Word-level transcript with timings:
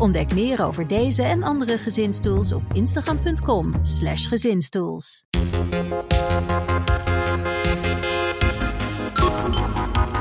Ontdek 0.00 0.34
meer 0.34 0.64
over 0.64 0.86
deze 0.86 1.22
en 1.22 1.42
andere 1.42 1.78
gezinstools 1.78 2.52
op 2.52 2.62
instagram.com/slash 2.72 4.28
gezinstools. 4.28 5.24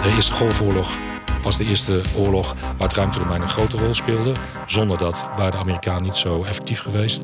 De 0.02 0.12
Eerste 0.16 0.34
Golfoorlog 0.34 1.19
was 1.50 1.58
de 1.58 1.66
eerste 1.66 2.02
oorlog 2.16 2.56
waar 2.78 2.88
het 2.88 2.98
ruimtedomein 2.98 3.42
een 3.42 3.50
grote 3.50 3.78
rol 3.78 3.94
speelde. 3.94 4.34
Zonder 4.66 4.98
dat 4.98 5.30
waren 5.36 5.52
de 5.52 5.58
Amerikanen 5.58 6.04
niet 6.04 6.16
zo 6.16 6.44
effectief 6.44 6.80
geweest. 6.80 7.22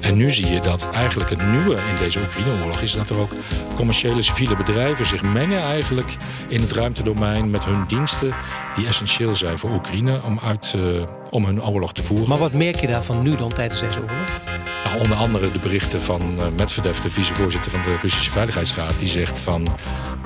En 0.00 0.16
nu 0.16 0.30
zie 0.30 0.46
je 0.46 0.60
dat 0.60 0.90
eigenlijk 0.90 1.30
het 1.30 1.46
nieuwe 1.50 1.74
in 1.74 1.96
deze 1.98 2.20
Oekraïne-oorlog 2.20 2.80
is 2.80 2.92
dat 2.92 3.10
er 3.10 3.18
ook 3.18 3.32
commerciële 3.74 4.22
civiele 4.22 4.56
bedrijven 4.56 5.06
zich 5.06 5.22
mengen 5.22 5.62
eigenlijk 5.62 6.16
in 6.48 6.60
het 6.60 6.72
ruimtedomein 6.72 7.50
met 7.50 7.64
hun 7.64 7.84
diensten 7.86 8.34
die 8.74 8.86
essentieel 8.86 9.34
zijn 9.34 9.58
voor 9.58 9.70
Oekraïne 9.70 10.22
om, 10.22 10.38
uit, 10.38 10.72
uh, 10.76 11.02
om 11.30 11.44
hun 11.44 11.62
oorlog 11.62 11.92
te 11.92 12.02
voeren. 12.02 12.28
Maar 12.28 12.38
wat 12.38 12.52
merk 12.52 12.80
je 12.80 12.86
daarvan 12.86 13.22
nu 13.22 13.36
dan 13.36 13.52
tijdens 13.52 13.80
deze 13.80 13.98
oorlog? 13.98 14.71
Nou, 14.84 15.00
onder 15.00 15.16
andere 15.16 15.50
de 15.50 15.58
berichten 15.58 16.02
van 16.02 16.34
uh, 16.38 16.46
Medvedev, 16.56 16.98
de 16.98 17.10
vicevoorzitter 17.10 17.70
van 17.70 17.82
de 17.82 17.96
Russische 18.00 18.30
Veiligheidsraad, 18.30 18.98
die 18.98 19.08
zegt 19.08 19.40
van 19.40 19.68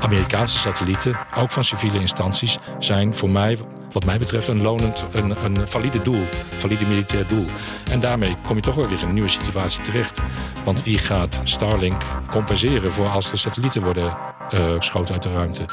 Amerikaanse 0.00 0.58
satellieten, 0.58 1.18
ook 1.36 1.50
van 1.50 1.64
civiele 1.64 2.00
instanties, 2.00 2.58
zijn 2.78 3.14
voor 3.14 3.30
mij, 3.30 3.58
wat 3.92 4.04
mij 4.04 4.18
betreft, 4.18 4.48
een 4.48 4.62
lonend, 4.62 5.04
een, 5.12 5.44
een 5.44 5.68
valide 5.68 6.02
doel, 6.02 6.24
valide 6.56 6.84
militair 6.84 7.26
doel. 7.26 7.44
En 7.90 8.00
daarmee 8.00 8.36
kom 8.46 8.56
je 8.56 8.62
toch 8.62 8.74
wel 8.74 8.88
weer 8.88 9.00
in 9.00 9.08
een 9.08 9.14
nieuwe 9.14 9.28
situatie 9.28 9.82
terecht. 9.82 10.20
Want 10.64 10.82
wie 10.82 10.98
gaat 10.98 11.40
Starlink 11.44 12.02
compenseren 12.30 12.92
voor 12.92 13.08
als 13.08 13.30
de 13.30 13.36
satellieten 13.36 13.82
worden 13.82 14.16
uh, 14.54 14.72
geschoten 14.76 15.14
uit 15.14 15.22
de 15.22 15.32
ruimte? 15.32 15.64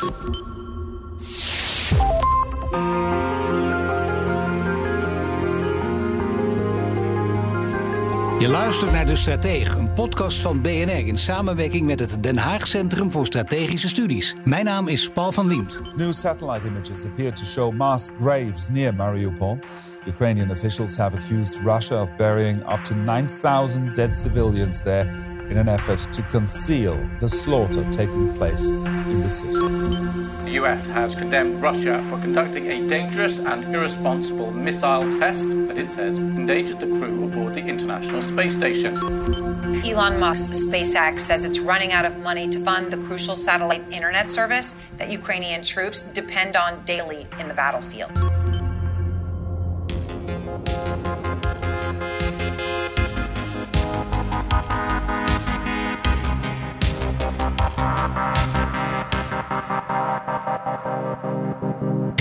Je 8.43 8.49
luistert 8.49 8.91
naar 8.91 9.05
De 9.05 9.15
Stratege, 9.15 9.77
een 9.77 9.93
podcast 9.93 10.37
van 10.37 10.61
BNR 10.61 11.07
in 11.07 11.17
samenwerking 11.17 11.85
met 11.85 11.99
het 11.99 12.23
Den 12.23 12.37
Haag 12.37 12.67
Centrum 12.67 13.11
voor 13.11 13.25
Strategische 13.25 13.87
Studies. 13.87 14.35
Mijn 14.43 14.65
naam 14.65 14.87
is 14.87 15.09
Paul 15.09 15.31
van 15.31 15.47
Liemt. 15.47 15.81
New 15.95 16.13
satellite 16.13 16.67
images 16.67 17.05
appear 17.05 17.33
to 17.33 17.45
show 17.45 17.73
mass 17.73 18.09
graves 18.19 18.69
near 18.69 18.95
Mariupol. 18.95 19.59
Ukrainian 20.05 20.51
officials 20.51 20.95
have 20.95 21.15
accused 21.15 21.59
Russia 21.63 22.01
of 22.01 22.09
burying 22.17 22.57
up 22.57 22.83
to 22.83 22.95
9,000 22.95 23.95
dead 23.95 24.17
civilians 24.17 24.81
there 24.81 25.32
in 25.49 25.57
an 25.57 25.69
effort 25.69 25.99
to 26.11 26.21
conceal 26.23 26.97
the 27.19 27.29
slaughter 27.29 27.83
taking 27.91 28.33
place 28.35 28.69
in 28.69 29.21
the 29.21 29.29
city. 29.29 29.59
The 30.43 30.51
US 30.61 30.85
has 30.87 31.15
condemned 31.15 31.61
Russia 31.61 32.05
for 32.09 32.19
conducting 32.19 32.67
a 32.67 32.87
dangerous 32.87 33.39
and 33.39 33.63
irresponsible 33.73 34.51
missile 34.51 35.03
test 35.19 35.47
that 35.67 35.77
it 35.77 35.89
says 35.89 36.17
endangered 36.17 36.79
the 36.79 36.87
crew 36.87 37.25
aboard 37.25 37.55
the 37.55 37.61
International 37.61 38.21
Space 38.21 38.55
Station. 38.55 38.95
Elon 39.85 40.19
Musk's 40.19 40.65
SpaceX 40.65 41.19
says 41.19 41.45
it's 41.45 41.59
running 41.59 41.91
out 41.91 42.05
of 42.05 42.17
money 42.19 42.49
to 42.49 42.59
fund 42.59 42.91
the 42.91 42.97
crucial 42.97 43.35
satellite 43.35 43.83
internet 43.91 44.31
service 44.31 44.75
that 44.97 45.09
Ukrainian 45.09 45.63
troops 45.63 46.01
depend 46.01 46.55
on 46.55 46.83
daily 46.85 47.27
in 47.39 47.47
the 47.47 47.53
battlefield. 47.53 48.11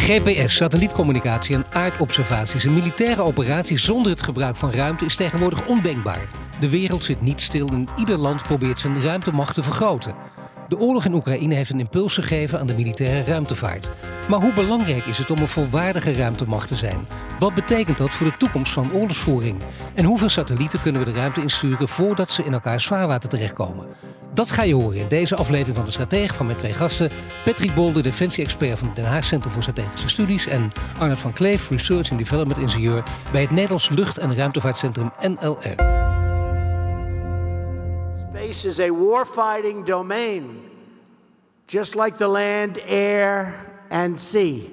GPS, 0.04 0.56
satellietcommunicatie 0.56 1.54
en 1.54 1.66
aardobservaties. 1.70 2.64
Een 2.64 2.72
militaire 2.72 3.22
operatie 3.22 3.78
zonder 3.78 4.12
het 4.12 4.22
gebruik 4.22 4.56
van 4.56 4.70
ruimte 4.70 5.04
is 5.04 5.16
tegenwoordig 5.16 5.66
ondenkbaar. 5.66 6.28
De 6.60 6.68
wereld 6.68 7.04
zit 7.04 7.20
niet 7.20 7.40
stil 7.40 7.68
en 7.68 7.88
ieder 7.96 8.18
land 8.18 8.42
probeert 8.42 8.80
zijn 8.80 9.02
ruimtemacht 9.02 9.54
te 9.54 9.62
vergroten. 9.62 10.31
De 10.72 10.78
oorlog 10.78 11.04
in 11.04 11.14
Oekraïne 11.14 11.54
heeft 11.54 11.70
een 11.70 11.80
impuls 11.80 12.14
gegeven 12.14 12.60
aan 12.60 12.66
de 12.66 12.74
militaire 12.74 13.24
ruimtevaart. 13.24 13.90
Maar 14.28 14.40
hoe 14.40 14.52
belangrijk 14.52 15.04
is 15.04 15.18
het 15.18 15.30
om 15.30 15.38
een 15.38 15.48
volwaardige 15.48 16.12
ruimtemacht 16.12 16.68
te 16.68 16.76
zijn? 16.76 17.06
Wat 17.38 17.54
betekent 17.54 17.98
dat 17.98 18.10
voor 18.10 18.26
de 18.26 18.36
toekomst 18.36 18.72
van 18.72 18.92
oorlogsvoering? 18.92 19.58
En 19.94 20.04
hoeveel 20.04 20.28
satellieten 20.28 20.82
kunnen 20.82 21.04
we 21.04 21.12
de 21.12 21.18
ruimte 21.18 21.40
insturen 21.40 21.88
voordat 21.88 22.30
ze 22.30 22.44
in 22.44 22.52
elkaars 22.52 22.84
zwaarwater 22.84 23.28
terechtkomen? 23.28 23.86
Dat 24.34 24.52
ga 24.52 24.62
je 24.62 24.74
horen 24.74 24.98
in 24.98 25.08
deze 25.08 25.36
aflevering 25.36 25.76
van 25.76 25.84
De 25.84 25.90
Stratege 25.90 26.34
van 26.34 26.46
mijn 26.46 26.58
twee 26.58 26.72
gasten. 26.72 27.10
Patrick 27.44 27.74
Bolder, 27.74 28.02
defensie-expert 28.02 28.78
van 28.78 28.86
het 28.86 28.96
Den 28.96 29.04
Haag 29.04 29.24
Centrum 29.24 29.52
voor 29.52 29.62
Strategische 29.62 30.08
Studies. 30.08 30.46
En 30.46 30.70
Arnold 30.98 31.18
van 31.18 31.32
Kleef, 31.32 31.70
Research 31.70 32.10
and 32.10 32.18
Development 32.18 32.60
Ingenieur 32.60 33.02
bij 33.32 33.40
het 33.40 33.50
Nederlands 33.50 33.88
Lucht- 33.88 34.18
en 34.18 34.34
Ruimtevaartcentrum 34.34 35.12
NLR. 35.20 36.01
Space 38.42 38.68
is 38.68 38.80
a 38.80 38.90
warfighting 38.90 39.84
domain, 39.84 40.60
just 41.66 41.94
like 41.94 42.16
the 42.16 42.26
land, 42.26 42.78
air 42.88 43.54
and 43.88 44.20
sea. 44.20 44.68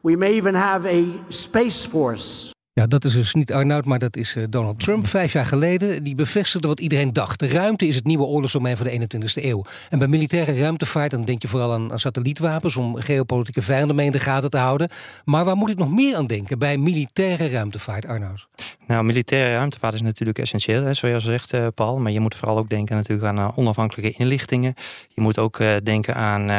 We 0.00 0.16
may 0.16 0.34
even 0.34 0.54
have 0.54 0.86
a 0.86 1.04
space 1.28 1.88
force. 1.88 2.54
Ja, 2.72 2.86
dat 2.86 3.04
is 3.04 3.12
dus 3.12 3.34
niet 3.34 3.52
Arnoud, 3.52 3.84
maar 3.84 3.98
dat 3.98 4.16
is 4.16 4.36
Donald 4.50 4.80
Trump. 4.80 5.06
Vijf 5.06 5.32
jaar 5.32 5.46
geleden, 5.46 6.02
die 6.02 6.14
bevestigde 6.14 6.68
wat 6.68 6.80
iedereen 6.80 7.12
dacht. 7.12 7.38
De 7.38 7.48
ruimte 7.48 7.86
is 7.86 7.94
het 7.94 8.04
nieuwe 8.04 8.24
oorlogsdomein 8.24 8.76
van 8.76 8.86
de 8.86 9.00
21ste 9.00 9.44
eeuw. 9.44 9.64
En 9.90 9.98
bij 9.98 10.08
militaire 10.08 10.58
ruimtevaart, 10.58 11.10
dan 11.10 11.24
denk 11.24 11.42
je 11.42 11.48
vooral 11.48 11.72
aan, 11.72 11.92
aan 11.92 12.00
satellietwapens... 12.00 12.76
om 12.76 12.96
geopolitieke 12.96 13.62
vijanden 13.62 13.96
mee 13.96 14.06
in 14.06 14.12
de 14.12 14.20
gaten 14.20 14.50
te 14.50 14.56
houden. 14.56 14.88
Maar 15.24 15.44
waar 15.44 15.56
moet 15.56 15.70
ik 15.70 15.78
nog 15.78 15.90
meer 15.90 16.16
aan 16.16 16.26
denken 16.26 16.58
bij 16.58 16.78
militaire 16.78 17.48
ruimtevaart, 17.48 18.06
Arnoud? 18.06 18.46
Nou, 18.86 19.04
militaire 19.04 19.54
ruimtevaart 19.54 19.94
is 19.94 20.00
natuurlijk 20.00 20.38
essentieel, 20.38 20.82
hè, 20.82 20.94
zoals 20.94 21.24
je 21.24 21.30
zegt, 21.30 21.54
uh, 21.54 21.66
Paul. 21.74 21.98
Maar 21.98 22.12
je 22.12 22.20
moet 22.20 22.34
vooral 22.34 22.58
ook 22.58 22.68
denken 22.68 22.96
natuurlijk 22.96 23.28
aan 23.28 23.38
uh, 23.38 23.58
onafhankelijke 23.58 24.18
inlichtingen. 24.18 24.74
Je 25.08 25.20
moet 25.20 25.38
ook 25.38 25.58
uh, 25.58 25.74
denken 25.82 26.14
aan, 26.14 26.50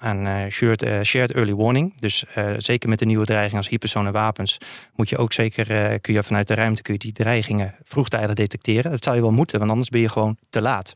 aan 0.00 0.50
shared, 0.50 1.06
shared, 1.06 1.32
early 1.32 1.54
warning. 1.54 2.00
Dus 2.00 2.24
zeker 2.56 2.88
met 2.88 2.98
de 2.98 3.06
nieuwe 3.06 3.24
dreiging 3.24 3.56
als 3.56 3.68
hypersone 3.68 4.10
wapens... 4.10 4.58
moet 4.94 5.08
je 5.08 5.16
ook 5.16 5.32
zeker, 5.32 6.00
kun 6.00 6.14
je 6.14 6.22
vanuit 6.22 6.48
de 6.48 6.54
ruimte 6.54 6.82
kun 6.82 6.92
je 6.92 6.98
die 6.98 7.12
dreigingen 7.12 7.74
vroegtijdig 7.84 8.34
detecteren. 8.34 8.90
Dat 8.90 9.04
zou 9.04 9.16
je 9.16 9.22
wel 9.22 9.32
moeten, 9.32 9.58
want 9.58 9.70
anders 9.70 9.88
ben 9.88 10.00
je 10.00 10.08
gewoon 10.08 10.36
te 10.50 10.60
laat. 10.60 10.94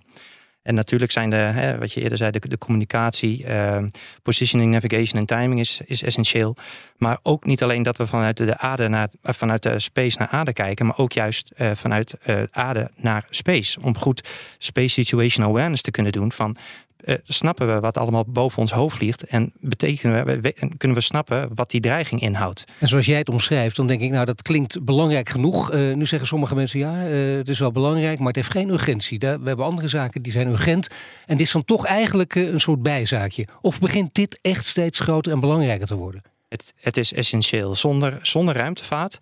En 0.62 0.74
natuurlijk 0.74 1.12
zijn 1.12 1.30
de, 1.30 1.36
hè, 1.36 1.78
wat 1.78 1.92
je 1.92 2.00
eerder 2.00 2.18
zei, 2.18 2.30
de, 2.30 2.58
communicatie, 2.58 3.44
uh, 3.44 3.84
positioning, 4.22 4.72
navigation 4.72 5.20
en 5.20 5.26
timing 5.26 5.60
is, 5.60 5.80
is 5.84 6.02
essentieel. 6.02 6.56
Maar 6.96 7.18
ook 7.22 7.44
niet 7.44 7.62
alleen 7.62 7.82
dat 7.82 7.96
we 7.96 8.06
vanuit 8.06 8.36
de 8.36 8.58
aarde 8.58 8.88
naar, 8.88 9.08
vanuit 9.22 9.62
de 9.62 9.78
space 9.78 10.18
naar 10.18 10.28
aarde 10.28 10.52
kijken, 10.52 10.86
maar 10.86 10.98
ook 10.98 11.12
juist 11.12 11.52
uh, 11.56 11.70
vanuit 11.74 12.14
uh, 12.26 12.42
aarde 12.50 12.90
naar 12.96 13.26
space. 13.30 13.80
Om 13.80 13.96
goed 13.96 14.28
space 14.58 14.88
situation 14.88 15.46
awareness 15.46 15.82
te 15.82 15.90
kunnen 15.90 16.12
doen 16.12 16.32
van 16.32 16.56
uh, 17.04 17.14
snappen 17.22 17.74
we 17.74 17.80
wat 17.80 17.98
allemaal 17.98 18.24
boven 18.28 18.58
ons 18.58 18.72
hoofd 18.72 18.96
vliegt 18.96 19.22
en 19.22 19.52
betekenen 19.60 20.24
we, 20.24 20.40
we, 20.40 20.74
kunnen 20.76 20.96
we 20.96 21.02
snappen 21.02 21.50
wat 21.54 21.70
die 21.70 21.80
dreiging 21.80 22.20
inhoudt. 22.20 22.64
En 22.78 22.88
zoals 22.88 23.06
jij 23.06 23.18
het 23.18 23.28
omschrijft, 23.28 23.76
dan 23.76 23.86
denk 23.86 24.00
ik, 24.00 24.10
nou 24.10 24.24
dat 24.24 24.42
klinkt 24.42 24.84
belangrijk 24.84 25.28
genoeg. 25.28 25.72
Uh, 25.72 25.94
nu 25.94 26.06
zeggen 26.06 26.28
sommige 26.28 26.54
mensen, 26.54 26.78
ja, 26.78 27.08
uh, 27.08 27.36
het 27.36 27.48
is 27.48 27.58
wel 27.58 27.72
belangrijk, 27.72 28.18
maar 28.18 28.26
het 28.26 28.36
heeft 28.36 28.50
geen 28.50 28.68
urgentie. 28.68 29.18
we 29.18 29.26
hebben 29.26 29.64
andere 29.64 29.88
zaken 29.88 30.22
die 30.22 30.32
zijn 30.32 30.48
urgent. 30.48 30.88
En 31.26 31.36
dit 31.36 31.46
is 31.46 31.52
dan 31.52 31.64
toch 31.64 31.86
eigenlijk 31.86 32.34
een 32.34 32.60
soort 32.60 32.82
bijzaakje. 32.82 33.46
Of 33.60 33.80
begint 33.80 34.14
dit 34.14 34.38
echt 34.42 34.64
steeds 34.64 35.00
groter 35.00 35.32
en 35.32 35.40
belangrijker 35.40 35.86
te 35.86 35.96
worden? 35.96 36.22
Het, 36.48 36.74
het 36.80 36.96
is 36.96 37.12
essentieel. 37.12 37.74
Zonder, 37.74 38.18
zonder 38.22 38.54
ruimtevaart 38.54 39.18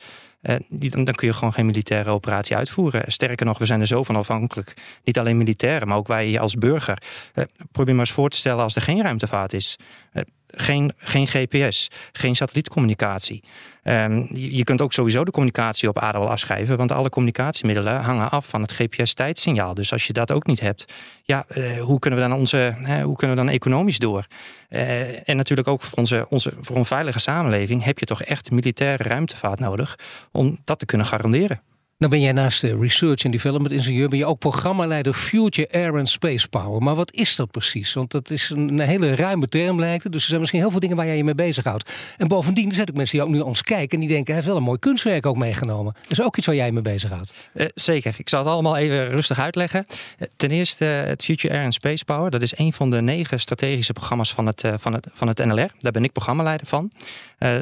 die, 0.69 0.91
dan, 0.91 1.05
dan, 1.05 1.15
kun 1.15 1.27
je 1.27 1.35
gewoon 1.35 1.53
geen 1.53 1.67
militaire 1.67 2.11
operatie 2.11 2.57
uitvoeren. 2.57 3.13
Sterker 3.13 3.47
nog, 3.47 3.59
we 3.59 3.67
zijn 3.67 3.81
er 3.81 3.87
zo 3.87 4.05
van 4.05 4.17
afhankelijk. 4.17 4.75
Niet 5.05 5.19
alleen 5.19 5.37
militairen, 5.37 5.89
maar 5.89 5.97
ook 5.97 6.09
wij 6.09 6.41
als 6.41 6.55
burger. 6.55 7.03
Uh, 7.35 7.45
probeer 7.73 7.95
maar 7.95 8.05
eens 8.05 8.15
voor 8.15 8.31
te 8.31 8.37
stellen 8.37 8.63
als 8.63 8.77
er 8.77 8.83
geen 8.83 9.03
ruimtevaart 9.03 9.53
is. 9.53 9.79
Uh, 10.13 10.23
geen, 10.51 10.93
geen 10.97 11.27
GPS, 11.27 11.91
geen 12.13 12.37
satellietcommunicatie. 12.37 13.43
Um, 13.85 14.29
je, 14.33 14.65
kunt 14.65 14.81
ook 14.81 14.93
sowieso 14.93 15.25
de 15.25 15.31
communicatie 15.31 15.89
op 15.89 15.99
aarde 15.99 16.19
wel 16.19 16.31
afschrijven, 16.31 16.77
want 16.77 16.93
alle 16.93 17.09
communicatiemiddelen 17.09 18.01
hangen 18.01 18.31
af 18.31 18.47
van 18.47 18.63
het 18.63 18.73
GPS-tijdsignaal. 18.73 19.75
Dus 19.75 19.93
als 19.93 20.07
je 20.07 20.13
dat 20.13 20.31
ook 20.31 20.47
niet 20.47 20.61
hebt, 20.61 20.85
ja, 21.23 21.45
uh, 21.49 21.81
hoe 21.81 21.99
kunnen 21.99 22.21
we 22.21 22.29
dan 22.29 22.39
onze, 22.39 22.75
hoe 23.05 23.17
kunnen 23.17 23.37
we 23.37 23.43
dan 23.43 23.49
economisch 23.49 23.99
door? 23.99 24.27
Uh, 24.71 25.29
en 25.29 25.37
natuurlijk 25.37 25.69
ook 25.69 25.83
voor 25.83 25.99
onze, 25.99 26.27
onze 26.29 26.53
voor 26.61 26.77
een 26.77 26.85
veilige 26.85 27.19
samenleving 27.19 27.85
heb 27.85 27.99
je 27.99 28.07
toch 28.07 28.23
echt 28.23 28.51
militaire 28.51 29.03
ruimtevaart 29.03 29.59
nodig 29.59 29.99
om 30.33 30.59
dat 30.65 30.79
te 30.79 30.87
kunnen 30.87 31.07
garanderen. 31.07 31.61
Nou 32.01 32.13
ben 32.13 32.21
jij 32.21 32.33
naast 32.33 32.61
de 32.61 32.77
research 32.79 33.25
en 33.25 33.31
development 33.31 33.73
ingenieur, 33.73 34.09
ben 34.09 34.19
je 34.19 34.27
ook 34.27 34.39
programmaleider 34.39 35.13
Future 35.13 35.69
Air 35.73 35.99
and 35.99 36.11
Space 36.11 36.49
Power. 36.49 36.83
Maar 36.83 36.95
wat 36.95 37.15
is 37.15 37.37
dat 37.37 37.51
precies? 37.51 37.93
Want 37.93 38.11
dat 38.11 38.31
is 38.31 38.51
een, 38.51 38.81
hele 38.81 39.15
ruime 39.15 39.49
term 39.49 39.79
lijkt 39.79 40.03
het. 40.03 40.13
Dus 40.13 40.23
er 40.23 40.29
zijn 40.29 40.41
misschien 40.41 40.61
heel 40.61 40.71
veel 40.71 40.81
dingen 40.81 40.97
waar 40.97 41.07
jij 41.07 41.17
je 41.17 41.25
mee 41.25 41.35
bezighoudt. 41.35 41.91
En 42.17 42.29
bovendien 42.29 42.69
er 42.69 42.75
zijn 42.75 42.89
ook 42.89 42.97
mensen 42.97 43.19
die 43.19 43.27
ook 43.27 43.33
nu 43.33 43.41
ons 43.41 43.63
kijken 43.63 43.91
en 43.91 44.01
die 44.01 44.09
denken, 44.09 44.27
hij 44.27 44.35
heeft 44.35 44.47
wel 44.47 44.57
een 44.57 44.63
mooi 44.63 44.79
kunstwerk 44.79 45.27
ook 45.27 45.37
meegenomen. 45.37 45.93
Dat 46.03 46.11
is 46.11 46.23
ook 46.23 46.37
iets 46.37 46.47
waar 46.47 46.55
jij 46.55 46.67
je 46.67 46.73
mee 46.73 46.83
bezighoudt. 46.83 47.33
Uh, 47.55 47.67
zeker. 47.75 48.15
Ik 48.19 48.29
zal 48.29 48.39
het 48.39 48.49
allemaal 48.49 48.77
even 48.77 49.09
rustig 49.09 49.39
uitleggen. 49.39 49.87
Uh, 49.89 50.29
ten 50.37 50.51
eerste 50.51 50.85
het 50.85 51.25
Future 51.25 51.55
Air 51.55 51.65
and 51.65 51.75
Space 51.75 52.05
Power. 52.05 52.31
Dat 52.31 52.43
is 52.43 52.59
een 52.59 52.73
van 52.73 52.91
de 52.91 53.01
negen 53.01 53.41
strategische 53.41 53.93
programma's 53.93 54.33
van 54.33 54.47
het, 54.47 54.63
van 54.79 54.93
het, 54.93 55.09
van 55.13 55.29
het 55.29 55.39
NLR. 55.45 55.71
Daar 55.79 55.93
ben 55.93 56.05
ik 56.05 56.13
programmaleider 56.13 56.67
van. 56.67 56.91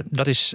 Dat 0.05 0.27
is 0.27 0.55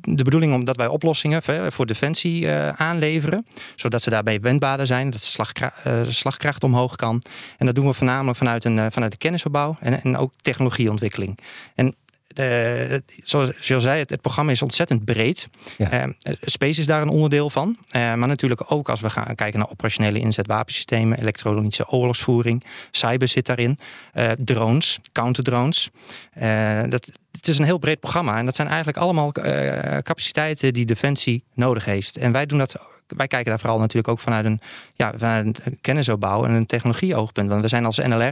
de 0.00 0.24
bedoeling 0.24 0.54
omdat 0.54 0.76
wij 0.76 0.86
oplossingen 0.86 1.42
voor 1.72 1.86
defensie 1.86 2.50
aanleveren 2.50 3.04
leveren. 3.16 3.46
Zodat 3.76 4.02
ze 4.02 4.10
daarbij 4.10 4.40
wendbaarder 4.40 4.86
zijn, 4.86 5.10
dat 5.10 5.20
de 5.20 5.26
slagkracht, 5.26 5.86
uh, 5.86 6.00
slagkracht 6.08 6.64
omhoog 6.64 6.96
kan. 6.96 7.22
En 7.58 7.66
dat 7.66 7.74
doen 7.74 7.86
we 7.86 7.92
voornamelijk 7.92 8.38
vanuit, 8.38 8.64
een, 8.64 8.92
vanuit 8.92 9.12
de 9.12 9.18
kennisopbouw 9.18 9.76
en, 9.80 10.00
en 10.02 10.16
ook 10.16 10.32
technologieontwikkeling. 10.42 11.38
En 11.74 11.94
uh, 12.38 12.98
zoals 13.22 13.50
je 13.62 13.80
zei, 13.80 13.98
het, 13.98 14.10
het, 14.10 14.20
programma 14.20 14.52
is 14.52 14.62
ontzettend 14.62 15.04
breed. 15.04 15.48
Ja. 15.78 16.06
Uh, 16.06 16.12
space 16.40 16.80
is 16.80 16.86
daar 16.86 17.02
een 17.02 17.08
onderdeel 17.08 17.50
van. 17.50 17.68
Uh, 17.68 17.92
maar 18.14 18.28
natuurlijk 18.28 18.72
ook 18.72 18.88
als 18.88 19.00
we 19.00 19.10
gaan 19.10 19.34
kijken 19.34 19.58
naar 19.58 19.70
operationele 19.70 20.18
inzet 20.18 20.46
wapensystemen, 20.46 21.18
elektronische 21.18 21.88
oorlogsvoering, 21.88 22.64
cyber 22.90 23.28
zit 23.28 23.46
daarin, 23.46 23.78
drones, 24.38 24.98
counterdrones. 25.12 25.90
dat, 26.88 27.10
het 27.46 27.54
is 27.54 27.60
een 27.60 27.66
heel 27.66 27.78
breed 27.78 28.00
programma 28.00 28.38
en 28.38 28.44
dat 28.44 28.56
zijn 28.56 28.68
eigenlijk 28.68 28.98
allemaal 28.98 29.32
capaciteiten 30.02 30.72
die 30.72 30.86
Defensie 30.86 31.44
nodig 31.54 31.84
heeft. 31.84 32.16
En 32.16 32.32
wij 32.32 32.46
doen 32.46 32.58
dat 32.58 32.76
wij 33.06 33.26
kijken 33.26 33.50
daar 33.50 33.60
vooral 33.60 33.78
natuurlijk 33.78 34.08
ook 34.08 34.18
vanuit 34.18 34.44
een, 34.44 34.60
ja, 34.94 35.12
vanuit 35.16 35.66
een 35.66 35.78
kennisopbouw 35.80 36.44
en 36.44 36.50
een 36.50 36.66
technologieoogpunt. 36.66 37.48
Want 37.48 37.62
we 37.62 37.68
zijn 37.68 37.84
als 37.84 37.98
NLR, 37.98 38.22
uh, 38.22 38.30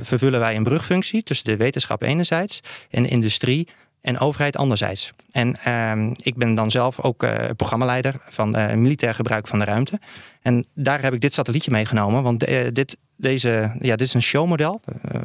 vervullen 0.00 0.40
wij 0.40 0.56
een 0.56 0.62
brugfunctie 0.62 1.22
tussen 1.22 1.46
de 1.46 1.56
wetenschap 1.56 2.02
enerzijds 2.02 2.60
en 2.90 3.06
industrie 3.06 3.68
en 4.00 4.18
overheid 4.18 4.56
anderzijds. 4.56 5.12
En 5.30 5.56
uh, 5.66 6.10
ik 6.16 6.36
ben 6.36 6.54
dan 6.54 6.70
zelf 6.70 7.00
ook 7.00 7.22
uh, 7.22 7.34
programmaleider 7.56 8.14
van 8.18 8.50
militair 8.80 9.14
gebruik 9.14 9.46
van 9.46 9.58
de 9.58 9.64
ruimte. 9.64 10.00
En 10.42 10.66
daar 10.74 11.02
heb 11.02 11.14
ik 11.14 11.20
dit 11.20 11.34
satellietje 11.34 11.70
meegenomen, 11.70 12.22
want 12.22 12.40
dit, 12.72 12.96
deze, 13.16 13.76
ja, 13.80 13.96
dit 13.96 14.06
is 14.06 14.14
een 14.14 14.22
showmodel, 14.22 14.80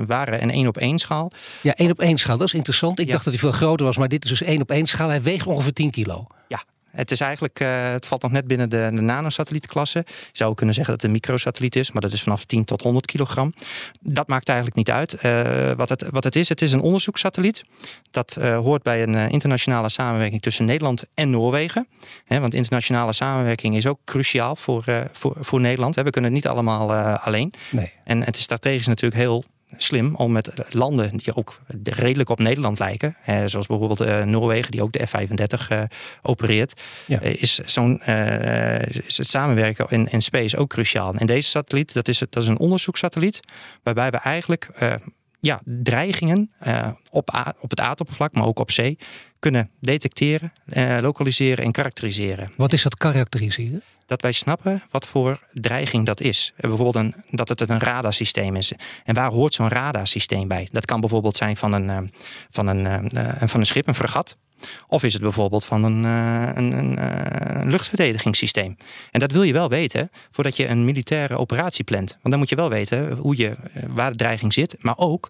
waren 0.05 0.41
een 0.41 0.51
één 0.51 0.67
op 0.67 0.77
één 0.77 0.99
schaal. 0.99 1.31
Ja, 1.61 1.75
één 1.75 1.91
op 1.91 1.99
één 1.99 2.17
schaal, 2.17 2.37
dat 2.37 2.47
is 2.47 2.53
interessant. 2.53 2.99
Ik 2.99 3.07
dacht 3.07 3.23
dat 3.23 3.33
hij 3.33 3.41
veel 3.41 3.51
groter 3.51 3.85
was, 3.85 3.97
maar 3.97 4.07
dit 4.07 4.23
is 4.23 4.29
dus 4.29 4.41
één 4.41 4.61
op 4.61 4.71
één 4.71 4.85
schaal. 4.85 5.09
Hij 5.09 5.21
weegt 5.21 5.45
ongeveer 5.45 5.73
10 5.73 5.91
kilo. 5.91 6.27
Ja, 6.47 6.63
het 6.91 7.11
is 7.11 7.19
eigenlijk, 7.19 7.59
uh, 7.59 7.91
het 7.91 8.05
valt 8.05 8.21
nog 8.21 8.31
net 8.31 8.47
binnen 8.47 8.69
de, 8.69 8.89
de 8.93 9.01
nanosatellietklasse. 9.01 10.03
Je 10.07 10.13
zou 10.31 10.55
kunnen 10.55 10.75
zeggen 10.75 10.93
dat 10.93 11.01
het 11.01 11.11
een 11.11 11.17
microsatelliet 11.17 11.75
is, 11.75 11.91
maar 11.91 12.01
dat 12.01 12.13
is 12.13 12.23
vanaf 12.23 12.45
10 12.45 12.65
tot 12.65 12.81
100 12.81 13.05
kilogram. 13.05 13.53
Dat 14.01 14.27
maakt 14.27 14.47
eigenlijk 14.47 14.77
niet 14.77 14.91
uit. 14.91 15.23
Uh, 15.23 15.71
wat, 15.71 15.89
het, 15.89 16.05
wat 16.09 16.23
het 16.23 16.35
is, 16.35 16.49
het 16.49 16.61
is 16.61 16.71
een 16.71 16.81
onderzoekssatelliet. 16.81 17.63
Dat 18.11 18.35
uh, 18.39 18.57
hoort 18.57 18.83
bij 18.83 19.03
een 19.03 19.29
internationale 19.29 19.89
samenwerking 19.89 20.41
tussen 20.41 20.65
Nederland 20.65 21.03
en 21.13 21.29
Noorwegen. 21.29 21.87
He, 22.25 22.39
want 22.39 22.53
internationale 22.53 23.13
samenwerking 23.13 23.75
is 23.75 23.87
ook 23.87 23.99
cruciaal 24.05 24.55
voor, 24.55 24.83
voor, 25.13 25.35
voor 25.39 25.61
Nederland. 25.61 25.95
He, 25.95 26.03
we 26.03 26.09
kunnen 26.09 26.33
het 26.33 26.43
niet 26.43 26.51
allemaal 26.51 26.93
alleen. 27.17 27.53
Nee. 27.69 27.93
En 28.03 28.23
het 28.23 28.35
is 28.35 28.41
strategisch 28.41 28.87
natuurlijk 28.87 29.21
heel 29.21 29.43
slim 29.77 30.15
om 30.15 30.31
met 30.31 30.73
landen 30.73 31.17
die 31.17 31.35
ook 31.35 31.59
redelijk 31.83 32.29
op 32.29 32.39
Nederland 32.39 32.79
lijken, 32.79 33.15
hè, 33.19 33.47
zoals 33.47 33.67
bijvoorbeeld 33.67 34.01
uh, 34.01 34.23
Noorwegen, 34.23 34.71
die 34.71 34.83
ook 34.83 34.91
de 34.91 35.07
F-35 35.07 35.67
uh, 35.71 35.81
opereert, 36.21 36.81
ja. 37.07 37.23
uh, 37.23 37.33
is, 37.33 37.55
zo'n, 37.55 38.01
is 39.05 39.17
het 39.17 39.27
samenwerken 39.27 39.85
in, 39.89 40.07
in 40.07 40.21
space 40.21 40.57
ook 40.57 40.69
cruciaal. 40.69 41.13
En 41.15 41.25
deze 41.25 41.49
satelliet, 41.49 41.93
dat 41.93 42.07
is, 42.07 42.19
dat 42.19 42.43
is 42.43 42.47
een 42.47 42.59
onderzoekssatelliet, 42.59 43.39
waarbij 43.83 44.09
we 44.09 44.17
eigenlijk 44.17 44.69
ja, 45.41 45.61
dreigingen 45.65 46.51
op, 47.09 47.55
op 47.59 47.69
het 47.69 47.79
aardoppervlak, 47.79 48.33
maar 48.33 48.45
ook 48.45 48.59
op 48.59 48.71
zee, 48.71 48.97
kunnen 49.39 49.69
detecteren, 49.79 50.51
lokaliseren 51.01 51.63
en 51.63 51.71
karakteriseren. 51.71 52.51
Wat 52.57 52.73
is 52.73 52.83
dat 52.83 52.95
karakteriseren? 52.95 53.81
dat 54.11 54.21
wij 54.21 54.31
snappen 54.31 54.83
wat 54.89 55.07
voor 55.07 55.39
dreiging 55.53 56.05
dat 56.05 56.21
is. 56.21 56.53
Bijvoorbeeld 56.57 56.95
een, 56.95 57.15
dat 57.29 57.49
het 57.49 57.61
een 57.61 57.79
radarsysteem 57.79 58.55
is. 58.55 58.73
En 59.03 59.15
waar 59.15 59.31
hoort 59.31 59.53
zo'n 59.53 59.67
radarsysteem 59.67 60.47
bij? 60.47 60.67
Dat 60.71 60.85
kan 60.85 60.99
bijvoorbeeld 60.99 61.35
zijn 61.35 61.57
van 61.57 61.73
een, 61.73 61.89
eh, 61.89 61.97
van 62.49 62.67
een, 62.67 62.85
eh, 63.09 63.47
van 63.47 63.59
een 63.59 63.65
schip, 63.65 63.87
een 63.87 63.95
fregat. 63.95 64.37
Of 64.87 65.03
is 65.03 65.13
het 65.13 65.21
bijvoorbeeld 65.21 65.65
van 65.65 65.83
een, 65.83 66.05
eh, 66.05 66.55
een, 66.55 66.97
een, 67.57 67.69
luchtverdedigingssysteem? 67.69 68.77
En 69.11 69.19
dat 69.19 69.31
wil 69.31 69.43
je 69.43 69.53
wel 69.53 69.69
weten 69.69 70.09
voordat 70.31 70.55
je 70.55 70.67
een 70.67 70.85
militaire 70.85 71.37
operatie 71.37 71.83
plant. 71.83 72.09
Want 72.09 72.29
dan 72.29 72.37
moet 72.37 72.49
je 72.49 72.55
wel 72.55 72.69
weten 72.69 73.11
hoe 73.11 73.37
je, 73.37 73.55
waar 73.89 74.11
de 74.11 74.17
dreiging 74.17 74.53
zit, 74.53 74.75
maar 74.79 74.97
ook 74.97 75.29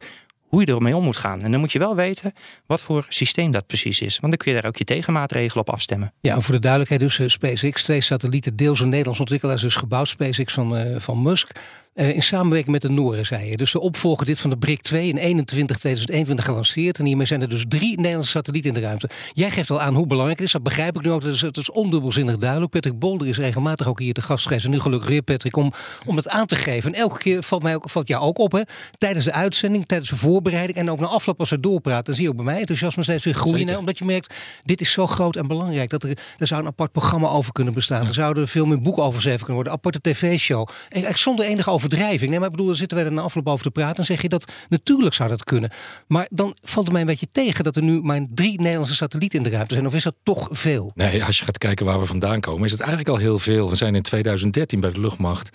hoe 0.51 0.61
je 0.65 0.73
ermee 0.73 0.95
om 0.95 1.03
moet 1.03 1.17
gaan. 1.17 1.41
En 1.41 1.51
dan 1.51 1.59
moet 1.59 1.71
je 1.71 1.79
wel 1.79 1.95
weten 1.95 2.33
wat 2.65 2.81
voor 2.81 3.05
systeem 3.09 3.51
dat 3.51 3.67
precies 3.67 4.01
is. 4.01 4.19
Want 4.19 4.33
dan 4.33 4.37
kun 4.37 4.51
je 4.51 4.61
daar 4.61 4.69
ook 4.69 4.77
je 4.77 4.83
tegenmaatregelen 4.83 5.67
op 5.67 5.73
afstemmen. 5.73 6.13
Ja, 6.21 6.41
voor 6.41 6.53
de 6.53 6.59
duidelijkheid 6.59 7.01
dus, 7.01 7.33
SpaceX, 7.33 7.83
twee 7.83 8.01
satellieten, 8.01 8.55
deels 8.55 8.79
een 8.79 8.89
Nederlands 8.89 9.19
ontwikkelaar, 9.19 9.59
dus 9.59 9.75
gebouwd, 9.75 10.07
SpaceX 10.07 10.53
van, 10.53 11.01
van 11.01 11.21
Musk. 11.21 11.51
Uh, 11.95 12.15
in 12.15 12.23
samenwerking 12.23 12.71
met 12.71 12.81
de 12.81 12.89
Noren, 12.89 13.25
zei 13.25 13.49
je. 13.49 13.57
Dus 13.57 13.71
de 13.71 13.79
opvolger 13.79 14.25
dit 14.25 14.39
van 14.39 14.49
de 14.49 14.57
BRIC 14.57 14.81
2 14.81 15.07
in 15.07 15.17
21, 15.17 15.77
2021 15.77 16.45
gelanceerd. 16.45 16.99
En 16.99 17.05
hiermee 17.05 17.25
zijn 17.25 17.41
er 17.41 17.49
dus 17.49 17.65
drie 17.67 17.95
Nederlandse 17.95 18.31
satellieten 18.31 18.69
in 18.69 18.81
de 18.81 18.85
ruimte. 18.85 19.09
Jij 19.33 19.51
geeft 19.51 19.69
al 19.69 19.81
aan 19.81 19.95
hoe 19.95 20.07
belangrijk 20.07 20.37
het 20.37 20.47
is. 20.47 20.53
Dat 20.53 20.63
begrijp 20.63 20.95
ik 20.95 21.03
nu 21.03 21.11
ook. 21.11 21.21
Dat 21.21 21.33
is, 21.33 21.41
het 21.41 21.57
is 21.57 21.71
ondubbelzinnig 21.71 22.37
duidelijk. 22.37 22.71
Patrick 22.71 22.99
Bolder 22.99 23.27
is 23.27 23.37
regelmatig 23.37 23.87
ook 23.87 23.99
hier 23.99 24.13
te 24.13 24.21
gast 24.21 24.43
geweest. 24.43 24.65
En 24.65 24.71
nu 24.71 24.79
gelukkig 24.79 25.09
weer, 25.09 25.21
Patrick, 25.21 25.55
om, 25.55 25.73
om 26.05 26.15
dat 26.15 26.29
aan 26.29 26.45
te 26.45 26.55
geven. 26.55 26.93
En 26.93 26.99
elke 26.99 27.17
keer 27.17 27.43
valt, 27.43 27.63
mij 27.63 27.75
ook, 27.75 27.89
valt 27.89 28.07
jou 28.07 28.23
ook 28.23 28.39
op, 28.39 28.51
hè. 28.51 28.61
Tijdens 28.97 29.25
de 29.25 29.31
uitzending, 29.31 29.85
tijdens 29.85 30.09
de 30.09 30.15
voorbereiding 30.15 30.77
en 30.77 30.91
ook 30.91 30.99
na 30.99 31.07
afloop 31.07 31.39
als 31.39 31.49
we 31.49 31.59
doorpraten. 31.59 32.05
Dan 32.05 32.15
zie 32.15 32.23
je 32.23 32.29
ook 32.29 32.35
bij 32.35 32.45
mij 32.45 32.59
enthousiasme 32.59 33.03
steeds 33.03 33.23
weer 33.23 33.33
groeien. 33.33 33.67
Hè, 33.67 33.77
omdat 33.77 33.97
je 33.97 34.05
merkt, 34.05 34.33
dit 34.61 34.81
is 34.81 34.91
zo 34.91 35.07
groot 35.07 35.35
en 35.35 35.47
belangrijk. 35.47 35.89
Dat 35.89 36.03
er, 36.03 36.17
er 36.37 36.47
zou 36.47 36.61
een 36.61 36.67
apart 36.67 36.91
programma 36.91 37.27
over 37.27 37.51
kunnen 37.51 37.73
bestaan. 37.73 38.07
Er 38.07 38.13
zouden 38.13 38.47
veel 38.47 38.65
meer 38.65 38.81
boeken 38.81 39.03
over 39.03 39.15
geschreven 39.15 39.39
kunnen 39.39 39.55
worden. 39.55 39.73
Aparte 39.73 40.01
tv-show. 40.01 40.67
Zonder 41.13 41.45
enige 41.45 41.69
overdrijving. 41.81 42.29
Nee, 42.29 42.39
maar 42.39 42.49
ik 42.49 42.55
bedoel, 42.55 42.75
zitten 42.75 42.97
we 42.97 43.03
er 43.03 43.11
na 43.11 43.21
afloop 43.21 43.47
over 43.47 43.63
te 43.63 43.71
praten. 43.71 43.97
En 43.97 44.05
zeg 44.05 44.21
je 44.21 44.29
dat 44.29 44.51
natuurlijk 44.69 45.15
zou 45.15 45.29
dat 45.29 45.43
kunnen. 45.43 45.71
Maar 46.07 46.27
dan 46.29 46.55
valt 46.61 46.85
het 46.85 46.93
mij 46.93 47.01
een 47.01 47.07
beetje 47.07 47.27
tegen 47.31 47.63
dat 47.63 47.75
er 47.75 47.83
nu 47.83 48.01
maar 48.01 48.25
drie 48.29 48.61
Nederlandse 48.61 48.95
satellieten 48.95 49.37
in 49.37 49.43
de 49.43 49.49
ruimte 49.49 49.73
zijn. 49.73 49.85
Of 49.85 49.93
is 49.93 50.03
dat 50.03 50.15
toch 50.23 50.47
veel? 50.51 50.91
Nee, 50.95 51.23
als 51.23 51.39
je 51.39 51.45
gaat 51.45 51.57
kijken 51.57 51.85
waar 51.85 51.99
we 51.99 52.05
vandaan 52.05 52.39
komen, 52.39 52.65
is 52.65 52.71
het 52.71 52.79
eigenlijk 52.79 53.09
al 53.09 53.17
heel 53.17 53.39
veel. 53.39 53.69
We 53.69 53.75
zijn 53.75 53.95
in 53.95 54.01
2013 54.01 54.79
bij 54.79 54.91
de 54.91 54.99
luchtmacht 54.99 55.49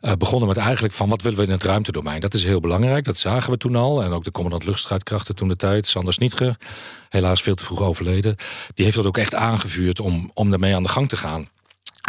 uh, 0.00 0.12
begonnen 0.12 0.48
met 0.48 0.56
eigenlijk 0.56 0.94
van 0.94 1.08
wat 1.08 1.22
willen 1.22 1.38
we 1.38 1.44
in 1.44 1.50
het 1.50 1.62
ruimtedomein. 1.62 2.20
Dat 2.20 2.34
is 2.34 2.44
heel 2.44 2.60
belangrijk, 2.60 3.04
dat 3.04 3.18
zagen 3.18 3.50
we 3.50 3.58
toen 3.58 3.76
al. 3.76 4.02
En 4.02 4.12
ook 4.12 4.24
de 4.24 4.30
commandant 4.30 4.64
luchtstrijdkrachten 4.64 5.34
toen 5.34 5.48
de 5.48 5.56
tijd, 5.56 5.86
Sanders 5.86 6.18
Nietger, 6.18 6.56
helaas 7.08 7.42
veel 7.42 7.54
te 7.54 7.64
vroeg 7.64 7.82
overleden. 7.82 8.36
Die 8.74 8.84
heeft 8.84 8.96
dat 8.96 9.06
ook 9.06 9.18
echt 9.18 9.34
aangevuurd 9.34 10.00
om, 10.00 10.30
om 10.34 10.52
ermee 10.52 10.74
aan 10.74 10.82
de 10.82 10.88
gang 10.88 11.08
te 11.08 11.16
gaan. 11.16 11.48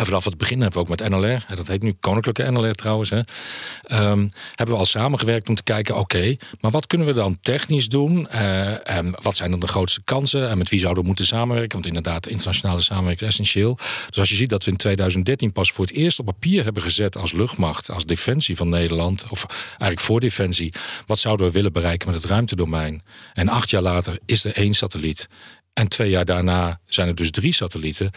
En 0.01 0.07
vanaf 0.07 0.25
het 0.25 0.37
begin 0.37 0.61
hebben 0.61 0.83
we 0.83 0.91
ook 0.91 0.99
met 0.99 1.09
NLR, 1.09 1.55
dat 1.55 1.67
heet 1.67 1.81
nu 1.81 1.93
Koninklijke 1.99 2.51
NLR 2.51 2.73
trouwens, 2.73 3.09
hè, 3.09 3.17
um, 3.17 4.31
hebben 4.55 4.75
we 4.75 4.81
al 4.81 4.85
samengewerkt 4.85 5.49
om 5.49 5.55
te 5.55 5.63
kijken, 5.63 5.97
oké, 5.97 6.35
maar 6.61 6.71
wat 6.71 6.87
kunnen 6.87 7.07
we 7.07 7.13
dan 7.13 7.37
technisch 7.41 7.87
doen? 7.87 8.27
Uh, 8.33 8.89
en 8.89 9.15
wat 9.21 9.37
zijn 9.37 9.51
dan 9.51 9.59
de 9.59 9.67
grootste 9.67 10.01
kansen? 10.03 10.49
En 10.49 10.57
met 10.57 10.69
wie 10.69 10.79
zouden 10.79 11.01
we 11.01 11.07
moeten 11.07 11.25
samenwerken? 11.25 11.71
Want 11.71 11.85
inderdaad, 11.85 12.27
internationale 12.27 12.81
samenwerking 12.81 13.21
is 13.21 13.27
essentieel. 13.27 13.77
Dus 14.09 14.19
als 14.19 14.29
je 14.29 14.35
ziet 14.35 14.49
dat 14.49 14.65
we 14.65 14.71
in 14.71 14.77
2013 14.77 15.51
pas 15.51 15.71
voor 15.71 15.85
het 15.85 15.93
eerst 15.93 16.19
op 16.19 16.25
papier 16.25 16.63
hebben 16.63 16.83
gezet 16.83 17.17
als 17.17 17.31
luchtmacht, 17.31 17.91
als 17.91 18.05
defensie 18.05 18.55
van 18.55 18.69
Nederland, 18.69 19.25
of 19.29 19.45
eigenlijk 19.67 19.99
voor 19.99 20.19
defensie, 20.19 20.73
wat 21.05 21.19
zouden 21.19 21.45
we 21.45 21.51
willen 21.51 21.73
bereiken 21.73 22.11
met 22.11 22.21
het 22.21 22.31
ruimtedomein? 22.31 23.03
En 23.33 23.49
acht 23.49 23.69
jaar 23.69 23.81
later 23.81 24.19
is 24.25 24.43
er 24.43 24.55
één 24.55 24.73
satelliet. 24.73 25.27
En 25.73 25.87
twee 25.87 26.09
jaar 26.09 26.25
daarna 26.25 26.79
zijn 26.85 27.07
er 27.07 27.15
dus 27.15 27.31
drie 27.31 27.53
satellieten. 27.53 28.11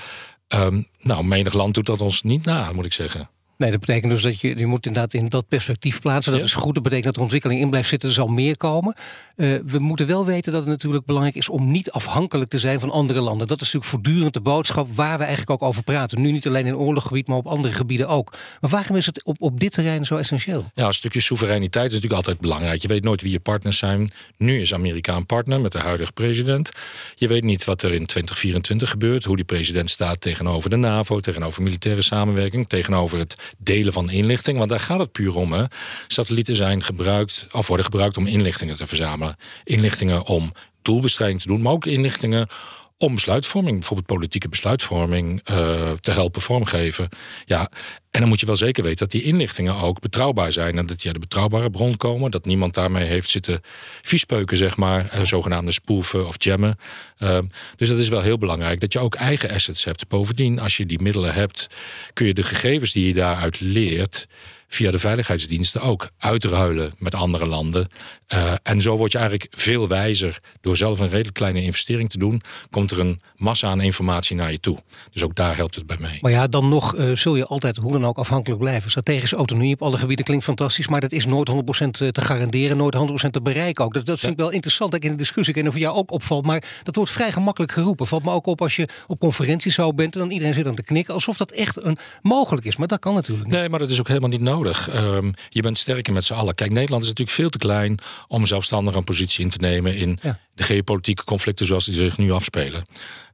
Um, 0.48 0.86
nou, 1.00 1.24
menig 1.24 1.52
land 1.52 1.74
doet 1.74 1.86
dat 1.86 2.00
ons 2.00 2.22
niet 2.22 2.44
na, 2.44 2.72
moet 2.72 2.84
ik 2.84 2.92
zeggen. 2.92 3.30
Nee, 3.56 3.70
dat 3.70 3.80
betekent 3.80 4.12
dus 4.12 4.22
dat 4.22 4.40
je, 4.40 4.58
je 4.58 4.66
moet 4.66 4.86
inderdaad 4.86 5.14
in 5.14 5.28
dat 5.28 5.48
perspectief 5.48 6.00
plaatsen. 6.00 6.32
Dat 6.32 6.42
is 6.42 6.54
goed. 6.54 6.74
Dat 6.74 6.82
betekent 6.82 7.06
dat 7.06 7.16
er 7.16 7.22
ontwikkeling 7.22 7.60
in 7.60 7.70
blijft 7.70 7.88
zitten. 7.88 8.08
Er 8.08 8.14
zal 8.14 8.26
meer 8.26 8.56
komen. 8.56 8.96
Uh, 9.36 9.58
we 9.66 9.78
moeten 9.78 10.06
wel 10.06 10.24
weten 10.24 10.52
dat 10.52 10.60
het 10.60 10.70
natuurlijk 10.70 11.04
belangrijk 11.04 11.36
is 11.36 11.48
om 11.48 11.70
niet 11.70 11.90
afhankelijk 11.90 12.50
te 12.50 12.58
zijn 12.58 12.80
van 12.80 12.90
andere 12.90 13.20
landen. 13.20 13.46
Dat 13.46 13.60
is 13.60 13.72
natuurlijk 13.72 13.90
voortdurend 13.90 14.34
de 14.34 14.40
boodschap 14.40 14.88
waar 14.94 15.18
we 15.18 15.24
eigenlijk 15.24 15.62
ook 15.62 15.68
over 15.68 15.82
praten. 15.82 16.20
Nu 16.20 16.32
niet 16.32 16.46
alleen 16.46 16.66
in 16.66 16.76
oorlogsgebied, 16.76 17.26
maar 17.26 17.36
op 17.36 17.46
andere 17.46 17.74
gebieden 17.74 18.08
ook. 18.08 18.32
Maar 18.60 18.70
waarom 18.70 18.96
is 18.96 19.06
het 19.06 19.24
op, 19.24 19.36
op 19.38 19.60
dit 19.60 19.72
terrein 19.72 20.06
zo 20.06 20.16
essentieel? 20.16 20.70
Ja, 20.74 20.86
een 20.86 20.92
stukje 20.92 21.20
soevereiniteit 21.20 21.86
is 21.86 21.92
natuurlijk 21.92 22.20
altijd 22.20 22.40
belangrijk. 22.40 22.82
Je 22.82 22.88
weet 22.88 23.04
nooit 23.04 23.22
wie 23.22 23.32
je 23.32 23.40
partners 23.40 23.78
zijn. 23.78 24.10
Nu 24.36 24.60
is 24.60 24.74
Amerika 24.74 25.16
een 25.16 25.26
partner 25.26 25.60
met 25.60 25.72
de 25.72 25.78
huidige 25.78 26.12
president. 26.12 26.70
Je 27.14 27.28
weet 27.28 27.44
niet 27.44 27.64
wat 27.64 27.82
er 27.82 27.94
in 27.94 28.06
2024 28.06 28.90
gebeurt. 28.90 29.24
Hoe 29.24 29.36
die 29.36 29.44
president 29.44 29.90
staat 29.90 30.20
tegenover 30.20 30.70
de 30.70 30.76
NAVO, 30.76 31.20
tegenover 31.20 31.62
militaire 31.62 32.02
samenwerking, 32.02 32.68
tegenover 32.68 33.18
het 33.18 33.43
delen 33.58 33.92
van 33.92 34.10
inlichting. 34.10 34.58
Want 34.58 34.70
daar 34.70 34.80
gaat 34.80 34.98
het 34.98 35.12
puur 35.12 35.34
om. 35.34 35.52
Hè. 35.52 35.64
Satellieten 36.06 36.56
zijn 36.56 36.82
gebruikt, 36.82 37.46
of 37.50 37.66
worden 37.66 37.84
gebruikt 37.86 38.16
om 38.16 38.26
inlichtingen 38.26 38.76
te 38.76 38.86
verzamelen. 38.86 39.36
Inlichtingen 39.64 40.26
om 40.26 40.52
doelbestrijding 40.82 41.40
te 41.40 41.48
doen, 41.48 41.62
maar 41.62 41.72
ook 41.72 41.86
inlichtingen 41.86 42.48
om 42.98 43.14
besluitvorming, 43.14 43.78
bijvoorbeeld 43.78 44.08
politieke 44.08 44.48
besluitvorming, 44.48 45.50
uh, 45.50 45.90
te 45.90 46.10
helpen 46.10 46.40
vormgeven. 46.40 47.08
Ja, 47.44 47.70
en 48.10 48.20
dan 48.20 48.28
moet 48.28 48.40
je 48.40 48.46
wel 48.46 48.56
zeker 48.56 48.82
weten 48.82 48.98
dat 48.98 49.10
die 49.10 49.22
inlichtingen 49.22 49.74
ook 49.76 50.00
betrouwbaar 50.00 50.52
zijn 50.52 50.78
en 50.78 50.86
dat 50.86 50.96
die 50.96 51.06
uit 51.06 51.14
de 51.14 51.26
betrouwbare 51.26 51.70
bron 51.70 51.96
komen. 51.96 52.30
Dat 52.30 52.44
niemand 52.44 52.74
daarmee 52.74 53.04
heeft 53.04 53.30
zitten 53.30 53.60
viespeuken, 54.02 54.56
zeg 54.56 54.76
maar, 54.76 55.14
uh, 55.14 55.24
zogenaamde 55.24 55.72
spoeven 55.72 56.26
of 56.26 56.44
jammen. 56.44 56.78
Uh, 57.18 57.38
dus 57.76 57.88
dat 57.88 57.98
is 57.98 58.08
wel 58.08 58.22
heel 58.22 58.38
belangrijk 58.38 58.80
dat 58.80 58.92
je 58.92 58.98
ook 58.98 59.14
eigen 59.14 59.50
assets 59.50 59.84
hebt. 59.84 60.08
Bovendien, 60.08 60.60
als 60.60 60.76
je 60.76 60.86
die 60.86 61.02
middelen 61.02 61.34
hebt, 61.34 61.66
kun 62.12 62.26
je 62.26 62.34
de 62.34 62.42
gegevens 62.42 62.92
die 62.92 63.06
je 63.06 63.14
daaruit 63.14 63.60
leert 63.60 64.26
via 64.74 64.90
de 64.90 64.98
veiligheidsdiensten 64.98 65.80
ook 65.80 66.10
uitruilen 66.18 66.94
met 66.98 67.14
andere 67.14 67.46
landen. 67.46 67.86
Uh, 68.34 68.52
en 68.62 68.80
zo 68.80 68.96
word 68.96 69.12
je 69.12 69.18
eigenlijk 69.18 69.48
veel 69.50 69.88
wijzer. 69.88 70.36
Door 70.60 70.76
zelf 70.76 71.00
een 71.00 71.08
redelijk 71.08 71.34
kleine 71.34 71.62
investering 71.62 72.10
te 72.10 72.18
doen, 72.18 72.42
komt 72.70 72.90
er 72.90 73.00
een 73.00 73.20
massa 73.36 73.68
aan 73.68 73.80
informatie 73.80 74.36
naar 74.36 74.52
je 74.52 74.60
toe. 74.60 74.78
Dus 75.10 75.22
ook 75.22 75.34
daar 75.34 75.56
helpt 75.56 75.74
het 75.74 75.86
bij 75.86 75.96
mee. 76.00 76.18
Maar 76.20 76.30
ja, 76.30 76.46
dan 76.46 76.68
nog 76.68 76.96
uh, 76.96 77.16
zul 77.16 77.36
je 77.36 77.46
altijd 77.46 77.76
hoe 77.76 77.92
dan 77.92 78.06
ook 78.06 78.18
afhankelijk 78.18 78.60
blijven. 78.60 78.90
Strategische 78.90 79.36
autonomie 79.36 79.74
op 79.74 79.82
alle 79.82 79.96
gebieden 79.96 80.24
klinkt 80.24 80.44
fantastisch, 80.44 80.88
maar 80.88 81.00
dat 81.00 81.12
is 81.12 81.26
nooit 81.26 81.50
100% 81.50 81.54
te 81.90 82.20
garanderen, 82.20 82.76
nooit 82.76 82.96
100% 83.26 83.30
te 83.30 83.42
bereiken 83.42 83.84
ook. 83.84 83.94
Dat, 83.94 84.06
dat 84.06 84.18
vind 84.18 84.32
ik 84.32 84.38
wel 84.38 84.50
interessant 84.50 84.90
dat 84.90 85.00
ik 85.00 85.06
in 85.06 85.12
de 85.12 85.22
discussie, 85.22 85.54
ik 85.54 85.62
weet 85.62 85.72
of 85.72 85.78
jou 85.78 85.96
ook 85.96 86.10
opvalt, 86.10 86.46
maar 86.46 86.64
dat 86.82 86.96
wordt 86.96 87.10
vrij 87.10 87.32
gemakkelijk 87.32 87.72
geroepen. 87.72 88.06
Valt 88.06 88.24
me 88.24 88.30
ook 88.30 88.46
op 88.46 88.60
als 88.62 88.76
je 88.76 88.88
op 89.06 89.18
conferenties 89.18 89.74
zo 89.74 89.92
bent 89.92 90.14
en 90.14 90.20
dan 90.20 90.30
iedereen 90.30 90.54
zit 90.54 90.66
aan 90.66 90.74
te 90.74 90.82
knikken, 90.82 91.14
alsof 91.14 91.36
dat 91.36 91.50
echt 91.50 91.84
een 91.84 91.98
mogelijk 92.22 92.66
is. 92.66 92.76
Maar 92.76 92.88
dat 92.88 92.98
kan 92.98 93.14
natuurlijk 93.14 93.48
niet. 93.48 93.56
Nee, 93.56 93.68
maar 93.68 93.78
dat 93.78 93.90
is 93.90 94.00
ook 94.00 94.08
helemaal 94.08 94.28
niet 94.28 94.40
nodig. 94.40 94.63
Um, 94.66 95.34
je 95.48 95.62
bent 95.62 95.78
sterker 95.78 96.12
met 96.12 96.24
z'n 96.24 96.32
allen. 96.32 96.54
Kijk, 96.54 96.70
Nederland 96.70 97.02
is 97.02 97.08
natuurlijk 97.08 97.36
veel 97.36 97.48
te 97.48 97.58
klein 97.58 97.98
om 98.28 98.46
zelfstandig 98.46 98.94
een 98.94 99.04
positie 99.04 99.44
in 99.44 99.50
te 99.50 99.58
nemen 99.58 99.96
in 99.96 100.18
ja. 100.22 100.38
de 100.54 100.62
geopolitieke 100.62 101.24
conflicten 101.24 101.66
zoals 101.66 101.84
die 101.84 101.94
zich 101.94 102.18
nu 102.18 102.32
afspelen. 102.32 102.84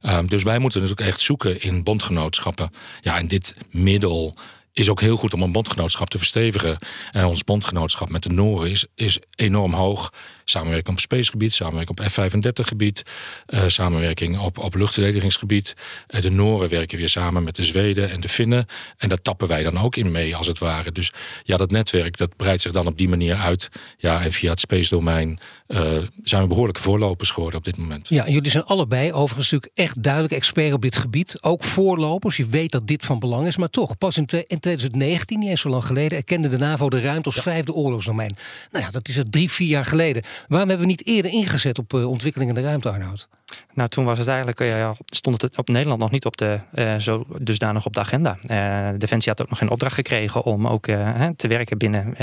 Um, 0.01 0.29
dus 0.29 0.43
wij 0.43 0.59
moeten 0.59 0.81
natuurlijk 0.81 1.07
echt 1.07 1.21
zoeken 1.21 1.61
in 1.61 1.83
bondgenootschappen. 1.83 2.71
Ja, 3.01 3.17
en 3.17 3.27
dit 3.27 3.55
middel 3.69 4.35
is 4.73 4.89
ook 4.89 5.01
heel 5.01 5.17
goed 5.17 5.33
om 5.33 5.41
een 5.41 5.51
bondgenootschap 5.51 6.09
te 6.09 6.17
verstevigen. 6.17 6.77
En 7.11 7.25
ons 7.25 7.43
bondgenootschap 7.43 8.09
met 8.09 8.23
de 8.23 8.29
Noren 8.29 8.69
is, 8.69 8.85
is 8.95 9.19
enorm 9.35 9.73
hoog. 9.73 10.13
Samenwerking 10.51 10.95
op 10.95 11.01
spacegebied, 11.01 11.53
samenwerking 11.53 11.99
op 11.99 12.05
F-35-gebied, 12.05 13.03
uh, 13.47 13.63
samenwerking 13.67 14.39
op, 14.39 14.57
op 14.57 14.75
luchtverdedigingsgebied. 14.75 15.73
Uh, 16.07 16.21
de 16.21 16.29
Noren 16.29 16.69
werken 16.69 16.97
weer 16.97 17.09
samen 17.09 17.43
met 17.43 17.55
de 17.55 17.63
Zweden 17.63 18.09
en 18.09 18.19
de 18.19 18.29
Finnen. 18.29 18.65
En 18.97 19.09
daar 19.09 19.21
tappen 19.21 19.47
wij 19.47 19.63
dan 19.63 19.79
ook 19.79 19.95
in 19.95 20.11
mee, 20.11 20.35
als 20.35 20.47
het 20.47 20.59
ware. 20.59 20.91
Dus 20.91 21.11
ja, 21.43 21.57
dat 21.57 21.71
netwerk 21.71 22.17
dat 22.17 22.35
breidt 22.35 22.61
zich 22.61 22.71
dan 22.71 22.87
op 22.87 22.97
die 22.97 23.09
manier 23.09 23.35
uit. 23.35 23.69
Ja, 23.97 24.21
en 24.21 24.31
via 24.31 24.49
het 24.49 24.59
space-domein 24.59 25.39
uh, 25.67 25.79
zijn 26.23 26.41
we 26.41 26.47
behoorlijke 26.47 26.81
voorlopers 26.81 27.29
geworden 27.29 27.57
op 27.57 27.65
dit 27.65 27.77
moment. 27.77 28.09
Ja, 28.09 28.25
en 28.25 28.33
jullie 28.33 28.51
zijn 28.51 28.63
allebei 28.63 29.13
overigens 29.13 29.51
natuurlijk 29.51 29.79
echt 29.79 30.03
duidelijk 30.03 30.33
expert 30.33 30.73
op 30.73 30.81
dit 30.81 30.97
gebied. 30.97 31.41
Ook 31.41 31.63
voorlopers. 31.63 32.37
Je 32.37 32.45
weet 32.45 32.71
dat 32.71 32.87
dit 32.87 33.05
van 33.05 33.19
belang 33.19 33.47
is, 33.47 33.57
maar 33.57 33.69
toch, 33.69 33.97
pas 33.97 34.17
in, 34.17 34.27
in 34.47 34.59
2019, 34.59 35.39
niet 35.39 35.49
eens 35.49 35.61
zo 35.61 35.69
lang 35.69 35.85
geleden, 35.85 36.17
erkende 36.17 36.47
de 36.47 36.57
NAVO 36.57 36.89
de 36.89 37.01
ruimte 37.01 37.25
als 37.25 37.35
ja. 37.35 37.41
vijfde 37.41 37.73
oorlogsdomein. 37.73 38.35
Nou 38.71 38.85
ja, 38.85 38.91
dat 38.91 39.07
is 39.07 39.17
er 39.17 39.29
drie, 39.29 39.51
vier 39.51 39.67
jaar 39.67 39.85
geleden. 39.85 40.23
Waarom 40.47 40.69
hebben 40.69 40.87
we 40.87 40.91
niet 40.91 41.05
eerder 41.05 41.31
ingezet 41.31 41.79
op 41.79 41.93
uh, 41.93 42.09
ontwikkelingen 42.09 42.55
in 42.55 42.61
de 42.61 42.67
ruimte, 42.67 42.89
Arnoud? 42.89 43.27
Nou, 43.73 43.89
toen 43.89 44.05
was 44.05 44.17
het 44.17 44.27
eigenlijk, 44.27 44.59
ja, 44.59 44.95
stond 45.05 45.41
het 45.41 45.57
op 45.57 45.67
Nederland 45.69 45.99
nog 45.99 46.11
niet 46.11 46.25
op 46.25 46.37
de, 46.37 46.59
uh, 46.75 46.95
zo 46.95 47.25
dusdanig 47.37 47.85
op 47.85 47.93
de 47.93 47.99
agenda. 47.99 48.37
Uh, 48.47 48.89
Defensie 48.97 49.31
had 49.31 49.41
ook 49.41 49.49
nog 49.49 49.57
geen 49.57 49.69
opdracht 49.69 49.95
gekregen 49.95 50.43
om 50.43 50.67
ook 50.67 50.87
uh, 50.87 51.27
te 51.35 51.47
werken 51.47 51.77
binnen, 51.77 52.15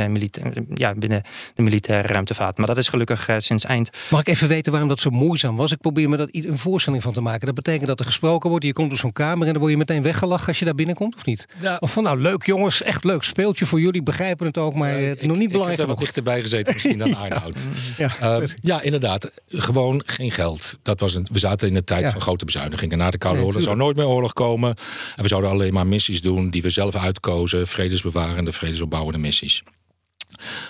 ja, 0.74 0.94
binnen 0.94 1.22
de 1.54 1.62
militaire 1.62 2.08
ruimtevaart. 2.08 2.58
Maar 2.58 2.66
dat 2.66 2.78
is 2.78 2.88
gelukkig 2.88 3.28
sinds 3.38 3.64
eind. 3.64 3.90
Mag 4.10 4.20
ik 4.20 4.28
even 4.28 4.48
weten 4.48 4.70
waarom 4.72 4.88
dat 4.88 5.00
zo 5.00 5.10
moeizaam 5.10 5.56
was? 5.56 5.72
Ik 5.72 5.80
probeer 5.80 6.08
me 6.08 6.16
dat 6.16 6.28
een 6.32 6.58
voorstelling 6.58 7.02
van 7.02 7.12
te 7.12 7.20
maken. 7.20 7.46
Dat 7.46 7.54
betekent 7.54 7.86
dat 7.86 8.00
er 8.00 8.06
gesproken 8.06 8.50
wordt, 8.50 8.64
je 8.64 8.72
komt 8.72 8.90
op 8.90 8.98
zo'n 8.98 9.12
kamer 9.12 9.46
en 9.46 9.52
dan 9.52 9.60
word 9.60 9.72
je 9.72 9.78
meteen 9.78 10.02
weggelachen 10.02 10.46
als 10.48 10.58
je 10.58 10.64
daar 10.64 10.74
binnenkomt, 10.74 11.16
of 11.16 11.24
niet? 11.24 11.46
Ja. 11.60 11.76
Of 11.80 11.92
van 11.92 12.02
nou, 12.02 12.20
leuk 12.20 12.46
jongens, 12.46 12.82
echt 12.82 13.04
leuk 13.04 13.22
speeltje 13.22 13.66
voor 13.66 13.80
jullie, 13.80 14.02
begrijpen 14.02 14.46
het 14.46 14.58
ook, 14.58 14.74
maar 14.74 14.92
het 14.92 15.20
is 15.20 15.26
nog 15.26 15.36
niet 15.36 15.50
belangrijk. 15.50 15.80
Ik 15.80 15.86
heb 15.86 15.88
er 15.88 15.94
wat 15.94 15.98
dichterbij 15.98 16.40
gezeten 16.40 16.72
misschien 16.74 16.98
dan 16.98 17.16
Arnoud. 17.22 17.66
ja. 17.96 18.40
ja, 18.60 18.80
inderdaad. 18.80 19.30
Gewoon 19.48 20.02
geen 20.06 20.30
geld. 20.30 20.78
Dat 20.82 21.00
was 21.00 21.14
we 21.32 21.38
zaten 21.38 21.68
in 21.68 21.74
de 21.74 21.84
tijd 21.84 22.02
ja. 22.02 22.10
van 22.10 22.20
grote 22.20 22.44
bezuinigingen. 22.44 22.98
Na 22.98 23.10
de 23.10 23.18
Koude 23.18 23.42
Oorlog 23.42 23.62
zou 23.62 23.76
nooit 23.76 23.96
meer 23.96 24.06
oorlog 24.06 24.32
komen. 24.32 24.74
En 25.16 25.22
we 25.22 25.28
zouden 25.28 25.50
alleen 25.50 25.72
maar 25.72 25.86
missies 25.86 26.20
doen 26.20 26.50
die 26.50 26.62
we 26.62 26.70
zelf 26.70 26.94
uitkozen. 26.94 27.66
Vredesbewarende, 27.66 28.52
vredesopbouwende 28.52 29.18
missies. 29.18 29.62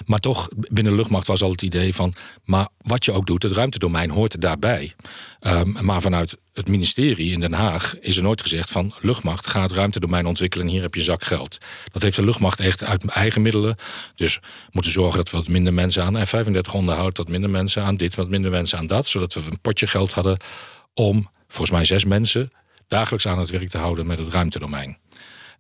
Maar 0.06 0.18
toch, 0.18 0.48
binnen 0.56 0.92
de 0.92 0.98
luchtmacht 0.98 1.26
was 1.26 1.42
al 1.42 1.50
het 1.50 1.62
idee 1.62 1.94
van... 1.94 2.14
maar 2.44 2.68
wat 2.78 3.04
je 3.04 3.12
ook 3.12 3.26
doet, 3.26 3.42
het 3.42 3.52
ruimtedomein 3.52 4.10
hoort 4.10 4.32
er 4.32 4.40
daarbij. 4.40 4.94
Um, 5.40 5.76
maar 5.80 6.00
vanuit 6.00 6.37
het 6.52 6.68
ministerie 6.68 7.32
in 7.32 7.40
Den 7.40 7.52
Haag 7.52 7.98
is 8.00 8.16
er 8.16 8.22
nooit 8.22 8.40
gezegd 8.40 8.70
van... 8.70 8.94
luchtmacht 9.00 9.46
gaat 9.46 9.72
ruimtedomein 9.72 10.26
ontwikkelen 10.26 10.66
en 10.66 10.72
hier 10.72 10.82
heb 10.82 10.94
je 10.94 11.02
zak 11.02 11.25
geld. 11.25 11.58
Dat 11.92 12.02
heeft 12.02 12.16
de 12.16 12.25
luchtmacht 12.25 12.60
echt 12.60 12.84
uit 12.84 13.04
eigen 13.04 13.42
middelen. 13.42 13.76
Dus 14.14 14.38
moeten 14.70 14.92
zorgen 14.92 15.16
dat 15.16 15.30
we 15.30 15.37
wat 15.37 15.48
minder 15.48 15.75
mensen 15.75 16.02
aan 16.02 16.26
F-35 16.26 16.72
onderhouden... 16.72 17.16
wat 17.16 17.28
minder 17.28 17.50
mensen 17.50 17.82
aan 17.82 17.96
dit, 17.96 18.14
wat 18.14 18.28
minder 18.28 18.50
mensen 18.50 18.78
aan 18.78 18.87
dat. 18.87 19.06
Zodat 19.06 19.34
we 19.34 19.40
een 19.40 19.60
potje 19.60 19.87
geld 19.87 20.12
hadden 20.12 20.38
om 20.94 21.30
volgens 21.48 21.70
mij 21.70 21.84
zes 21.84 22.04
mensen 22.04 22.52
dagelijks 22.88 23.26
aan 23.26 23.38
het 23.38 23.50
werk 23.50 23.68
te 23.68 23.78
houden 23.78 24.06
met 24.06 24.18
het 24.18 24.28
ruimtedomein. 24.28 24.98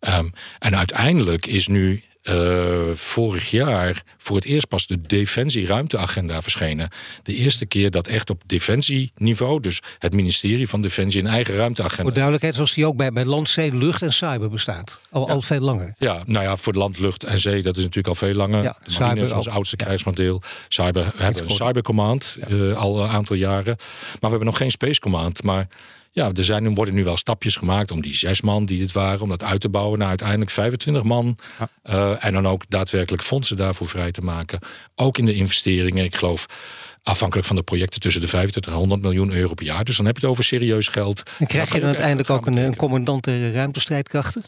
Um, 0.00 0.32
en 0.58 0.76
uiteindelijk 0.76 1.46
is 1.46 1.68
nu 1.68 2.02
uh, 2.30 2.94
vorig 2.94 3.50
jaar 3.50 4.02
voor 4.16 4.36
het 4.36 4.44
eerst 4.44 4.68
pas 4.68 4.86
de 4.86 5.00
Defensie-ruimteagenda 5.00 6.42
verschenen. 6.42 6.88
De 7.22 7.34
eerste 7.34 7.66
keer 7.66 7.90
dat 7.90 8.06
echt 8.06 8.30
op 8.30 8.42
defensieniveau, 8.46 9.60
dus 9.60 9.80
het 9.98 10.12
ministerie 10.12 10.68
van 10.68 10.82
Defensie, 10.82 11.20
een 11.20 11.26
eigen 11.26 11.56
ruimteagenda. 11.56 12.02
Voor 12.02 12.12
duidelijkheid, 12.12 12.54
zoals 12.54 12.74
die 12.74 12.86
ook 12.86 12.96
bij, 12.96 13.12
bij 13.12 13.24
land, 13.24 13.48
zee, 13.48 13.74
lucht 13.74 14.02
en 14.02 14.12
cyber 14.12 14.50
bestaat. 14.50 15.00
Al, 15.10 15.26
ja. 15.26 15.32
al 15.32 15.42
veel 15.42 15.60
langer. 15.60 15.94
Ja, 15.98 16.22
nou 16.24 16.44
ja, 16.44 16.56
voor 16.56 16.74
land, 16.74 16.98
lucht 16.98 17.24
en 17.24 17.40
zee, 17.40 17.62
dat 17.62 17.76
is 17.76 17.82
natuurlijk 17.82 18.08
al 18.08 18.14
veel 18.14 18.34
langer. 18.34 18.62
Ja, 18.62 18.76
de 18.84 18.98
marine 18.98 19.24
is 19.26 19.32
ons 19.32 19.48
oudste 19.48 19.76
ja. 19.78 19.84
krijgsmodel. 19.84 20.42
Cyber, 20.68 21.12
we 21.16 21.22
hebben 21.22 21.42
een 21.42 21.50
cybercommand 21.50 22.36
ja. 22.40 22.56
uh, 22.56 22.76
al 22.76 23.02
een 23.02 23.10
aantal 23.10 23.36
jaren. 23.36 23.76
Maar 23.76 24.16
we 24.20 24.28
hebben 24.28 24.46
nog 24.46 24.56
geen 24.56 24.70
space 24.70 25.00
command. 25.00 25.42
Maar 25.42 25.68
ja, 26.10 26.30
er 26.34 26.44
zijn, 26.44 26.74
worden 26.74 26.94
nu 26.94 27.04
wel 27.04 27.16
stapjes 27.16 27.56
gemaakt 27.56 27.90
om 27.90 28.00
die 28.00 28.14
zes 28.14 28.40
man 28.40 28.66
die 28.66 28.78
dit 28.78 28.92
waren, 28.92 29.20
om 29.20 29.28
dat 29.28 29.44
uit 29.44 29.60
te 29.60 29.68
bouwen 29.68 29.98
naar 29.98 30.08
uiteindelijk 30.08 30.50
25 30.50 31.02
man. 31.02 31.36
Ja. 31.58 31.68
Uh, 31.84 32.24
en 32.24 32.32
dan 32.32 32.48
ook 32.48 32.64
daadwerkelijk 32.68 33.22
fondsen 33.22 33.56
daarvoor 33.56 33.86
vrij 33.86 34.12
te 34.12 34.20
maken. 34.20 34.58
Ook 34.94 35.18
in 35.18 35.24
de 35.24 35.34
investeringen. 35.34 36.04
Ik 36.04 36.16
geloof 36.16 36.46
afhankelijk 37.02 37.46
van 37.46 37.56
de 37.56 37.62
projecten 37.62 38.00
tussen 38.00 38.20
de 38.20 38.28
25 38.28 38.72
en 38.72 38.78
100 38.78 39.02
miljoen 39.02 39.32
euro 39.32 39.54
per 39.54 39.64
jaar. 39.64 39.84
Dus 39.84 39.96
dan 39.96 40.06
heb 40.06 40.14
je 40.14 40.20
het 40.20 40.30
over 40.30 40.44
serieus 40.44 40.88
geld. 40.88 41.22
En 41.38 41.46
krijg 41.46 41.72
je 41.72 41.80
dan 41.80 41.88
uiteindelijk 41.88 42.30
ook 42.30 42.46
een, 42.46 42.56
een 42.56 42.76
commandant 42.76 43.24
der 43.24 43.52
ruimtestrijdkrachten? 43.52 44.42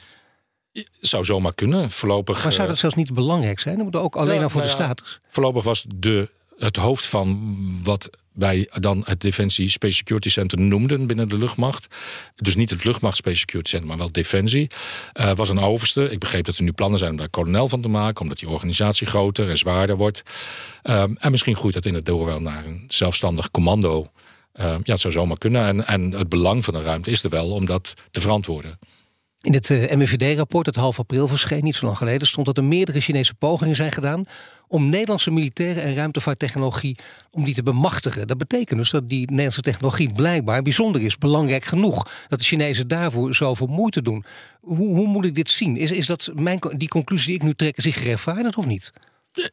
Zou 1.00 1.24
zomaar 1.24 1.54
kunnen, 1.54 1.90
voorlopig. 1.90 2.42
Maar 2.42 2.52
zou 2.52 2.68
dat 2.68 2.78
zelfs 2.78 2.96
niet 2.96 3.14
belangrijk 3.14 3.60
zijn? 3.60 3.76
Dat 3.76 3.84
moet 3.84 3.96
ook 3.96 4.16
alleen 4.16 4.36
ja, 4.36 4.42
al 4.42 4.50
voor 4.50 4.60
nou 4.60 4.76
de 4.76 4.82
status. 4.82 5.20
Voorlopig 5.28 5.62
was 5.62 5.84
de, 5.88 6.30
het 6.60 6.76
hoofd 6.76 7.06
van 7.06 7.56
wat 7.82 8.10
wij 8.32 8.68
dan 8.72 9.02
het 9.04 9.20
Defensie 9.20 9.68
Space 9.68 9.96
Security 9.96 10.28
Center 10.28 10.60
noemden 10.60 11.06
binnen 11.06 11.28
de 11.28 11.38
luchtmacht. 11.38 11.96
Dus 12.36 12.54
niet 12.54 12.70
het 12.70 12.84
luchtmacht 12.84 13.16
Space 13.16 13.38
Security 13.38 13.70
Center, 13.70 13.88
maar 13.88 13.98
wel 13.98 14.12
Defensie. 14.12 14.70
Uh, 15.14 15.34
was 15.34 15.48
een 15.48 15.58
overste. 15.58 16.10
Ik 16.10 16.18
begreep 16.18 16.44
dat 16.44 16.56
er 16.56 16.62
nu 16.62 16.72
plannen 16.72 16.98
zijn 16.98 17.10
om 17.10 17.16
daar 17.16 17.28
kolonel 17.28 17.68
van 17.68 17.80
te 17.80 17.88
maken, 17.88 18.22
omdat 18.22 18.38
die 18.38 18.48
organisatie 18.48 19.06
groter 19.06 19.48
en 19.50 19.58
zwaarder 19.58 19.96
wordt. 19.96 20.22
Um, 20.82 21.16
en 21.18 21.30
misschien 21.30 21.56
groeit 21.56 21.74
dat 21.74 21.86
in 21.86 21.94
het 21.94 22.06
door 22.06 22.26
wel 22.26 22.40
naar 22.40 22.66
een 22.66 22.84
zelfstandig 22.88 23.50
commando. 23.50 24.06
Um, 24.60 24.80
ja, 24.84 24.92
het 24.92 25.00
zou 25.00 25.12
zomaar 25.12 25.38
kunnen. 25.38 25.66
En, 25.66 25.86
en 25.86 26.12
het 26.12 26.28
belang 26.28 26.64
van 26.64 26.74
de 26.74 26.82
ruimte 26.82 27.10
is 27.10 27.24
er 27.24 27.30
wel 27.30 27.50
om 27.50 27.64
dat 27.64 27.94
te 28.10 28.20
verantwoorden. 28.20 28.78
In 29.42 29.52
het 29.52 29.68
uh, 29.68 29.92
MIVD-rapport 29.92 30.64
dat 30.64 30.74
half 30.74 30.98
april 30.98 31.28
verscheen, 31.28 31.64
niet 31.64 31.76
zo 31.76 31.84
lang 31.84 31.96
geleden, 31.96 32.26
stond 32.26 32.46
dat 32.46 32.56
er 32.56 32.64
meerdere 32.64 33.00
Chinese 33.00 33.34
pogingen 33.34 33.76
zijn 33.76 33.92
gedaan 33.92 34.24
om 34.68 34.88
Nederlandse 34.88 35.30
militaire 35.30 35.80
en 35.80 35.94
ruimtevaarttechnologie 35.94 36.96
om 37.30 37.44
die 37.44 37.54
te 37.54 37.62
bemachtigen. 37.62 38.26
Dat 38.26 38.38
betekent 38.38 38.78
dus 38.78 38.90
dat 38.90 39.08
die 39.08 39.20
Nederlandse 39.20 39.60
technologie 39.60 40.12
blijkbaar 40.12 40.62
bijzonder 40.62 41.02
is, 41.02 41.18
belangrijk 41.18 41.64
genoeg 41.64 42.10
dat 42.28 42.38
de 42.38 42.44
Chinezen 42.44 42.88
daarvoor 42.88 43.34
zoveel 43.34 43.66
moeite 43.66 44.02
doen. 44.02 44.24
Hoe, 44.60 44.94
hoe 44.94 45.06
moet 45.06 45.24
ik 45.24 45.34
dit 45.34 45.50
zien? 45.50 45.76
Is, 45.76 45.90
is 45.90 46.06
dat 46.06 46.30
mijn, 46.34 46.58
die 46.76 46.88
conclusie 46.88 47.26
die 47.26 47.36
ik 47.36 47.42
nu 47.42 47.54
trek, 47.54 47.80
zich 47.80 47.98
gerechtvaardigd 47.98 48.56
of 48.56 48.66
niet? 48.66 48.92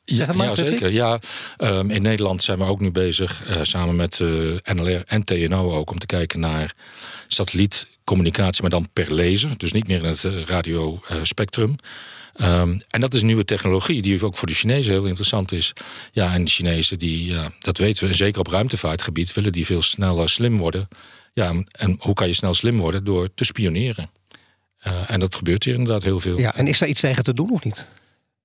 Ja, 0.04 0.28
ja 0.36 0.56
zeker. 0.56 0.92
Ja, 0.92 1.20
um, 1.58 1.90
in 1.90 2.02
Nederland 2.02 2.44
zijn 2.44 2.58
we 2.58 2.64
ook 2.64 2.80
nu 2.80 2.92
bezig, 2.92 3.50
uh, 3.50 3.60
samen 3.62 3.96
met 3.96 4.20
uh, 4.20 4.58
NLR 4.64 5.02
en 5.06 5.24
TNO 5.24 5.74
ook, 5.74 5.92
om 5.92 6.00
te 6.00 6.06
kijken 6.06 6.40
naar 6.40 6.76
satellietcommunicatie, 7.28 8.62
maar 8.62 8.72
dan 8.72 8.90
per 8.94 9.14
laser. 9.14 9.58
Dus 9.58 9.72
niet 9.72 9.88
meer 9.88 9.98
in 9.98 10.10
het 10.10 10.24
uh, 10.24 10.46
radiospectrum. 10.46 11.76
Um, 12.42 12.82
en 12.90 13.02
dat 13.02 13.14
is 13.14 13.20
een 13.20 13.28
nieuwe 13.28 13.46
technologie 13.46 14.02
die 14.02 14.26
ook 14.26 14.38
voor 14.38 14.48
de 14.48 14.54
Chinezen 14.54 14.94
heel 14.94 15.06
interessant 15.06 15.52
is. 15.52 15.74
Ja, 16.12 16.34
en 16.34 16.44
de 16.44 16.52
Chinezen, 16.52 17.00
die, 17.00 17.26
ja, 17.26 17.52
dat 17.60 17.78
weten 17.78 18.08
we, 18.08 18.16
zeker 18.16 18.40
op 18.40 18.48
ruimtevaartgebied, 18.48 19.34
willen 19.34 19.52
die 19.52 19.66
veel 19.66 19.82
sneller 19.82 20.30
slim 20.30 20.58
worden. 20.58 20.88
Ja, 21.34 21.64
en 21.72 21.98
hoe 22.00 22.14
kan 22.14 22.28
je 22.28 22.34
snel 22.34 22.54
slim 22.54 22.78
worden? 22.78 23.04
Door 23.04 23.34
te 23.34 23.44
spioneren. 23.44 24.10
En 25.08 25.20
dat 25.20 25.36
gebeurt 25.36 25.64
hier 25.64 25.74
inderdaad 25.74 26.04
heel 26.04 26.20
veel. 26.20 26.40
Ja, 26.40 26.56
en 26.56 26.68
is 26.68 26.80
daar 26.80 26.90
iets 26.90 27.02
tegen 27.02 27.24
te 27.24 27.34
doen 27.34 27.52
of 27.52 27.64
niet? 27.64 27.88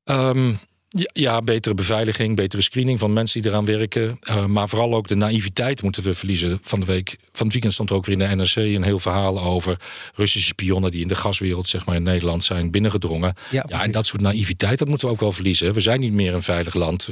Um, 0.05 0.59
Ja, 0.95 1.11
ja, 1.13 1.39
betere 1.39 1.75
beveiliging, 1.75 2.37
betere 2.37 2.63
screening 2.63 2.99
van 2.99 3.13
mensen 3.13 3.43
die 3.43 3.51
eraan 3.51 3.65
werken. 3.65 4.19
Uh, 4.29 4.47
maar 4.47 4.69
vooral 4.69 4.95
ook 4.95 5.09
de 5.09 5.15
naïviteit 5.15 5.83
moeten 5.83 6.03
we 6.03 6.15
verliezen. 6.15 6.59
Van, 6.63 6.81
de 6.81 6.87
week, 6.87 7.17
van 7.33 7.45
het 7.45 7.53
weekend 7.53 7.73
stond 7.73 7.91
er 7.91 7.97
ook 7.97 8.07
weer 8.07 8.21
in 8.21 8.29
de 8.29 8.37
NRC 8.37 8.57
een 8.57 8.83
heel 8.83 8.99
verhaal 8.99 9.41
over 9.41 9.77
Russische 10.15 10.49
spionnen 10.49 10.91
die 10.91 11.03
in 11.03 11.09
de 11.09 11.15
gaswereld 11.15 11.69
zeg 11.69 11.87
maar, 11.87 11.97
in 11.97 12.03
Nederland 12.03 12.45
zijn 12.45 12.71
binnengedrongen. 12.71 13.35
Ja, 13.51 13.65
ja, 13.69 13.83
en 13.83 13.91
dat 13.91 14.07
soort 14.07 14.23
naïviteit, 14.23 14.79
dat 14.79 14.89
moeten 14.89 15.07
we 15.07 15.13
ook 15.13 15.21
wel 15.21 15.33
verliezen. 15.33 15.73
We 15.73 15.81
zijn 15.81 16.01
niet 16.01 16.13
meer 16.13 16.35
een 16.35 16.43
veilig 16.43 16.75
land. 16.75 17.09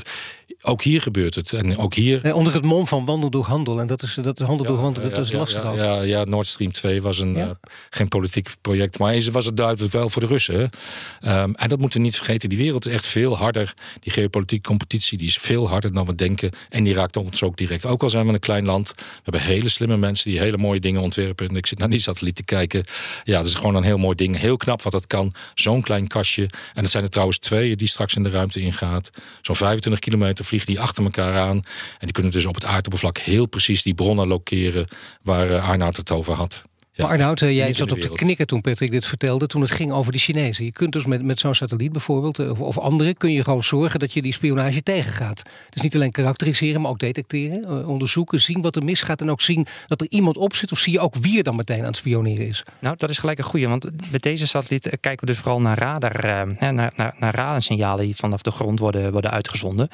Ook 0.62 0.82
hier 0.82 1.02
gebeurt 1.02 1.34
het. 1.34 1.52
En 1.52 1.78
ook 1.78 1.94
hier... 1.94 2.34
onder 2.34 2.54
het 2.54 2.64
mom 2.64 2.86
van 2.86 3.04
wandel 3.04 3.30
door 3.30 3.44
handel. 3.44 3.80
En 3.80 3.86
dat 3.86 4.02
is, 4.02 4.14
dat 4.22 4.38
handel 4.38 4.66
door 4.66 4.78
handel, 4.78 5.10
dat 5.10 5.18
is 5.18 5.32
lastig 5.32 5.62
ja, 5.62 5.72
ja, 5.72 6.02
ja, 6.02 6.24
Nord 6.24 6.46
Stream 6.46 6.72
2 6.72 7.02
was 7.02 7.18
een, 7.18 7.36
uh, 7.36 7.50
geen 7.90 8.08
politiek 8.08 8.48
project. 8.60 8.98
Maar 8.98 9.30
was 9.32 9.46
het 9.46 9.56
duidelijk 9.56 9.92
wel 9.92 10.08
voor 10.08 10.22
de 10.22 10.28
Russen. 10.28 10.60
Um, 10.60 11.54
en 11.54 11.68
dat 11.68 11.78
moeten 11.78 11.98
we 11.98 12.04
niet 12.04 12.16
vergeten. 12.16 12.48
Die 12.48 12.58
wereld 12.58 12.86
is 12.86 12.92
echt 12.92 13.06
veel 13.06 13.36
harder. 13.36 13.74
Die 14.00 14.12
geopolitieke 14.12 14.68
competitie 14.68 15.18
die 15.18 15.26
is 15.26 15.36
veel 15.36 15.68
harder 15.68 15.92
dan 15.92 16.06
we 16.06 16.14
denken. 16.14 16.50
En 16.68 16.84
die 16.84 16.94
raakt 16.94 17.16
ons 17.16 17.42
ook 17.42 17.56
direct. 17.56 17.86
Ook 17.86 18.02
al 18.02 18.10
zijn 18.10 18.26
we 18.26 18.32
een 18.32 18.38
klein 18.38 18.64
land. 18.64 18.92
We 18.96 19.02
hebben 19.22 19.42
hele 19.42 19.68
slimme 19.68 19.96
mensen 19.96 20.30
die 20.30 20.40
hele 20.40 20.56
mooie 20.56 20.80
dingen 20.80 21.00
ontwerpen. 21.00 21.48
En 21.48 21.56
ik 21.56 21.66
zit 21.66 21.78
naar 21.78 21.90
die 21.90 22.00
satelliet 22.00 22.36
te 22.36 22.42
kijken. 22.42 22.84
Ja, 23.24 23.36
dat 23.36 23.46
is 23.46 23.54
gewoon 23.54 23.74
een 23.74 23.82
heel 23.82 23.98
mooi 23.98 24.14
ding. 24.16 24.38
Heel 24.38 24.56
knap 24.56 24.82
wat 24.82 24.92
dat 24.92 25.06
kan. 25.06 25.34
Zo'n 25.54 25.82
klein 25.82 26.06
kastje. 26.06 26.42
En 26.74 26.82
dat 26.82 26.90
zijn 26.90 27.04
er 27.04 27.10
trouwens 27.10 27.38
twee 27.38 27.76
die 27.76 27.88
straks 27.88 28.14
in 28.14 28.22
de 28.22 28.30
ruimte 28.30 28.60
ingaat. 28.60 29.10
Zo'n 29.42 29.56
25 29.56 30.02
kilometer 30.02 30.44
vliegen 30.50 30.68
die 30.68 30.80
achter 30.80 31.04
elkaar 31.04 31.38
aan. 31.38 31.56
En 31.56 31.64
die 31.98 32.12
kunnen 32.12 32.32
dus 32.32 32.46
op 32.46 32.54
het 32.54 32.64
aardoppervlak 32.64 33.18
heel 33.18 33.46
precies 33.46 33.82
die 33.82 33.94
bronnen 33.94 34.26
lokeren 34.26 34.84
waar 35.22 35.50
uh, 35.50 35.68
Arnoud 35.68 35.96
het 35.96 36.10
over 36.10 36.34
had. 36.34 36.62
Ja, 36.92 37.04
maar 37.04 37.12
Arnoud, 37.12 37.42
eh, 37.42 37.56
jij 37.56 37.74
zat 37.74 37.92
op 37.92 38.00
te 38.00 38.08
knikken 38.08 38.46
toen 38.46 38.60
Patrick 38.60 38.90
dit 38.90 39.06
vertelde, 39.06 39.46
toen 39.46 39.60
het 39.60 39.70
ging 39.70 39.92
over 39.92 40.12
de 40.12 40.18
Chinezen. 40.18 40.64
Je 40.64 40.72
kunt 40.72 40.92
dus 40.92 41.06
met, 41.06 41.22
met 41.22 41.40
zo'n 41.40 41.54
satelliet 41.54 41.92
bijvoorbeeld, 41.92 42.38
eh, 42.38 42.50
of, 42.50 42.60
of 42.60 42.78
andere, 42.78 43.14
kun 43.14 43.32
je 43.32 43.44
gewoon 43.44 43.62
zorgen 43.62 43.98
dat 43.98 44.12
je 44.12 44.22
die 44.22 44.32
spionage 44.32 44.82
tegengaat. 44.82 45.42
Dus 45.70 45.82
niet 45.82 45.94
alleen 45.94 46.10
karakteriseren, 46.10 46.80
maar 46.80 46.90
ook 46.90 46.98
detecteren, 46.98 47.86
onderzoeken, 47.86 48.40
zien 48.40 48.62
wat 48.62 48.76
er 48.76 48.84
misgaat 48.84 49.20
en 49.20 49.30
ook 49.30 49.40
zien 49.40 49.66
dat 49.86 50.00
er 50.00 50.06
iemand 50.10 50.36
op 50.36 50.54
zit. 50.54 50.72
Of 50.72 50.78
zie 50.78 50.92
je 50.92 51.00
ook 51.00 51.14
wie 51.16 51.38
er 51.38 51.44
dan 51.44 51.56
meteen 51.56 51.80
aan 51.80 51.84
het 51.84 51.96
spioneren 51.96 52.46
is? 52.46 52.64
Nou, 52.80 52.96
dat 52.98 53.10
is 53.10 53.18
gelijk 53.18 53.38
een 53.38 53.44
goede, 53.44 53.68
want 53.68 53.90
met 54.10 54.22
deze 54.22 54.46
satelliet 54.46 54.88
kijken 55.00 55.20
we 55.20 55.32
dus 55.32 55.38
vooral 55.38 55.60
naar 55.60 55.78
radar, 55.78 56.46
naar, 56.58 56.74
naar, 56.74 57.14
naar 57.18 57.34
radarsignalen 57.34 58.04
die 58.04 58.16
vanaf 58.16 58.42
de 58.42 58.50
grond 58.50 58.78
worden, 58.78 59.12
worden 59.12 59.30
uitgezonden. 59.30 59.88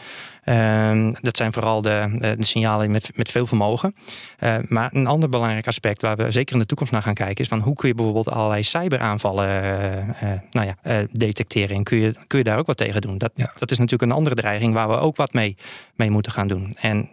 Ehm, 0.47 1.15
dat 1.21 1.37
zijn 1.37 1.53
vooral 1.53 1.83
de, 1.83 2.35
de, 2.39 2.45
signalen 2.45 2.91
met, 2.91 3.11
met 3.17 3.31
veel 3.31 3.47
vermogen. 3.47 3.95
Uh, 4.41 4.55
maar 4.69 4.95
een 4.95 5.07
ander 5.07 5.29
belangrijk 5.29 5.67
aspect 5.67 6.03
waar 6.03 6.17
we 6.17 6.31
zeker 6.31 6.55
in 6.55 6.61
de 6.61 6.67
toekomst 6.67 6.86
naar 6.91 7.03
gaan 7.03 7.15
kijken 7.15 7.45
is 7.45 7.49
van 7.49 7.61
hoe 7.61 7.75
kun 7.75 7.89
je 7.89 7.95
bijvoorbeeld 7.95 8.31
allerlei 8.31 8.63
cyberaanvallen 8.63 9.65
uh, 9.65 10.33
nou 10.51 10.67
ja, 10.67 11.07
detecteren 11.13 11.77
en 11.77 11.83
kun 11.83 11.99
je, 11.99 12.15
kun 12.27 12.39
je 12.39 12.45
daar 12.45 12.59
ook 12.59 12.67
wat 12.67 12.77
tegen 12.77 13.01
doen. 13.01 13.19
Dat, 13.19 13.33
dat 13.35 13.71
is 13.71 13.79
natuurlijk 13.79 14.11
een 14.11 14.17
andere 14.17 14.37
dreiging 14.37 14.75
waar 14.75 14.89
we 14.89 14.97
ook 14.97 15.17
wat 15.17 15.33
mee, 15.33 15.57
mee 15.95 16.11
moeten 16.11 16.33
gaan 16.33 16.49
doen. 16.49 16.77
En 16.81 17.11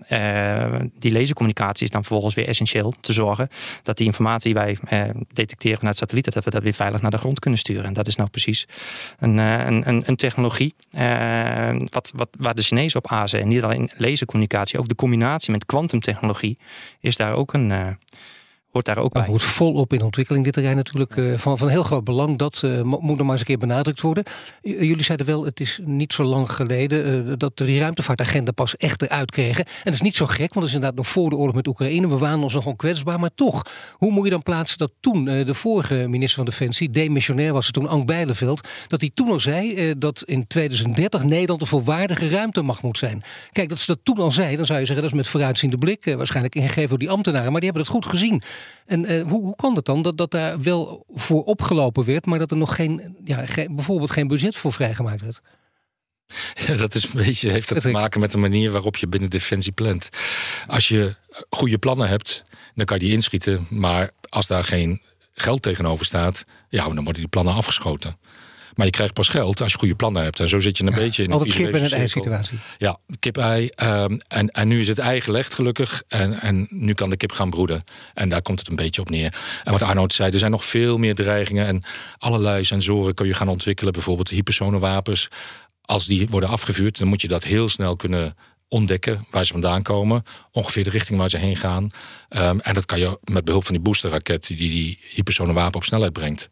die 0.99 1.11
lasercommunicatie 1.11 1.85
is 1.85 1.91
dan 1.91 2.03
vervolgens 2.03 2.35
weer 2.35 2.47
essentieel 2.47 2.93
te 3.01 3.13
zorgen 3.13 3.49
dat 3.83 3.97
die 3.97 4.05
informatie 4.05 4.53
die 4.53 4.63
wij 4.63 4.77
detecteren 5.33 5.77
vanuit 5.77 5.97
satellieten, 5.97 6.33
dat 6.33 6.43
we 6.43 6.49
dat 6.49 6.63
weer 6.63 6.73
veilig 6.73 7.01
naar 7.01 7.11
de 7.11 7.17
grond 7.17 7.39
kunnen 7.39 7.59
sturen. 7.59 7.85
En 7.85 7.93
dat 7.93 8.07
is 8.07 8.15
nou 8.15 8.29
precies 8.29 8.67
een, 9.19 9.37
een, 9.37 9.87
een, 9.87 10.03
een 10.05 10.15
technologie 10.15 10.75
wat, 11.91 12.11
wat, 12.15 12.29
waar 12.37 12.55
de 12.55 12.61
Chinezen 12.61 13.03
op 13.03 13.11
en 13.11 13.47
niet 13.47 13.63
alleen 13.63 13.89
lasercommunicatie, 13.97 14.79
ook 14.79 14.87
de 14.87 14.95
combinatie 14.95 15.51
met 15.51 15.65
kwantumtechnologie 15.65 16.57
is 16.99 17.17
daar 17.17 17.33
ook 17.33 17.53
een, 17.53 17.97
hoort 18.73 18.85
daar 18.85 18.97
ook 18.97 19.13
bij. 19.13 19.25
wordt 19.25 19.43
volop 19.43 19.93
in 19.93 20.01
ontwikkeling 20.01 20.43
dit 20.43 20.53
terrein 20.53 20.75
natuurlijk. 20.75 21.15
Uh, 21.15 21.37
van, 21.37 21.57
van 21.57 21.67
heel 21.67 21.83
groot 21.83 22.03
belang. 22.03 22.37
Dat 22.37 22.61
uh, 22.65 22.81
moet 22.81 23.01
nog 23.01 23.17
maar 23.17 23.29
eens 23.29 23.39
een 23.39 23.45
keer 23.45 23.57
benadrukt 23.57 24.01
worden. 24.01 24.23
jullie 24.61 25.03
zeiden 25.03 25.25
wel, 25.25 25.45
het 25.45 25.59
is 25.59 25.79
niet 25.83 26.13
zo 26.13 26.23
lang 26.23 26.51
geleden 26.51 27.27
uh, 27.27 27.33
dat 27.37 27.57
die 27.57 27.79
ruimtevaartagenda 27.79 28.51
pas 28.51 28.75
echt 28.75 29.01
eruit 29.01 29.31
kregen. 29.31 29.65
En 29.65 29.81
dat 29.83 29.93
is 29.93 30.01
niet 30.01 30.15
zo 30.15 30.25
gek, 30.25 30.37
want 30.37 30.53
dat 30.53 30.63
is 30.63 30.73
inderdaad 30.73 30.97
nog 30.97 31.07
voor 31.07 31.29
de 31.29 31.35
oorlog 31.35 31.55
met 31.55 31.67
Oekraïne. 31.67 32.07
We 32.07 32.17
waren 32.17 32.43
ons 32.43 32.53
nogal 32.53 32.75
kwetsbaar, 32.75 33.19
maar 33.19 33.29
toch. 33.35 33.65
Hoe 33.93 34.11
moet 34.11 34.23
je 34.23 34.29
dan 34.29 34.43
plaatsen 34.43 34.77
dat 34.77 34.91
toen 34.99 35.25
de 35.25 35.53
vorige 35.53 35.95
minister 35.95 36.35
van 36.35 36.45
Defensie, 36.45 36.89
demissionair 36.89 37.53
was 37.53 37.65
het 37.65 37.73
toen, 37.73 37.87
Ank 37.87 38.05
Bijleveld, 38.05 38.67
dat 38.87 39.01
hij 39.01 39.11
toen 39.13 39.29
al 39.29 39.39
zei 39.39 39.93
dat 39.97 40.23
in 40.25 40.47
2030 40.47 41.23
Nederland 41.23 41.61
een 41.61 41.67
volwaardige 41.67 42.29
ruimtemacht 42.29 42.81
moet 42.81 42.97
zijn. 42.97 43.23
Kijk, 43.51 43.69
dat 43.69 43.79
ze 43.79 43.85
dat 43.85 43.99
toen 44.03 44.17
al 44.17 44.31
zei, 44.31 44.55
dan 44.55 44.65
zou 44.65 44.79
je 44.79 44.85
zeggen 44.85 45.03
dat 45.03 45.13
is 45.13 45.19
met 45.19 45.27
vooruitziende 45.27 45.77
blik. 45.77 46.13
waarschijnlijk 46.17 46.55
ingegeven 46.55 46.89
door 46.89 46.99
die 46.99 47.09
ambtenaren, 47.09 47.51
maar 47.51 47.61
die 47.61 47.69
hebben 47.69 47.91
dat 47.91 48.01
goed 48.01 48.11
gezien. 48.11 48.41
En 48.85 49.11
uh, 49.11 49.21
hoe, 49.29 49.41
hoe 49.41 49.55
kan 49.55 49.75
het 49.75 49.85
dan 49.85 50.01
dat, 50.01 50.17
dat 50.17 50.31
daar 50.31 50.61
wel 50.61 51.05
voor 51.13 51.43
opgelopen 51.43 52.05
werd, 52.05 52.25
maar 52.25 52.39
dat 52.39 52.51
er 52.51 52.57
nog 52.57 52.75
geen, 52.75 53.17
ja, 53.23 53.45
geen, 53.45 53.75
bijvoorbeeld 53.75 54.11
geen 54.11 54.27
budget 54.27 54.55
voor 54.55 54.73
vrijgemaakt 54.73 55.21
werd? 55.21 55.41
Ja, 56.67 56.75
dat 56.75 56.95
is 56.95 57.03
een 57.03 57.09
beetje, 57.13 57.49
heeft 57.49 57.69
dat 57.69 57.81
te 57.81 57.89
maken 57.89 58.19
met 58.19 58.31
de 58.31 58.37
manier 58.37 58.71
waarop 58.71 58.95
je 58.95 59.07
binnen 59.07 59.29
Defensie 59.29 59.71
plant. 59.71 60.09
Als 60.67 60.87
je 60.87 61.15
goede 61.49 61.77
plannen 61.77 62.09
hebt, 62.09 62.43
dan 62.75 62.85
kan 62.85 62.97
je 62.97 63.03
die 63.03 63.13
inschieten. 63.13 63.67
Maar 63.69 64.11
als 64.29 64.47
daar 64.47 64.63
geen 64.63 65.01
geld 65.33 65.61
tegenover 65.61 66.05
staat, 66.05 66.43
ja, 66.69 66.83
dan 66.83 67.03
worden 67.03 67.13
die 67.13 67.27
plannen 67.27 67.53
afgeschoten. 67.53 68.17
Maar 68.75 68.85
je 68.85 68.91
krijgt 68.91 69.13
pas 69.13 69.27
geld 69.27 69.61
als 69.61 69.71
je 69.71 69.77
goede 69.77 69.95
plannen 69.95 70.23
hebt. 70.23 70.39
En 70.39 70.49
zo 70.49 70.59
zit 70.59 70.77
je 70.77 70.83
een 70.83 70.93
beetje 70.93 71.23
in 71.23 71.29
een 71.29 71.35
Altijd 71.35 71.55
kip 71.55 71.73
en 71.73 71.91
ei 71.91 72.07
situatie. 72.07 72.57
Ja, 72.77 72.99
kip-ei. 73.19 73.69
Um, 73.83 74.19
en, 74.27 74.49
en 74.49 74.67
nu 74.67 74.79
is 74.79 74.87
het 74.87 74.97
ei 74.97 75.21
gelegd 75.21 75.53
gelukkig. 75.53 76.03
En, 76.07 76.41
en 76.41 76.67
nu 76.69 76.93
kan 76.93 77.09
de 77.09 77.17
kip 77.17 77.31
gaan 77.31 77.49
broeden. 77.49 77.83
En 78.13 78.29
daar 78.29 78.41
komt 78.41 78.59
het 78.59 78.69
een 78.69 78.75
beetje 78.75 79.01
op 79.01 79.09
neer. 79.09 79.35
En 79.63 79.71
wat 79.71 79.81
Arnoud 79.81 80.13
zei, 80.13 80.31
er 80.31 80.39
zijn 80.39 80.51
nog 80.51 80.65
veel 80.65 80.97
meer 80.97 81.15
dreigingen. 81.15 81.65
En 81.65 81.83
allerlei 82.17 82.63
sensoren 82.63 83.13
kun 83.13 83.27
je 83.27 83.33
gaan 83.33 83.47
ontwikkelen. 83.47 83.93
Bijvoorbeeld 83.93 84.29
hypersonenwapens. 84.29 85.27
Als 85.81 86.05
die 86.05 86.27
worden 86.27 86.49
afgevuurd, 86.49 86.97
dan 86.97 87.07
moet 87.07 87.21
je 87.21 87.27
dat 87.27 87.43
heel 87.43 87.69
snel 87.69 87.95
kunnen 87.95 88.35
ontdekken 88.67 89.27
waar 89.31 89.45
ze 89.45 89.51
vandaan 89.51 89.81
komen. 89.81 90.23
Ongeveer 90.51 90.83
de 90.83 90.89
richting 90.89 91.19
waar 91.19 91.29
ze 91.29 91.37
heen 91.37 91.55
gaan. 91.55 91.83
Um, 92.29 92.59
en 92.59 92.73
dat 92.73 92.85
kan 92.85 92.99
je 92.99 93.19
met 93.23 93.45
behulp 93.45 93.63
van 93.63 93.73
die 93.73 93.83
boosterraket... 93.83 94.47
die 94.47 94.57
die 94.57 94.99
hypersonenwapen 95.13 95.75
op 95.75 95.83
snelheid 95.83 96.13
brengt. 96.13 96.49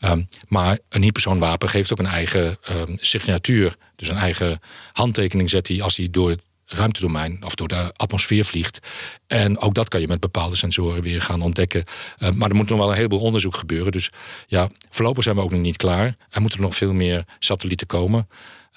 Um, 0.00 0.28
maar 0.48 0.78
een 0.88 1.02
hypersoonwapen 1.02 1.68
geeft 1.68 1.92
ook 1.92 1.98
een 1.98 2.06
eigen 2.06 2.58
um, 2.70 2.96
signatuur. 2.96 3.76
Dus 3.96 4.08
een 4.08 4.16
eigen 4.16 4.60
handtekening 4.92 5.50
zet 5.50 5.68
hij 5.68 5.82
als 5.82 5.96
hij 5.96 6.08
door 6.10 6.30
het 6.30 6.40
ruimtedomein 6.66 7.44
of 7.44 7.54
door 7.54 7.68
de 7.68 7.92
atmosfeer 7.96 8.44
vliegt. 8.44 8.78
En 9.26 9.58
ook 9.58 9.74
dat 9.74 9.88
kan 9.88 10.00
je 10.00 10.08
met 10.08 10.20
bepaalde 10.20 10.56
sensoren 10.56 11.02
weer 11.02 11.22
gaan 11.22 11.42
ontdekken. 11.42 11.84
Uh, 12.18 12.30
maar 12.30 12.48
er 12.48 12.56
moet 12.56 12.68
nog 12.68 12.78
wel 12.78 12.90
een 12.90 12.96
heleboel 12.96 13.20
onderzoek 13.20 13.56
gebeuren. 13.56 13.92
Dus 13.92 14.10
ja, 14.46 14.68
voorlopig 14.90 15.22
zijn 15.22 15.36
we 15.36 15.42
ook 15.42 15.50
nog 15.50 15.60
niet 15.60 15.76
klaar. 15.76 16.16
Er 16.30 16.40
moeten 16.40 16.60
nog 16.60 16.74
veel 16.74 16.92
meer 16.92 17.24
satellieten 17.38 17.86
komen. 17.86 18.28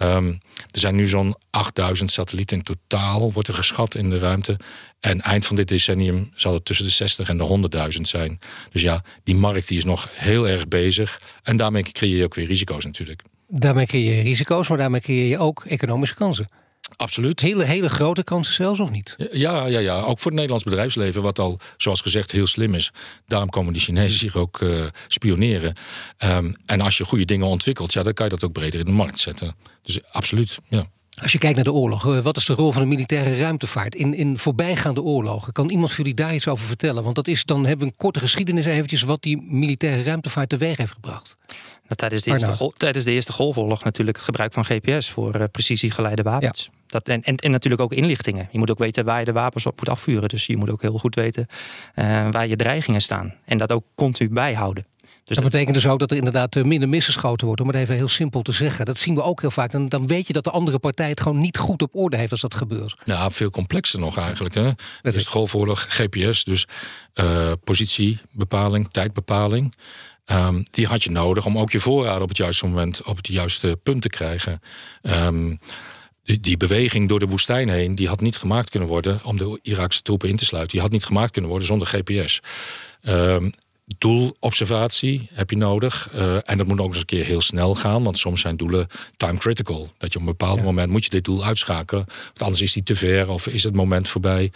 Um, 0.02 0.40
er 0.72 0.80
zijn 0.80 0.96
nu 0.96 1.08
zo'n 1.08 1.36
8000 1.50 2.12
satellieten 2.12 2.58
in 2.58 2.64
totaal, 2.64 3.32
wordt 3.32 3.48
er 3.48 3.54
geschat 3.54 3.96
in 3.96 4.10
de 4.10 4.18
ruimte. 4.18 4.58
En 5.00 5.22
eind 5.22 5.46
van 5.46 5.56
dit 5.56 5.68
decennium 5.68 6.32
zal 6.36 6.54
het 6.54 6.66
tussen 6.66 6.86
de 6.86 6.92
60 6.92 7.30
en 7.30 7.38
de 7.38 7.70
100.000 7.96 8.02
zijn. 8.02 8.40
Dus 8.72 8.82
ja, 8.82 9.04
die 9.24 9.36
markt 9.36 9.68
die 9.68 9.78
is 9.78 9.84
nog 9.84 10.08
heel 10.12 10.48
erg 10.48 10.68
bezig. 10.68 11.22
En 11.44 11.58
daarmee 11.58 11.84
creëer 11.84 12.18
je 12.18 12.24
ook 12.24 12.36
weer 12.36 12.46
risico's 12.46 12.86
natuurlijk. 12.86 13.24
Daarmee 13.48 13.86
creëer 13.86 14.16
je 14.16 14.22
risico's, 14.22 14.68
maar 14.68 14.78
daarmee 14.78 15.02
creëer 15.02 15.30
je 15.30 15.38
ook 15.38 15.66
economische 15.66 16.16
kansen. 16.16 16.50
Absoluut. 16.96 17.42
Hele, 17.42 17.64
hele 17.64 17.90
grote 17.90 18.24
kansen 18.24 18.54
zelfs, 18.54 18.80
of 18.80 18.90
niet? 18.90 19.16
Ja, 19.32 19.66
ja, 19.66 19.80
ja, 19.80 20.02
ook 20.02 20.20
voor 20.20 20.26
het 20.26 20.34
Nederlands 20.34 20.64
bedrijfsleven, 20.64 21.22
wat 21.22 21.40
al, 21.40 21.60
zoals 21.78 22.02
gezegd, 22.02 22.32
heel 22.32 22.48
slim 22.48 22.74
is. 22.74 22.92
Daarom 23.28 23.50
komen 23.50 23.74
die 23.74 23.82
Chinezen 23.82 24.20
hier 24.20 24.38
ook 24.38 24.62
uh, 24.62 24.86
spioneren. 25.08 25.76
Um, 26.24 26.56
en 26.66 26.82
als 26.82 26.98
je 26.98 27.06
goede 27.06 27.26
dingen 27.26 27.48
ontwikkelt, 27.48 27.94
ja, 27.94 28.04
dan 28.04 28.14
kan 28.14 28.26
je 28.26 28.32
dat 28.32 28.44
ook 28.44 28.54
breder 28.54 28.80
in 28.80 28.86
de 28.86 28.92
markt 28.92 29.20
zetten. 29.20 29.56
Dus 29.84 30.00
absoluut, 30.12 30.58
ja. 30.68 30.88
Als 31.22 31.32
je 31.32 31.38
kijkt 31.38 31.56
naar 31.56 31.64
de 31.64 31.74
oorlog, 31.74 32.08
eh, 32.08 32.20
wat 32.20 32.38
is 32.38 32.46
de 32.46 32.54
rol 32.54 32.72
van 32.72 32.82
de 32.82 32.88
militaire 32.88 33.38
ruimtevaart 33.38 33.96
in, 33.96 34.14
in 34.14 34.38
voorbijgaande 34.38 35.02
oorlogen? 35.02 35.54
Kan 35.54 35.70
iemand 35.70 35.90
voor 35.90 35.98
jullie 35.98 36.14
daar 36.14 36.34
iets 36.34 36.48
over 36.48 36.66
vertellen? 36.66 37.04
Want 37.04 37.16
dat 37.16 37.28
is, 37.28 37.44
dan 37.44 37.66
hebben 37.66 37.86
we 37.86 37.92
een 37.92 37.98
korte 37.98 38.20
geschiedenis 38.20 38.66
eventjes 38.66 39.02
wat 39.02 39.22
die 39.22 39.42
militaire 39.42 40.04
ruimtevaart 40.04 40.50
teweeg 40.50 40.78
heeft 40.78 40.92
gebracht. 40.92 41.38
Nou, 41.90 41.96
tijdens, 41.96 42.24
de 42.24 42.32
eerste 42.32 42.52
golf, 42.52 42.74
tijdens 42.78 43.06
de 43.06 43.12
Eerste 43.12 43.32
Golfoorlog 43.32 43.84
natuurlijk 43.84 44.18
het 44.18 44.26
gebruik 44.26 44.54
van 44.54 44.66
GPS 44.66 45.10
voor 45.10 45.36
uh, 45.36 45.44
precisiegeleide 45.52 46.22
wapens. 46.22 46.70
Dat, 46.88 47.08
en, 47.08 47.24
en, 47.24 47.36
en, 47.36 47.52
natuurlijk 47.52 47.82
ook 47.82 47.94
inlichtingen. 47.94 48.48
Je 48.52 48.58
moet 48.58 48.72
ook 48.72 48.78
weten 48.78 49.06
waar 49.06 49.20
je 49.20 49.26
de 49.26 49.32
wapens 49.32 49.66
op 49.66 49.78
moet 49.80 49.90
afvuren. 49.90 50.30
Dus 50.30 50.46
je 50.46 50.58
moet 50.58 50.70
ook 50.70 50.82
heel 50.82 50.98
goed 50.98 51.16
weten 51.16 51.48
uh, 51.96 52.30
waar 52.32 52.48
je 52.48 52.56
dreigingen 52.56 53.02
staan. 53.02 53.34
En 53.46 53.58
dat 53.58 53.72
ook 53.72 53.84
continu 53.96 54.30
bijhouden. 54.30 54.86
Dus 55.30 55.38
dat 55.38 55.52
betekent 55.52 55.76
dus 55.76 55.88
ook 55.88 56.00
dat 56.00 56.12
er 56.12 56.18
inderdaad 56.18 56.56
eh, 56.56 56.64
minder 56.64 56.90
misgeschoten 56.90 57.46
wordt. 57.46 57.62
Om 57.62 57.68
het 57.68 57.76
even 57.76 57.96
heel 57.96 58.08
simpel 58.08 58.42
te 58.42 58.52
zeggen. 58.52 58.86
Dat 58.86 59.00
zien 59.00 59.16
we 59.16 59.22
ook 59.22 59.42
heel 59.42 59.52
vaak. 59.52 59.74
En 59.74 59.90
dan 59.90 60.08
weet 60.08 60.28
je 60.28 60.34
dat 60.34 60.44
de 60.44 60.52
andere 60.52 60.80
partij 60.80 61.10
het 61.10 61.22
gewoon 61.22 61.40
niet 61.40 61.58
goed 61.58 61.82
op 61.82 61.96
orde 61.96 62.18
heeft 62.18 62.32
als 62.32 62.42
dat 62.42 62.56
gebeurt. 62.56 63.02
Nou, 63.06 63.32
veel 63.32 63.50
complexer 63.50 64.00
nog 64.00 64.18
eigenlijk. 64.18 64.56
Hè? 64.56 64.72
Het 65.02 65.16
is 65.16 65.28
golfoorlog, 65.28 65.86
GPS, 65.90 66.44
dus 66.44 66.68
uh, 67.14 67.52
positiebepaling, 67.64 68.88
tijdbepaling. 68.92 69.74
Um, 70.26 70.66
die 70.72 70.88
had 70.88 71.04
je 71.04 71.12
nodig 71.12 71.46
om 71.46 71.58
ook 71.58 71.72
je 71.72 71.80
voorraden 71.80 72.22
op 72.22 72.30
het 72.30 72.38
juiste 72.38 72.66
moment 72.66 73.04
op 73.04 73.18
het 73.18 73.28
juiste 73.28 73.80
punt 73.84 74.02
te 74.02 74.10
krijgen. 74.10 74.62
Um, 75.02 75.60
die, 76.24 76.40
die, 76.40 76.58
beweging 76.58 77.10
door 77.10 77.20
de 77.20 77.28
woestijn 77.28 77.70
heen, 77.70 77.96
die 77.96 78.08
had 78.08 78.22
niet 78.22 78.38
gemaakt 78.38 78.70
kunnen 78.70 78.90
worden 78.90 79.24
om 79.24 79.38
de 79.38 79.60
Iraakse 79.62 80.02
troepen 80.02 80.30
in 80.30 80.36
te 80.36 80.46
sluiten. 80.46 80.72
Die 80.72 80.82
had 80.82 80.92
niet 80.92 81.06
gemaakt 81.06 81.32
kunnen 81.32 81.50
worden 81.50 81.68
zonder 81.68 81.88
GPS. 81.88 82.40
Um, 83.02 83.52
doelobservatie 83.98 85.30
heb 85.34 85.50
je 85.50 85.58
nodig. 85.58 86.10
Uh, 86.16 86.50
en 86.50 86.58
dat 86.58 86.68
moet 86.68 86.80
ook 86.80 86.88
eens 86.88 86.98
een 86.98 87.06
keer 87.06 87.26
heel 87.26 87.42
snel 87.42 87.76
gaan. 87.76 88.04
Want 88.04 88.18
soms 88.18 88.42
zijn 88.42 88.58
doelen 88.58 88.88
time 89.18 89.38
critical. 89.38 89.92
Dat 89.98 90.14
je 90.14 90.20
op 90.20 90.26
een 90.26 90.32
bepaald 90.32 90.62
moment 90.62 90.92
moet 90.92 91.04
je 91.04 91.10
dit 91.10 91.24
doel 91.24 91.46
uitschakelen. 91.46 92.06
Want 92.06 92.42
anders 92.42 92.62
is 92.62 92.74
die 92.74 92.84
te 92.84 92.96
ver 92.96 93.30
of 93.30 93.48
is 93.48 93.64
het 93.64 93.76
moment 93.76 94.08
voorbij. 94.08 94.52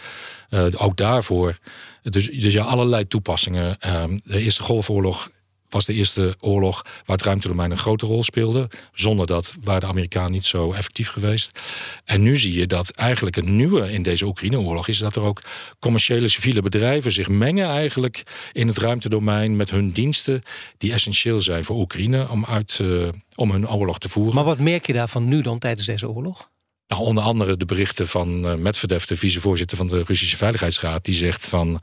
Uh, 0.50 0.66
ook 0.76 0.96
daarvoor. 0.96 1.58
Dus, 2.02 2.30
dus 2.30 2.52
ja, 2.52 2.64
allerlei 2.64 3.08
toepassingen. 3.08 3.76
Uh, 3.86 4.04
de 4.24 4.38
Eerste 4.38 4.62
Golfoorlog 4.62 5.30
was 5.74 5.84
de 5.84 5.92
eerste 5.92 6.36
oorlog 6.40 6.82
waar 6.82 7.16
het 7.16 7.22
ruimtedomein 7.22 7.70
een 7.70 7.78
grote 7.78 8.06
rol 8.06 8.24
speelde. 8.24 8.70
Zonder 8.92 9.26
dat 9.26 9.54
waren 9.60 9.80
de 9.80 9.86
Amerikanen 9.86 10.32
niet 10.32 10.44
zo 10.44 10.72
effectief 10.72 11.08
geweest. 11.08 11.60
En 12.04 12.22
nu 12.22 12.36
zie 12.36 12.54
je 12.54 12.66
dat 12.66 12.90
eigenlijk 12.90 13.36
het 13.36 13.46
nieuwe 13.46 13.92
in 13.92 14.02
deze 14.02 14.26
Oekraïne-oorlog 14.26 14.88
is 14.88 14.98
dat 14.98 15.16
er 15.16 15.22
ook 15.22 15.42
commerciële 15.80 16.28
civiele 16.28 16.62
bedrijven 16.62 17.12
zich 17.12 17.28
mengen 17.28 17.68
eigenlijk 17.68 18.22
in 18.52 18.66
het 18.66 18.78
ruimtedomein 18.78 19.56
met 19.56 19.70
hun 19.70 19.90
diensten 19.92 20.42
die 20.78 20.92
essentieel 20.92 21.40
zijn 21.40 21.64
voor 21.64 21.76
Oekraïne 21.76 22.28
om, 22.30 22.44
uit, 22.44 22.78
uh, 22.82 23.08
om 23.34 23.50
hun 23.50 23.68
oorlog 23.68 23.98
te 23.98 24.08
voeren. 24.08 24.34
Maar 24.34 24.44
wat 24.44 24.58
merk 24.58 24.86
je 24.86 24.92
daarvan 24.92 25.28
nu 25.28 25.40
dan 25.40 25.58
tijdens 25.58 25.86
deze 25.86 26.08
oorlog? 26.08 26.52
Onder 26.98 27.24
andere 27.24 27.56
de 27.56 27.64
berichten 27.64 28.06
van 28.06 28.46
uh, 28.46 28.54
Medvedev, 28.54 29.04
de 29.04 29.16
vicevoorzitter 29.16 29.76
van 29.76 29.88
de 29.88 30.02
Russische 30.02 30.36
Veiligheidsraad, 30.36 31.04
die 31.04 31.14
zegt 31.14 31.46
van 31.46 31.80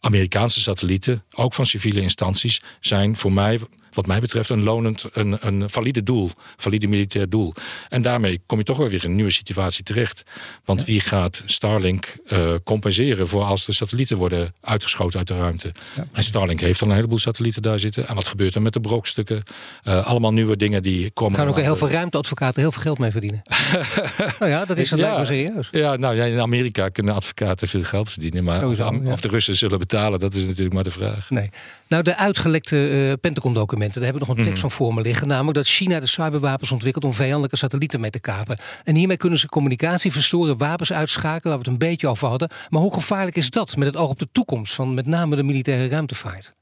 Amerikaanse 0.00 0.60
satellieten, 0.60 1.24
ook 1.34 1.54
van 1.54 1.66
civiele 1.66 2.00
instanties, 2.00 2.62
zijn 2.80 3.16
voor 3.16 3.32
mij 3.32 3.60
wat 3.94 4.06
mij 4.06 4.20
betreft 4.20 4.50
een 4.50 4.62
lonend, 4.62 5.04
een, 5.12 5.36
een 5.40 5.70
valide 5.70 6.02
doel. 6.02 6.30
Valide 6.56 6.86
militair 6.86 7.28
doel. 7.28 7.54
En 7.88 8.02
daarmee 8.02 8.40
kom 8.46 8.58
je 8.58 8.64
toch 8.64 8.76
wel 8.76 8.88
weer 8.88 9.04
in 9.04 9.10
een 9.10 9.14
nieuwe 9.14 9.30
situatie 9.30 9.84
terecht. 9.84 10.22
Want 10.64 10.84
wie 10.84 11.00
gaat 11.00 11.42
Starlink 11.44 12.16
uh, 12.26 12.54
compenseren 12.64 13.28
voor 13.28 13.42
als 13.42 13.64
de 13.64 13.72
satellieten 13.72 14.16
worden 14.16 14.54
uitgeschoten 14.60 15.18
uit 15.18 15.28
de 15.28 15.36
ruimte? 15.36 15.72
Ja. 15.96 16.06
En 16.12 16.22
Starlink 16.22 16.60
heeft 16.60 16.82
al 16.82 16.88
een 16.88 16.94
heleboel 16.94 17.18
satellieten 17.18 17.62
daar 17.62 17.78
zitten. 17.78 18.08
En 18.08 18.14
wat 18.14 18.26
gebeurt 18.26 18.54
er 18.54 18.62
met 18.62 18.72
de 18.72 18.80
brokstukken? 18.80 19.42
Uh, 19.84 20.06
allemaal 20.06 20.32
nieuwe 20.32 20.56
dingen 20.56 20.82
die 20.82 21.10
komen. 21.10 21.38
Er 21.38 21.44
gaan 21.44 21.54
ook 21.54 21.60
heel 21.60 21.76
veel 21.76 21.90
ruimteadvocaten 21.90 22.60
heel 22.60 22.72
veel 22.72 22.82
geld 22.82 22.98
mee 22.98 23.10
verdienen. 23.10 23.42
nou 24.38 24.50
ja, 24.50 24.64
dat 24.64 24.78
is 24.78 24.90
het 24.90 25.00
ja, 25.00 25.06
lijkt 25.06 25.20
me 25.20 25.34
serieus. 25.34 25.68
Ja, 25.70 25.96
nou 25.96 26.16
ja, 26.16 26.24
in 26.24 26.40
Amerika 26.40 26.88
kunnen 26.88 27.14
advocaten 27.14 27.68
veel 27.68 27.82
geld 27.82 28.10
verdienen. 28.10 28.44
Maar 28.44 28.60
Sowieso, 28.60 28.86
of, 28.86 28.90
de, 28.90 29.04
ja. 29.04 29.12
of, 29.12 29.20
de, 29.20 29.28
Russen 29.28 29.54
zullen 29.54 29.78
betalen, 29.78 30.18
dat 30.18 30.34
is 30.34 30.46
natuurlijk 30.46 30.74
maar 30.74 30.84
de 30.84 30.90
vraag. 30.90 31.30
Nee. 31.30 31.50
Nou, 31.88 32.02
de 32.02 32.16
uitgelekte 32.16 32.90
uh, 32.90 33.12
Pentagon-documenten 33.20 33.83
daar 33.92 34.04
heb 34.04 34.14
ik 34.14 34.20
nog 34.20 34.28
een 34.28 34.34
tekst 34.34 34.50
mhm. 34.50 34.60
van 34.60 34.70
voor 34.70 34.94
me 34.94 35.00
liggen. 35.00 35.28
Namelijk 35.28 35.56
dat 35.56 35.66
China 35.66 36.00
de 36.00 36.06
cyberwapens 36.06 36.70
ontwikkelt 36.70 37.04
om 37.04 37.12
vijandelijke 37.12 37.56
satellieten 37.56 38.00
mee 38.00 38.10
te 38.10 38.20
kapen. 38.20 38.58
En 38.84 38.94
hiermee 38.94 39.16
kunnen 39.16 39.38
ze 39.38 39.48
communicatie 39.48 40.12
verstoren, 40.12 40.58
wapens 40.58 40.92
uitschakelen, 40.92 41.42
waar 41.42 41.64
we 41.64 41.70
het 41.70 41.82
een 41.82 41.88
beetje 41.88 42.08
over 42.08 42.28
hadden. 42.28 42.50
Maar 42.68 42.80
hoe 42.80 42.94
gevaarlijk 42.94 43.36
is 43.36 43.50
dat 43.50 43.76
met 43.76 43.86
het 43.86 43.96
oog 43.96 44.08
op 44.08 44.18
de 44.18 44.28
toekomst 44.32 44.74
van 44.74 44.94
met 44.94 45.06
name 45.06 45.36
de 45.36 45.42
militaire 45.42 45.88
ruimtevaart? 45.88 46.54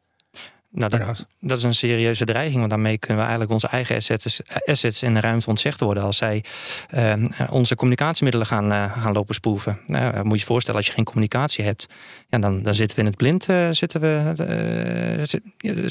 Nou, 0.75 0.91
dat, 0.91 1.25
dat, 1.41 1.59
is 1.59 1.65
een 1.65 1.75
serieuze 1.75 2.25
dreiging, 2.25 2.59
want 2.59 2.71
daarmee 2.71 2.99
kunnen 2.99 3.17
we 3.17 3.23
eigenlijk 3.23 3.53
onze 3.53 3.69
eigen 3.69 3.97
assets, 3.97 4.41
assets 4.65 5.03
in 5.03 5.15
de 5.15 5.21
ruimte 5.21 5.49
ontzegd 5.49 5.81
worden 5.81 6.03
als 6.03 6.17
zij 6.17 6.45
uh, 6.95 7.15
onze 7.51 7.75
communicatiemiddelen 7.75 8.47
gaan, 8.47 8.73
uh, 8.73 9.03
gaan 9.03 9.13
lopen 9.13 9.35
spoeven. 9.35 9.79
Nou, 9.87 10.25
moet 10.25 10.33
je 10.33 10.39
je 10.39 10.45
voorstellen, 10.45 10.81
als 10.81 10.89
je 10.89 10.95
geen 10.95 11.05
communicatie 11.05 11.65
hebt, 11.65 11.89
ja, 12.29 12.39
dan, 12.39 12.63
dan 12.63 12.75
zitten 12.75 12.97
we 12.97 13.03
in 13.03 13.09
het 13.09 13.17
blind, 13.17 13.49
uh, 13.49 13.69
zitten, 13.71 14.01
we, 14.01 15.21
zit, 15.23 15.43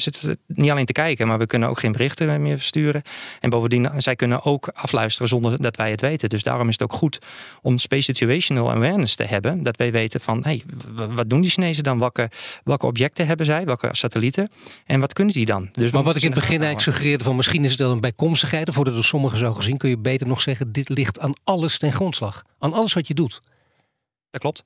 zitten 0.02 0.28
we 0.28 0.38
niet 0.46 0.70
alleen 0.70 0.84
te 0.84 0.92
kijken, 0.92 1.26
maar 1.26 1.38
we 1.38 1.46
kunnen 1.46 1.68
ook 1.68 1.80
geen 1.80 1.92
berichten 1.92 2.42
meer 2.42 2.56
versturen. 2.56 3.02
En 3.40 3.50
bovendien, 3.50 3.90
zij 3.96 4.16
kunnen 4.16 4.44
ook 4.44 4.68
afluisteren 4.74 5.28
zonder 5.28 5.62
dat 5.62 5.76
wij 5.76 5.90
het 5.90 6.00
weten. 6.00 6.28
Dus 6.28 6.42
daarom 6.42 6.68
is 6.68 6.78
het 6.78 6.82
ook 6.82 6.98
goed 6.98 7.18
om 7.62 7.78
space 7.78 8.02
situational 8.02 8.70
awareness 8.70 9.14
te 9.14 9.24
hebben, 9.24 9.62
dat 9.62 9.76
wij 9.76 9.92
weten 9.92 10.20
van, 10.20 10.44
hey, 10.44 10.62
wat 11.10 11.30
doen 11.30 11.40
die 11.40 11.50
Chinezen 11.50 11.84
dan? 11.84 11.98
Welke, 11.98 12.30
welke 12.64 12.86
objecten 12.86 13.26
hebben 13.26 13.46
zij? 13.46 13.64
Welke 13.64 13.88
satellieten? 13.92 14.50
En 14.86 15.00
wat 15.00 15.12
kunnen 15.12 15.34
die 15.34 15.46
dan? 15.46 15.68
Dus 15.72 15.90
maar 15.90 16.02
wat 16.02 16.16
ik 16.16 16.22
in 16.22 16.30
het 16.30 16.38
begin 16.38 16.62
eigenlijk 16.62 16.82
suggereerde 16.82 17.24
van 17.24 17.36
misschien 17.36 17.64
is 17.64 17.70
het 17.70 17.80
wel 17.80 17.90
een 17.90 18.00
bijkomstigheid, 18.00 18.68
of 18.68 18.74
wordt 18.74 18.90
het 18.90 18.98
door 18.98 19.08
sommigen 19.08 19.38
zo 19.38 19.54
gezien, 19.54 19.76
kun 19.76 19.88
je 19.88 19.98
beter 19.98 20.26
nog 20.26 20.40
zeggen, 20.40 20.72
dit 20.72 20.88
ligt 20.88 21.18
aan 21.18 21.32
alles 21.44 21.78
ten 21.78 21.92
grondslag. 21.92 22.44
Aan 22.58 22.72
alles 22.72 22.92
wat 22.92 23.06
je 23.06 23.14
doet. 23.14 23.42
Dat 24.30 24.40
klopt. 24.40 24.64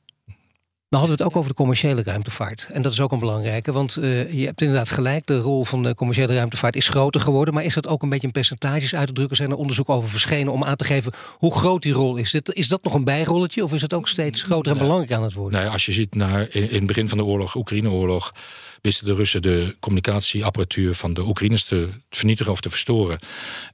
Dan 0.88 1.00
hadden 1.00 1.16
we 1.16 1.22
het 1.22 1.32
ook 1.32 1.38
over 1.38 1.50
de 1.50 1.56
commerciële 1.56 2.02
ruimtevaart. 2.02 2.66
En 2.72 2.82
dat 2.82 2.92
is 2.92 3.00
ook 3.00 3.12
een 3.12 3.18
belangrijke, 3.18 3.72
want 3.72 3.96
uh, 3.96 4.32
je 4.32 4.44
hebt 4.44 4.60
inderdaad 4.60 4.90
gelijk, 4.90 5.26
de 5.26 5.38
rol 5.38 5.64
van 5.64 5.82
de 5.82 5.94
commerciële 5.94 6.34
ruimtevaart 6.34 6.76
is 6.76 6.88
groter 6.88 7.20
geworden. 7.20 7.54
Maar 7.54 7.64
is 7.64 7.74
dat 7.74 7.86
ook 7.86 8.02
een 8.02 8.08
beetje 8.08 8.26
in 8.26 8.32
percentages 8.32 8.94
uit 8.94 9.06
te 9.06 9.12
drukken? 9.12 9.36
Zijn 9.36 9.50
er 9.50 9.56
onderzoeken 9.56 9.94
over 9.94 10.08
verschenen 10.08 10.52
om 10.52 10.64
aan 10.64 10.76
te 10.76 10.84
geven 10.84 11.12
hoe 11.36 11.56
groot 11.56 11.82
die 11.82 11.92
rol 11.92 12.16
is? 12.16 12.34
Is 12.42 12.68
dat 12.68 12.84
nog 12.84 12.94
een 12.94 13.04
bijrolletje 13.04 13.64
of 13.64 13.72
is 13.72 13.82
het 13.82 13.92
ook 13.92 14.08
steeds 14.08 14.42
groter 14.42 14.72
en 14.72 14.78
belangrijk 14.78 15.12
aan 15.12 15.22
het 15.22 15.34
worden? 15.34 15.60
Nee, 15.60 15.68
als 15.68 15.86
je 15.86 15.92
ziet 15.92 16.14
naar 16.14 16.40
in, 16.50 16.70
in 16.70 16.76
het 16.76 16.86
begin 16.86 17.08
van 17.08 17.18
de 17.18 17.24
oorlog, 17.24 17.54
Oekraïne-oorlog, 17.54 18.32
wisten 18.80 19.06
de 19.06 19.14
Russen 19.14 19.42
de 19.42 19.76
communicatieapparatuur 19.80 20.94
van 20.94 21.14
de 21.14 21.26
Oekraïners 21.26 21.64
te 21.64 21.88
vernietigen 22.10 22.52
of 22.52 22.60
te 22.60 22.70
verstoren. 22.70 23.18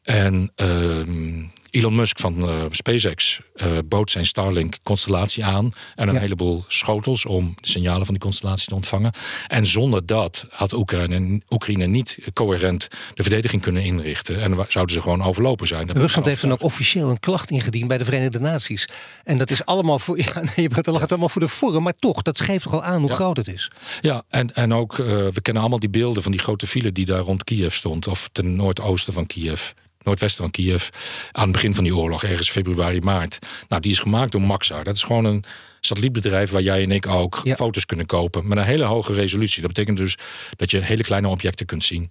En 0.02 0.52
uh, 0.56 1.46
Elon 1.72 1.94
Musk 1.94 2.18
van 2.18 2.48
uh, 2.48 2.64
SpaceX 2.70 3.40
uh, 3.56 3.66
bood 3.84 4.10
zijn 4.10 4.26
Starlink-constellatie 4.26 5.44
aan. 5.44 5.72
En 5.94 6.08
een 6.08 6.16
heleboel 6.16 6.64
schotels 6.66 7.26
om 7.26 7.54
de 7.60 7.68
signalen 7.68 8.04
van 8.04 8.14
die 8.14 8.22
constellatie 8.22 8.68
te 8.68 8.74
ontvangen. 8.74 9.12
En 9.46 9.66
zonder 9.66 10.06
dat 10.06 10.46
had 10.50 10.72
Oekraïne, 10.72 11.40
Oekraïne 11.48 11.86
niet 11.86 12.18
coherent 12.32 12.88
de 13.14 13.22
verdediging 13.22 13.62
kunnen 13.62 13.82
inrichten. 13.82 14.40
En 14.40 14.66
zouden 14.68 14.94
ze 14.94 15.00
gewoon 15.00 15.22
overlopen 15.22 15.66
zijn. 15.66 15.86
Dat 15.86 15.96
Rusland 15.96 16.26
heeft 16.26 16.40
dan 16.40 16.52
ook 16.52 16.62
officieel 16.62 17.10
een 17.10 17.20
klacht 17.20 17.50
ingediend 17.50 17.88
bij 17.88 17.98
de 17.98 18.04
Verenigde 18.04 18.40
Naties. 18.40 18.88
En 19.24 19.38
dat 19.38 19.50
is 19.50 19.64
allemaal 19.64 19.98
voor. 19.98 20.10
Ja, 20.22 20.40
nee, 20.40 20.52
je 20.54 20.68
bent 20.68 20.86
het 20.86 21.10
allemaal 21.10 21.28
voor 21.28 21.40
de 21.40 21.48
vorm. 21.48 21.82
Maar 21.82 21.96
toch, 21.98 22.22
dat 22.22 22.40
geeft 22.40 22.62
toch 22.62 22.72
al 22.72 22.82
aan 22.82 23.00
hoe 23.00 23.10
ja. 23.10 23.14
groot 23.14 23.36
het 23.36 23.48
is. 23.48 23.70
Ja, 24.00 24.22
en, 24.28 24.54
en 24.54 24.74
ook, 24.74 24.98
uh, 24.98 25.06
we 25.06 25.40
kennen 25.42 25.62
allemaal 25.62 25.80
die 25.80 25.90
beelden 25.90 26.22
van 26.22 26.32
die 26.32 26.40
grote 26.40 26.66
file 26.66 26.92
die 26.92 27.04
daar 27.04 27.20
rond 27.20 27.44
Kiev 27.44 27.74
stond. 27.74 28.06
Of 28.06 28.28
ten 28.32 28.56
noordoosten 28.56 29.12
van 29.12 29.26
Kiev 29.26 29.70
noordwesten 30.02 30.42
van 30.42 30.50
Kiev, 30.50 30.88
aan 31.32 31.42
het 31.42 31.52
begin 31.52 31.74
van 31.74 31.84
die 31.84 31.96
oorlog, 31.96 32.24
ergens 32.24 32.50
februari, 32.50 33.00
maart. 33.00 33.38
Nou, 33.68 33.82
die 33.82 33.92
is 33.92 33.98
gemaakt 33.98 34.32
door 34.32 34.42
Maxar. 34.42 34.84
Dat 34.84 34.94
is 34.94 35.02
gewoon 35.02 35.24
een 35.24 35.44
satellietbedrijf 35.80 36.50
waar 36.50 36.62
jij 36.62 36.82
en 36.82 36.90
ik 36.90 37.06
ook 37.06 37.40
ja. 37.44 37.54
foto's 37.54 37.86
kunnen 37.86 38.06
kopen. 38.06 38.48
Met 38.48 38.58
een 38.58 38.64
hele 38.64 38.84
hoge 38.84 39.12
resolutie. 39.12 39.60
Dat 39.60 39.72
betekent 39.72 39.96
dus 39.96 40.16
dat 40.56 40.70
je 40.70 40.78
hele 40.78 41.02
kleine 41.02 41.28
objecten 41.28 41.66
kunt 41.66 41.84
zien. 41.84 42.10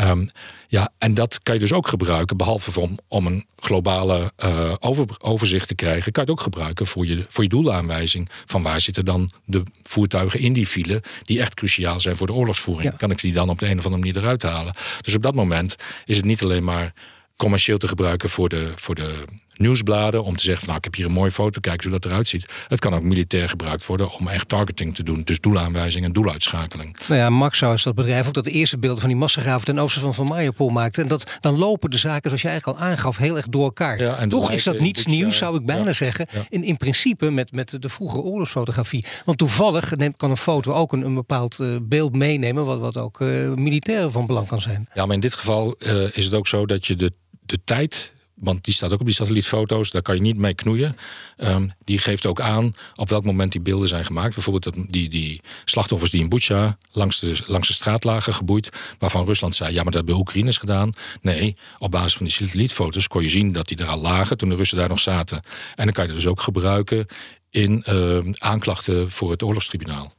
Um, 0.00 0.30
ja, 0.68 0.92
en 0.98 1.14
dat 1.14 1.42
kan 1.42 1.54
je 1.54 1.60
dus 1.60 1.72
ook 1.72 1.88
gebruiken, 1.88 2.36
behalve 2.36 2.80
om, 2.80 2.98
om 3.08 3.26
een 3.26 3.46
globale 3.56 4.32
uh, 4.44 4.74
over, 4.78 5.06
overzicht 5.18 5.68
te 5.68 5.74
krijgen, 5.74 6.12
kan 6.12 6.24
je 6.24 6.30
het 6.30 6.38
ook 6.38 6.44
gebruiken 6.44 6.86
voor 6.86 7.06
je, 7.06 7.24
voor 7.28 7.44
je 7.44 7.50
doelaanwijzing. 7.50 8.28
Van 8.44 8.62
waar 8.62 8.80
zitten 8.80 9.04
dan 9.04 9.32
de 9.44 9.62
voertuigen 9.82 10.40
in 10.40 10.52
die 10.52 10.66
file 10.66 11.02
die 11.24 11.40
echt 11.40 11.54
cruciaal 11.54 12.00
zijn 12.00 12.16
voor 12.16 12.26
de 12.26 12.32
oorlogsvoering. 12.32 12.90
Ja. 12.90 12.96
Kan 12.96 13.10
ik 13.10 13.20
die 13.20 13.32
dan 13.32 13.48
op 13.48 13.58
de 13.58 13.66
een 13.66 13.78
of 13.78 13.84
andere 13.84 14.02
manier 14.02 14.22
eruit 14.22 14.42
halen? 14.42 14.74
Dus 15.00 15.14
op 15.14 15.22
dat 15.22 15.34
moment 15.34 15.76
is 16.04 16.16
het 16.16 16.24
niet 16.24 16.42
alleen 16.42 16.64
maar 16.64 16.92
commercieel 17.40 17.78
te 17.78 17.88
gebruiken 17.88 18.28
voor 18.28 18.48
de, 18.48 18.72
voor 18.74 18.94
de 18.94 19.24
nieuwsbladen. 19.60 20.24
Om 20.24 20.36
te 20.36 20.42
zeggen 20.42 20.64
van 20.64 20.66
nou, 20.66 20.78
ik 20.78 20.84
heb 20.84 20.94
hier 20.94 21.06
een 21.06 21.12
mooie 21.12 21.30
foto, 21.30 21.60
kijk 21.60 21.82
hoe 21.82 21.92
dat 21.92 22.04
eruit 22.04 22.28
ziet. 22.28 22.46
Het 22.68 22.78
kan 22.78 22.94
ook 22.94 23.02
militair 23.02 23.48
gebruikt 23.48 23.86
worden 23.86 24.10
om 24.10 24.28
echt 24.28 24.48
targeting 24.48 24.94
te 24.94 25.02
doen. 25.02 25.22
Dus 25.24 25.40
doelaanwijzing 25.40 26.04
en 26.04 26.12
doeluitschakeling. 26.12 26.96
Nou 27.08 27.20
ja, 27.20 27.30
Maxau 27.30 27.74
is 27.74 27.82
dat 27.82 27.94
bedrijf 27.94 28.26
ook 28.26 28.34
dat 28.34 28.44
de 28.44 28.50
eerste 28.50 28.78
beelden 28.78 29.00
van 29.00 29.08
die 29.08 29.18
massagraven 29.18 29.64
ten 29.64 29.78
oosten 29.78 30.00
van 30.02 30.14
Van 30.14 30.26
Mariupol 30.26 30.68
maakte. 30.68 31.02
En 31.02 31.08
dat, 31.08 31.38
dan 31.40 31.58
lopen 31.58 31.90
de 31.90 31.96
zaken, 31.96 32.22
zoals 32.22 32.42
je 32.42 32.48
eigenlijk 32.48 32.78
al 32.78 32.86
aangaf, 32.86 33.16
heel 33.16 33.36
erg 33.36 33.48
door 33.48 33.64
elkaar. 33.64 34.00
Ja, 34.00 34.26
Toch 34.26 34.50
is 34.50 34.62
dat 34.62 34.78
niets 34.78 35.06
nieuws, 35.06 35.36
zou 35.36 35.56
ik 35.56 35.66
bijna 35.66 35.84
ja, 35.84 35.92
zeggen. 35.92 36.26
Ja. 36.32 36.44
In, 36.48 36.64
in 36.64 36.76
principe 36.76 37.30
met, 37.30 37.52
met 37.52 37.76
de 37.78 37.88
vroege 37.88 38.20
oorlogsfotografie. 38.20 39.04
Want 39.24 39.38
toevallig 39.38 39.96
neemt, 39.96 40.16
kan 40.16 40.30
een 40.30 40.36
foto 40.36 40.72
ook 40.72 40.92
een, 40.92 41.04
een 41.04 41.14
bepaald 41.14 41.58
uh, 41.60 41.76
beeld 41.82 42.16
meenemen, 42.16 42.64
wat, 42.64 42.78
wat 42.78 42.96
ook 42.96 43.20
uh, 43.20 43.52
militair 43.54 44.10
van 44.10 44.26
belang 44.26 44.46
kan 44.46 44.60
zijn. 44.60 44.88
Ja, 44.94 45.06
maar 45.06 45.14
in 45.14 45.20
dit 45.20 45.34
geval 45.34 45.74
uh, 45.78 46.16
is 46.16 46.24
het 46.24 46.34
ook 46.34 46.48
zo 46.48 46.66
dat 46.66 46.86
je 46.86 46.96
de 46.96 47.12
de 47.50 47.60
tijd 47.64 48.12
want 48.40 48.64
die 48.64 48.74
staat 48.74 48.92
ook 48.92 49.00
op 49.00 49.06
die 49.06 49.14
satellietfoto's, 49.14 49.90
daar 49.90 50.02
kan 50.02 50.14
je 50.14 50.20
niet 50.20 50.36
mee 50.36 50.54
knoeien. 50.54 50.96
Um, 51.36 51.72
die 51.84 51.98
geeft 51.98 52.26
ook 52.26 52.40
aan 52.40 52.74
op 52.94 53.08
welk 53.08 53.24
moment 53.24 53.52
die 53.52 53.60
beelden 53.60 53.88
zijn 53.88 54.04
gemaakt. 54.04 54.34
Bijvoorbeeld 54.34 54.64
dat 54.64 54.86
die, 54.88 55.08
die 55.08 55.40
slachtoffers 55.64 56.10
die 56.10 56.20
in 56.20 56.28
Bucha 56.28 56.78
langs 56.92 57.20
de, 57.20 57.38
langs 57.46 57.68
de 57.68 57.74
straat 57.74 58.04
lagen 58.04 58.34
geboeid, 58.34 58.70
waarvan 58.98 59.24
Rusland 59.24 59.54
zei: 59.54 59.70
ja, 59.70 59.76
maar 59.82 59.92
dat 59.92 59.94
hebben 59.94 60.14
Oekraïners 60.14 60.56
gedaan. 60.56 60.92
Nee, 61.20 61.56
op 61.78 61.90
basis 61.90 62.16
van 62.16 62.26
die 62.26 62.34
satellietfoto's 62.34 63.08
kon 63.08 63.22
je 63.22 63.28
zien 63.28 63.52
dat 63.52 63.68
die 63.68 63.76
er 63.76 63.86
al 63.86 64.00
lagen 64.00 64.36
toen 64.36 64.48
de 64.48 64.54
Russen 64.54 64.78
daar 64.78 64.88
nog 64.88 65.00
zaten. 65.00 65.42
En 65.74 65.84
dan 65.84 65.92
kan 65.92 66.06
je 66.06 66.12
dus 66.12 66.26
ook 66.26 66.40
gebruiken 66.40 67.06
in 67.50 67.84
uh, 67.88 68.18
aanklachten 68.38 69.10
voor 69.10 69.30
het 69.30 69.42
oorlogstribunaal. 69.42 70.12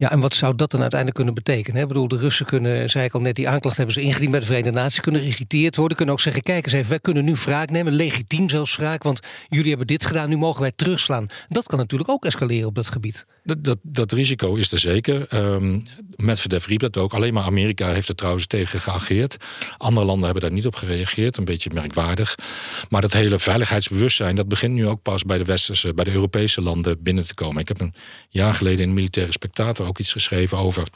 Ja, 0.00 0.10
en 0.10 0.20
wat 0.20 0.34
zou 0.34 0.56
dat 0.56 0.70
dan 0.70 0.80
uiteindelijk 0.80 1.18
kunnen 1.18 1.34
betekenen? 1.34 1.82
Ik 1.82 1.88
bedoel, 1.88 2.08
de 2.08 2.16
Russen 2.16 2.46
kunnen, 2.46 2.90
zei 2.90 3.04
ik 3.04 3.14
al 3.14 3.20
net, 3.20 3.34
die 3.34 3.48
aanklacht 3.48 3.76
hebben 3.76 3.94
ze 3.94 4.00
ingediend 4.00 4.30
bij 4.30 4.40
de 4.40 4.46
Verenigde 4.46 4.78
Naties, 4.78 5.00
kunnen 5.00 5.20
geïrriteerd 5.20 5.76
worden, 5.76 5.96
kunnen 5.96 6.14
ook 6.14 6.20
zeggen, 6.20 6.42
kijk 6.42 6.64
eens 6.64 6.74
even, 6.74 6.88
wij 6.88 7.00
kunnen 7.00 7.24
nu 7.24 7.34
wraak 7.34 7.70
nemen, 7.70 7.92
legitiem 7.92 8.48
zelfs 8.48 8.76
wraak, 8.76 9.02
want 9.02 9.20
jullie 9.48 9.68
hebben 9.68 9.86
dit 9.86 10.04
gedaan, 10.04 10.28
nu 10.28 10.36
mogen 10.36 10.60
wij 10.60 10.72
terugslaan. 10.76 11.26
Dat 11.48 11.66
kan 11.66 11.78
natuurlijk 11.78 12.10
ook 12.10 12.24
escaleren 12.24 12.68
op 12.68 12.74
dat 12.74 12.88
gebied. 12.88 13.26
Dat, 13.44 13.64
dat, 13.64 13.78
dat 13.82 14.12
risico 14.12 14.54
is 14.54 14.72
er 14.72 14.78
zeker. 14.78 15.34
Um, 15.34 15.82
Medvedev 16.16 16.66
riep 16.66 16.80
dat 16.80 16.96
ook. 16.96 17.12
Alleen 17.12 17.34
maar 17.34 17.44
Amerika 17.44 17.92
heeft 17.92 18.08
er 18.08 18.14
trouwens 18.14 18.46
tegen 18.46 18.80
geageerd. 18.80 19.36
Andere 19.76 20.06
landen 20.06 20.24
hebben 20.24 20.42
daar 20.42 20.52
niet 20.52 20.66
op 20.66 20.74
gereageerd, 20.74 21.36
een 21.36 21.44
beetje 21.44 21.70
merkwaardig. 21.74 22.34
Maar 22.88 23.00
dat 23.00 23.12
hele 23.12 23.38
veiligheidsbewustzijn, 23.38 24.36
dat 24.36 24.48
begint 24.48 24.74
nu 24.74 24.86
ook 24.86 25.02
pas 25.02 25.24
bij 25.24 25.38
de 25.38 25.44
westerse, 25.44 25.94
bij 25.94 26.04
de 26.04 26.12
Europese 26.12 26.60
landen 26.60 27.02
binnen 27.02 27.24
te 27.24 27.34
komen. 27.34 27.60
Ik 27.60 27.68
heb 27.68 27.80
een 27.80 27.94
jaar 28.28 28.54
geleden 28.54 28.80
in 28.80 28.88
een 28.88 28.94
militaire 28.94 29.32
spectator 29.32 29.86
ook 29.90 29.98
iets 29.98 30.12
geschreven 30.12 30.58
over 30.58 30.88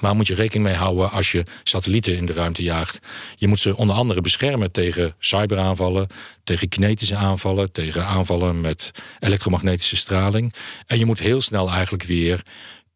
Waar 0.00 0.16
moet 0.16 0.26
je 0.26 0.34
rekening 0.34 0.64
mee 0.64 0.76
houden 0.76 1.10
als 1.10 1.32
je 1.32 1.44
satellieten 1.62 2.16
in 2.16 2.26
de 2.26 2.32
ruimte 2.32 2.62
jaagt? 2.62 2.98
Je 3.36 3.48
moet 3.48 3.60
ze 3.60 3.76
onder 3.76 3.96
andere 3.96 4.20
beschermen 4.20 4.72
tegen 4.72 5.14
cyberaanvallen, 5.18 6.06
tegen 6.44 6.68
kinetische 6.68 7.16
aanvallen, 7.16 7.72
tegen 7.72 8.06
aanvallen 8.06 8.60
met 8.60 8.90
elektromagnetische 9.20 9.96
straling. 9.96 10.54
En 10.86 10.98
je 10.98 11.04
moet 11.04 11.18
heel 11.18 11.40
snel 11.40 11.70
eigenlijk 11.70 12.02
weer 12.02 12.42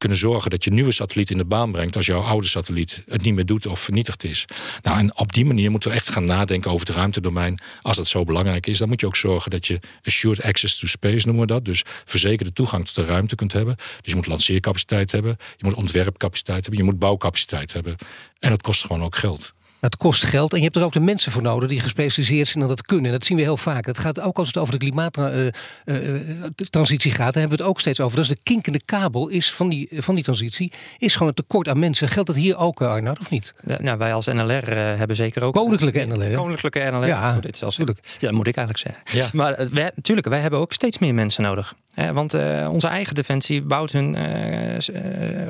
kunnen 0.05 0.23
zorgen 0.23 0.51
dat 0.51 0.64
je 0.64 0.71
nieuwe 0.71 0.93
satelliet 0.93 1.31
in 1.31 1.37
de 1.37 1.45
baan 1.45 1.73
brengt 1.73 1.97
als 1.97 2.07
jouw 2.07 2.21
oude 2.21 2.47
satelliet 2.47 3.03
het 3.07 3.23
niet 3.23 3.35
meer 3.35 3.47
doet 3.47 3.67
of 3.67 3.81
vernietigd 3.81 4.25
is. 4.25 4.45
Nou, 4.83 4.99
en 4.99 5.17
op 5.17 5.33
die 5.33 5.45
manier 5.45 5.71
moeten 5.71 5.90
we 5.90 5.97
echt 5.97 6.09
gaan 6.09 6.25
nadenken 6.25 6.71
over 6.71 6.87
het 6.87 6.97
ruimtedomein. 6.97 7.61
Als 7.83 7.97
dat 7.97 8.07
zo 8.07 8.25
belangrijk 8.25 8.67
is, 8.67 8.79
dan 8.79 8.88
moet 8.88 9.01
je 9.01 9.07
ook 9.07 9.17
zorgen 9.17 9.51
dat 9.51 9.67
je 9.67 9.81
assured 10.03 10.43
access 10.43 10.79
to 10.79 10.87
space 10.87 11.27
noemen 11.27 11.47
we 11.47 11.53
dat. 11.53 11.64
Dus 11.64 11.83
verzekerde 12.05 12.53
toegang 12.53 12.85
tot 12.85 12.95
de 12.95 13.05
ruimte 13.05 13.35
kunt 13.35 13.53
hebben. 13.53 13.77
Dus 13.77 14.11
je 14.11 14.14
moet 14.14 14.27
lanceercapaciteit 14.27 15.12
hebben, 15.12 15.37
je 15.57 15.64
moet 15.64 15.75
ontwerpcapaciteit 15.75 16.62
hebben, 16.62 16.85
je 16.85 16.90
moet 16.90 16.99
bouwcapaciteit 16.99 17.73
hebben. 17.73 17.97
En 18.38 18.51
dat 18.51 18.62
kost 18.62 18.83
gewoon 18.83 19.03
ook 19.03 19.17
geld. 19.17 19.55
Het 19.85 19.97
kost 19.97 20.25
geld 20.25 20.53
en 20.53 20.59
je 20.59 20.64
hebt 20.64 20.77
er 20.77 20.85
ook 20.85 20.92
de 20.92 21.01
mensen 21.01 21.33
voor 21.33 21.42
nodig 21.42 21.68
die 21.68 21.81
gespecialiseerd 21.81 22.49
zijn 22.49 22.62
en 22.62 22.68
dat 22.68 22.83
kunnen. 22.83 23.07
En 23.07 23.12
dat 23.12 23.25
zien 23.25 23.37
we 23.37 23.42
heel 23.42 23.57
vaak. 23.57 23.87
Het 23.87 23.99
gaat 23.99 24.20
ook 24.20 24.38
als 24.38 24.47
het 24.47 24.57
over 24.57 24.73
de 24.73 24.79
klimaattransitie 24.79 27.11
gaat, 27.11 27.33
daar 27.33 27.42
hebben 27.42 27.59
we 27.59 27.62
het 27.62 27.73
ook 27.73 27.81
steeds 27.81 28.01
over. 28.01 28.16
Dat 28.16 28.25
is 28.25 28.31
de 28.31 28.38
kinkende 28.42 28.81
kabel 28.85 29.29
is 29.29 29.53
van 29.53 29.68
die, 29.68 29.88
van 29.92 30.14
die 30.14 30.25
transitie, 30.25 30.73
is 30.99 31.12
gewoon 31.12 31.29
het 31.29 31.37
tekort 31.37 31.68
aan 31.68 31.79
mensen. 31.79 32.09
Geldt 32.09 32.29
dat 32.29 32.38
hier 32.38 32.57
ook, 32.57 32.83
Arnoud, 32.83 33.20
of 33.20 33.31
niet? 33.31 33.55
Ja, 33.66 33.77
nou, 33.81 33.99
wij 33.99 34.14
als 34.14 34.27
NLR 34.27 34.68
uh, 34.68 34.75
hebben 34.75 35.16
zeker 35.16 35.42
ook... 35.42 35.55
Koninklijke 35.55 36.05
NLR. 36.05 36.35
Koninklijke 36.35 36.90
NLR. 36.90 37.07
Ja, 37.07 37.37
oh, 37.37 37.42
dit 37.42 37.57
zelfs, 37.57 37.77
ja, 37.77 37.85
dat 37.85 38.33
moet 38.33 38.47
ik 38.47 38.57
eigenlijk 38.57 38.88
zeggen. 38.88 39.03
Ja. 39.18 39.29
Maar 39.33 39.61
uh, 39.61 39.66
wij, 39.70 39.92
natuurlijk, 39.94 40.29
wij 40.29 40.40
hebben 40.40 40.61
ook 40.61 40.73
steeds 40.73 40.99
meer 40.99 41.14
mensen 41.14 41.42
nodig. 41.42 41.75
want 42.12 42.35
uh, 42.35 42.68
onze 42.73 42.87
eigen 42.87 43.14
defensie 43.14 43.62
bouwt 43.62 43.92
hun 43.92 44.16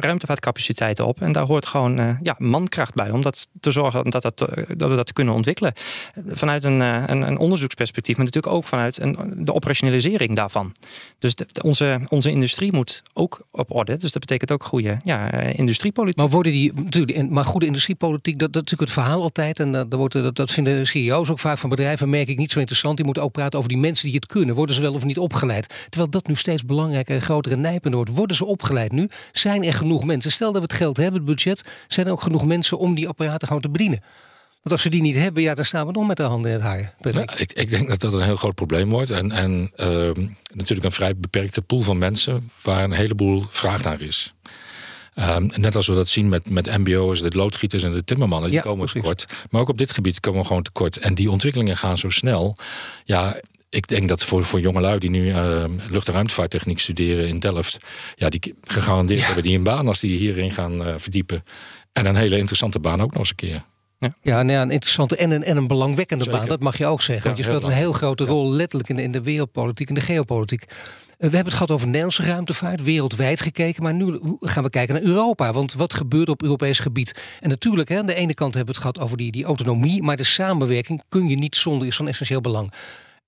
ruimtevaartcapaciteiten 0.01 1.07
op. 1.07 1.21
En 1.21 1.33
daar 1.33 1.45
hoort 1.45 1.67
gewoon 1.67 2.19
ja, 2.23 2.35
mankracht 2.39 2.95
bij. 2.95 3.11
Om 3.11 3.23
dat 3.23 3.47
te 3.61 3.71
zorgen 3.71 4.11
dat, 4.11 4.24
dat, 4.25 4.39
dat 4.77 4.91
we 4.91 4.97
dat 4.97 5.13
kunnen 5.13 5.35
ontwikkelen. 5.35 5.73
Vanuit 6.27 6.65
een, 6.65 6.81
een, 6.81 7.27
een 7.27 7.39
onderzoeksperspectief. 7.39 8.17
Maar 8.17 8.25
natuurlijk 8.25 8.55
ook 8.55 8.67
vanuit 8.67 9.01
een, 9.01 9.45
de 9.45 9.55
operationalisering 9.55 10.37
daarvan. 10.37 10.73
Dus 11.19 11.35
onze, 11.63 12.01
onze 12.09 12.31
industrie 12.31 12.73
moet 12.73 13.03
ook 13.13 13.47
op 13.51 13.75
orde. 13.75 13.97
Dus 13.97 14.13
dat 14.13 14.21
betekent 14.21 14.51
ook 14.53 14.65
goede 14.65 15.01
ja, 15.05 15.31
industriepolitiek. 15.33 16.19
Maar 16.19 16.29
worden 16.29 16.53
die 16.53 16.73
natuurlijk, 16.75 17.31
maar 17.31 17.45
goede 17.45 17.67
industriepolitiek, 17.67 18.39
dat, 18.39 18.53
dat 18.53 18.65
is 18.65 18.71
natuurlijk 18.71 18.91
het 18.91 19.05
verhaal 19.05 19.23
altijd. 19.23 19.61
En 19.61 19.73
dat, 19.73 19.93
wordt, 19.93 20.15
dat, 20.15 20.37
dat 20.37 20.51
vinden 20.51 20.87
CEO's 20.87 21.31
ook 21.31 21.39
vaak 21.39 21.59
van 21.59 21.69
bedrijven, 21.71 22.11
merk 22.11 22.29
ik 22.29 22.39
niet 22.39 22.53
zo 22.53 22.59
interessant. 22.59 22.97
Die 22.97 23.05
moeten 23.05 23.23
ook 23.23 23.33
praten 23.33 23.59
over 23.59 23.71
die 23.71 23.79
mensen 23.79 24.07
die 24.07 24.15
het 24.15 24.27
kunnen. 24.27 24.55
Worden 24.55 24.75
ze 24.75 24.81
wel 24.81 24.95
of 24.95 25.05
niet 25.05 25.19
opgeleid? 25.19 25.75
Terwijl 25.89 26.11
dat 26.11 26.27
nu 26.27 26.37
steeds 26.37 26.65
belangrijker 26.65 27.15
en 27.15 27.23
groter 27.23 27.53
en 27.53 27.61
nijpender 27.61 28.01
wordt. 28.01 28.17
Worden 28.17 28.37
ze 28.37 28.45
opgeleid 28.45 28.93
nu? 28.93 29.09
Zijn 29.33 29.65
er 29.65 29.75
genoeg 29.75 30.05
mensen? 30.05 30.33
Stel 30.33 30.53
dat 30.53 30.63
we 30.63 30.69
het 30.69 30.77
geld 30.77 30.97
hebben, 30.97 31.15
het 31.15 31.25
budget, 31.25 31.69
zijn 31.89 32.07
er 32.07 32.13
ook 32.13 32.23
genoeg 32.23 32.45
mensen 32.45 32.79
om 32.79 32.95
die 32.95 33.09
apparaten 33.09 33.47
gewoon 33.47 33.63
te 33.63 33.71
bedienen? 33.71 34.01
Want 34.65 34.77
als 34.77 34.85
we 34.85 34.91
die 34.91 35.03
niet 35.03 35.17
hebben, 35.17 35.43
ja, 35.43 35.55
dan 35.55 35.65
staan 35.65 35.87
we 35.87 35.93
nog 35.93 36.07
met 36.07 36.17
de 36.17 36.23
handen 36.23 36.51
in 36.51 36.57
het 36.57 36.67
haar. 36.67 36.95
Ja, 37.01 37.37
ik, 37.37 37.53
ik, 37.53 37.71
denk 37.71 37.89
dat 37.89 38.01
dat 38.01 38.13
een 38.13 38.23
heel 38.23 38.37
groot 38.37 38.55
probleem 38.55 38.91
wordt. 38.91 39.11
En, 39.11 39.33
en 39.33 39.73
uh, 39.77 40.27
natuurlijk 40.53 40.85
een 40.85 40.93
vrij 40.93 41.17
beperkte 41.17 41.63
pool 41.63 41.81
van 41.81 41.99
mensen 41.99 42.51
waar 42.63 42.85
een 42.85 42.93
heleboel 42.93 43.45
vraag 43.49 43.83
naar 43.83 44.01
is. 44.01 44.35
Um, 45.15 45.51
net 45.55 45.77
als 45.77 45.87
we 45.87 45.95
dat 45.95 46.09
zien 46.09 46.29
met, 46.29 46.51
met 46.51 46.79
MBO's, 46.79 47.21
de 47.21 47.31
loodgieters 47.31 47.83
en 47.83 47.93
de 47.93 48.05
timmermannen, 48.05 48.51
die 48.51 48.59
ja, 48.59 48.65
komen 48.65 48.87
precies. 48.87 49.01
tekort. 49.01 49.47
Maar 49.51 49.61
ook 49.61 49.69
op 49.69 49.79
dit 49.79 49.93
gebied 49.93 50.21
komen 50.21 50.41
we 50.41 50.47
gewoon 50.47 50.63
tekort. 50.63 50.97
En 50.97 51.15
die 51.15 51.31
ontwikkelingen 51.31 51.77
gaan 51.77 51.99
zo 51.99 52.11
snel. 52.11 52.57
Ja, 53.05 53.41
ik 53.69 53.89
denk 53.89 54.09
dat 54.09 54.25
voor, 54.25 54.45
voor 54.45 54.61
jongelui 54.61 54.99
die 54.99 55.11
nu 55.11 55.27
uh, 55.27 55.65
lucht- 55.91 56.09
en 56.09 56.15
ruimtevaarttechniek 56.15 56.79
studeren 56.79 57.29
in 57.29 57.39
Delft, 57.39 57.79
ja, 58.17 58.29
die 58.29 58.55
gegarandeerd 58.63 59.21
ja. 59.21 59.27
hebben 59.27 59.45
die 59.45 59.57
een 59.57 59.65
baan 59.65 59.89
als 59.89 60.01
die 60.01 60.19
hierin 60.19 60.51
gaan 60.51 60.87
uh, 60.87 60.95
verdiepen. 60.97 61.45
En 61.93 62.07
een 62.07 62.17
hele 62.17 62.39
interessante 62.39 62.79
baan 62.79 63.03
ook 63.03 63.11
nog 63.11 63.19
eens 63.19 63.31
een 63.31 63.37
keer. 63.37 63.63
Ja, 64.05 64.15
ja, 64.23 64.43
nou 64.43 64.53
ja 64.53 64.63
een 64.63 64.71
interessante 64.71 65.17
en 65.17 65.31
een, 65.31 65.45
en 65.45 65.57
een 65.57 65.67
belangwekkende 65.67 66.25
Zeker. 66.25 66.39
baan, 66.39 66.49
dat 66.49 66.61
mag 66.61 66.79
je 66.79 66.87
ook 66.87 67.03
zeggen. 67.03 67.25
Want 67.25 67.37
je 67.37 67.43
speelt 67.43 67.63
een 67.63 67.71
heel 67.71 67.93
grote 67.93 68.25
rol 68.25 68.53
letterlijk 68.53 68.89
in 68.89 68.97
de, 68.97 69.03
in 69.03 69.13
de 69.13 69.23
wereldpolitiek 69.23 69.89
en 69.89 69.95
de 69.95 70.01
geopolitiek. 70.01 70.65
We 71.19 71.25
hebben 71.31 71.45
het 71.45 71.53
gehad 71.53 71.71
over 71.71 71.87
Nederlandse 71.87 72.23
ruimtevaart, 72.23 72.83
wereldwijd 72.83 73.41
gekeken. 73.41 73.83
Maar 73.83 73.95
nu 73.95 74.21
gaan 74.41 74.63
we 74.63 74.71
kijken 74.71 74.95
naar 74.95 75.03
Europa. 75.03 75.53
Want 75.53 75.75
wat 75.75 75.95
gebeurt 75.95 76.29
op 76.29 76.43
Europees 76.43 76.79
gebied? 76.79 77.21
En 77.41 77.49
natuurlijk, 77.49 77.89
hè, 77.89 77.99
aan 77.99 78.07
de 78.07 78.15
ene 78.15 78.35
kant 78.35 78.55
hebben 78.55 78.75
we 78.75 78.81
het 78.81 78.91
gehad 78.91 79.07
over 79.07 79.17
die, 79.17 79.33
die 79.33 79.45
autonomie. 79.45 80.03
Maar 80.03 80.17
de 80.17 80.25
samenwerking 80.25 81.03
kun 81.09 81.29
je 81.29 81.37
niet 81.37 81.57
zonder, 81.57 81.89
is 81.89 81.97
van 81.97 82.09
essentieel 82.09 82.41
belang. 82.41 82.73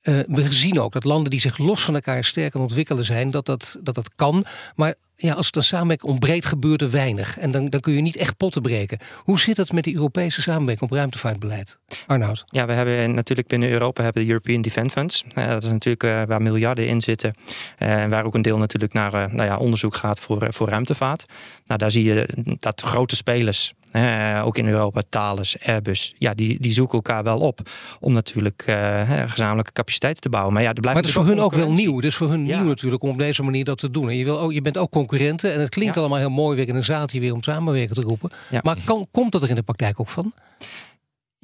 Uh, 0.08 0.20
we 0.28 0.52
zien 0.52 0.80
ook 0.80 0.92
dat 0.92 1.04
landen 1.04 1.30
die 1.30 1.40
zich 1.40 1.58
los 1.58 1.82
van 1.82 1.94
elkaar 1.94 2.24
sterk 2.24 2.54
aan 2.54 2.60
ontwikkelen 2.60 3.04
zijn, 3.04 3.30
dat 3.30 3.46
dat, 3.46 3.78
dat, 3.82 3.94
dat 3.94 4.10
kan. 4.16 4.44
Maar 4.74 4.94
ja, 5.16 5.34
als 5.34 5.46
het 5.46 5.56
een 5.56 5.62
samenwerking 5.62 6.10
ontbreekt, 6.10 6.46
gebeurt 6.46 6.82
er 6.82 6.90
weinig. 6.90 7.38
En 7.38 7.50
dan, 7.50 7.68
dan 7.68 7.80
kun 7.80 7.92
je 7.92 8.00
niet 8.00 8.16
echt 8.16 8.36
potten 8.36 8.62
breken. 8.62 8.98
Hoe 9.16 9.38
zit 9.38 9.56
het 9.56 9.72
met 9.72 9.84
die 9.84 9.94
Europese 9.94 10.42
samenwerking 10.42 10.90
op 10.90 10.96
ruimtevaartbeleid? 10.96 11.78
Arnoud? 12.06 12.44
Ja, 12.46 12.66
we 12.66 12.72
hebben 12.72 13.14
natuurlijk 13.14 13.48
binnen 13.48 13.70
Europa 13.70 14.02
hebben 14.02 14.22
de 14.22 14.28
European 14.28 14.62
Defence 14.62 14.90
Funds. 14.90 15.24
Uh, 15.38 15.48
dat 15.48 15.64
is 15.64 15.70
natuurlijk 15.70 16.04
uh, 16.04 16.22
waar 16.22 16.42
miljarden 16.42 16.88
in 16.88 17.00
zitten. 17.00 17.34
En 17.76 18.10
waar 18.10 18.24
ook 18.24 18.34
een 18.34 18.42
deel 18.42 18.58
natuurlijk 18.58 18.92
naar 18.92 19.12
nou 19.12 19.44
ja, 19.44 19.56
onderzoek 19.56 19.94
gaat 19.94 20.20
voor, 20.20 20.52
voor 20.52 20.68
ruimtevaart. 20.68 21.26
Nou, 21.66 21.80
daar 21.80 21.90
zie 21.90 22.04
je 22.04 22.28
dat 22.58 22.80
grote 22.80 23.16
spelers 23.16 23.74
uh, 23.96 24.42
ook 24.46 24.58
in 24.58 24.66
Europa, 24.66 25.02
Thales, 25.08 25.56
Airbus, 25.64 26.14
ja, 26.18 26.34
die, 26.34 26.60
die 26.60 26.72
zoeken 26.72 26.94
elkaar 26.94 27.22
wel 27.22 27.38
op 27.38 27.70
om 28.00 28.12
natuurlijk 28.12 28.64
uh, 28.68 29.10
gezamenlijke 29.26 29.72
capaciteiten 29.72 30.22
te 30.22 30.28
bouwen. 30.28 30.52
Maar 30.54 30.62
ja, 30.62 30.68
er 30.68 30.80
blijft 30.80 30.94
maar 30.94 31.08
het 31.08 31.16
is 31.16 31.20
voor 31.20 31.34
hun 31.34 31.44
ook 31.44 31.52
wel 31.52 31.70
nieuw. 31.70 32.00
Is 32.00 32.14
voor 32.14 32.28
hun 32.28 32.46
ja. 32.46 32.58
nieuw 32.58 32.68
natuurlijk 32.68 33.02
om 33.02 33.10
op 33.10 33.18
deze 33.18 33.42
manier 33.42 33.64
dat 33.64 33.78
te 33.78 33.90
doen. 33.90 34.08
En 34.08 34.16
je, 34.16 34.24
wil 34.24 34.40
ook, 34.40 34.52
je 34.52 34.62
bent 34.62 34.78
ook 34.78 34.90
concurrenten 34.90 35.52
en 35.52 35.60
het 35.60 35.68
klinkt 35.68 35.94
ja. 35.94 36.00
allemaal 36.00 36.18
heel 36.18 36.30
mooi 36.30 36.56
weer 36.56 36.68
in 36.68 36.74
een 36.74 36.84
zaaltje 36.84 37.20
weer 37.20 37.32
om 37.32 37.42
samenwerken 37.42 37.94
te 37.94 38.00
roepen. 38.00 38.30
Ja. 38.50 38.60
Maar 38.62 38.76
kan, 38.84 39.06
komt 39.10 39.32
dat 39.32 39.42
er 39.42 39.48
in 39.48 39.54
de 39.54 39.62
praktijk 39.62 40.00
ook 40.00 40.08
van? 40.08 40.32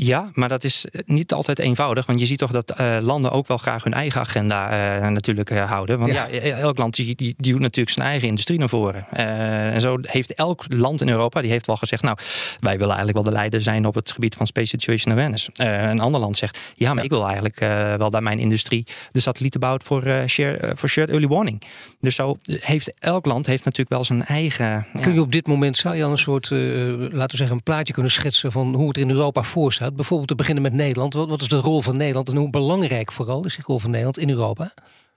Ja, 0.05 0.31
maar 0.35 0.49
dat 0.49 0.65
is 0.65 0.87
niet 1.05 1.33
altijd 1.33 1.59
eenvoudig. 1.59 2.07
Want 2.07 2.21
je 2.21 2.27
ziet 2.27 2.39
toch 2.39 2.51
dat 2.51 2.81
uh, 2.81 2.99
landen 3.01 3.31
ook 3.31 3.47
wel 3.47 3.59
graag 3.59 3.85
hun 3.85 3.93
eigen 3.93 4.21
agenda 4.21 4.71
uh, 5.01 5.09
natuurlijk 5.09 5.51
uh, 5.51 5.71
houden. 5.71 5.99
Want 5.99 6.13
ja. 6.13 6.27
ja, 6.27 6.41
elk 6.41 6.79
land 6.79 6.95
die, 6.95 7.35
die, 7.37 7.59
natuurlijk 7.59 7.91
zijn 7.91 8.07
eigen 8.07 8.29
industrie 8.29 8.59
naar 8.59 8.69
voren. 8.69 9.07
en 9.11 9.81
zo 9.81 9.99
heeft 10.01 10.35
elk 10.35 10.65
land 10.69 11.01
in 11.01 11.09
Europa, 11.09 11.41
die 11.41 11.51
heeft 11.51 11.67
wel 11.67 11.77
gezegd... 11.77 12.03
nou, 12.03 12.17
wij 12.61 12.73
willen 12.73 12.95
eigenlijk 12.95 13.15
wel 13.15 13.23
de 13.23 13.39
leider 13.39 13.61
zijn 13.61 13.87
op 13.87 13.95
het 13.95 14.13
gebied 14.13 14.35
van 14.35 14.47
Space 14.47 14.67
Situation 14.67 15.13
Awareness. 15.13 15.49
een 15.53 16.01
ander 16.01 16.21
land 16.21 16.37
zegt, 16.37 16.59
ja, 16.75 16.89
maar 16.89 16.97
ja. 16.97 17.03
ik 17.03 17.11
wil 17.11 17.25
eigenlijk 17.25 17.59
wel 17.99 18.11
dat 18.11 18.23
mijn 18.23 18.39
industrie... 18.39 18.87
de 19.11 19.21
satellieten 19.21 19.61
bouwt 19.61 19.83
voor, 19.83 20.03
share, 20.27 20.73
voor 20.75 20.89
shared 20.89 21.11
early 21.11 21.27
warning. 21.27 21.63
Dus 22.01 22.15
zo 22.15 22.39
heeft 22.45 22.93
elk 22.99 23.27
land 23.27 23.47
heeft 23.47 23.65
natuurlijk 23.65 23.91
wel 23.91 24.05
zijn 24.05 24.25
eigen... 24.25 24.87
Kun 25.01 25.15
je 25.15 25.21
op 25.21 25.33
dit 25.33 25.47
moment, 25.47 25.77
zou 25.77 25.97
je 25.97 26.05
al 26.05 26.11
een 26.11 26.19
soort, 26.19 26.51
laten 26.51 27.31
we 27.31 27.37
zeggen... 27.37 27.57
een 27.57 27.63
plaatje 27.63 27.93
kunnen 27.93 28.13
schetsen 28.13 28.53
van 28.53 28.75
hoe 28.75 28.89
het 28.89 28.97
er 28.97 29.03
in 29.03 29.11
Europa 29.11 29.43
voor 29.43 29.73
staat? 29.73 29.92
Bijvoorbeeld 29.95 30.29
te 30.29 30.35
beginnen 30.35 30.63
met 30.63 30.73
Nederland. 30.73 31.15
Wat, 31.15 31.29
wat 31.29 31.41
is 31.41 31.49
de 31.49 31.57
rol 31.57 31.83
van 31.83 31.97
Nederland 31.97 32.29
en 32.29 32.37
hoe 32.37 32.51
belangrijk 32.51 33.13
vooral 33.13 33.45
is 33.45 33.55
die 33.55 33.65
rol 33.67 33.79
van 33.79 33.91
Nederland 33.91 34.19
in 34.19 34.31
Europa? 34.31 34.73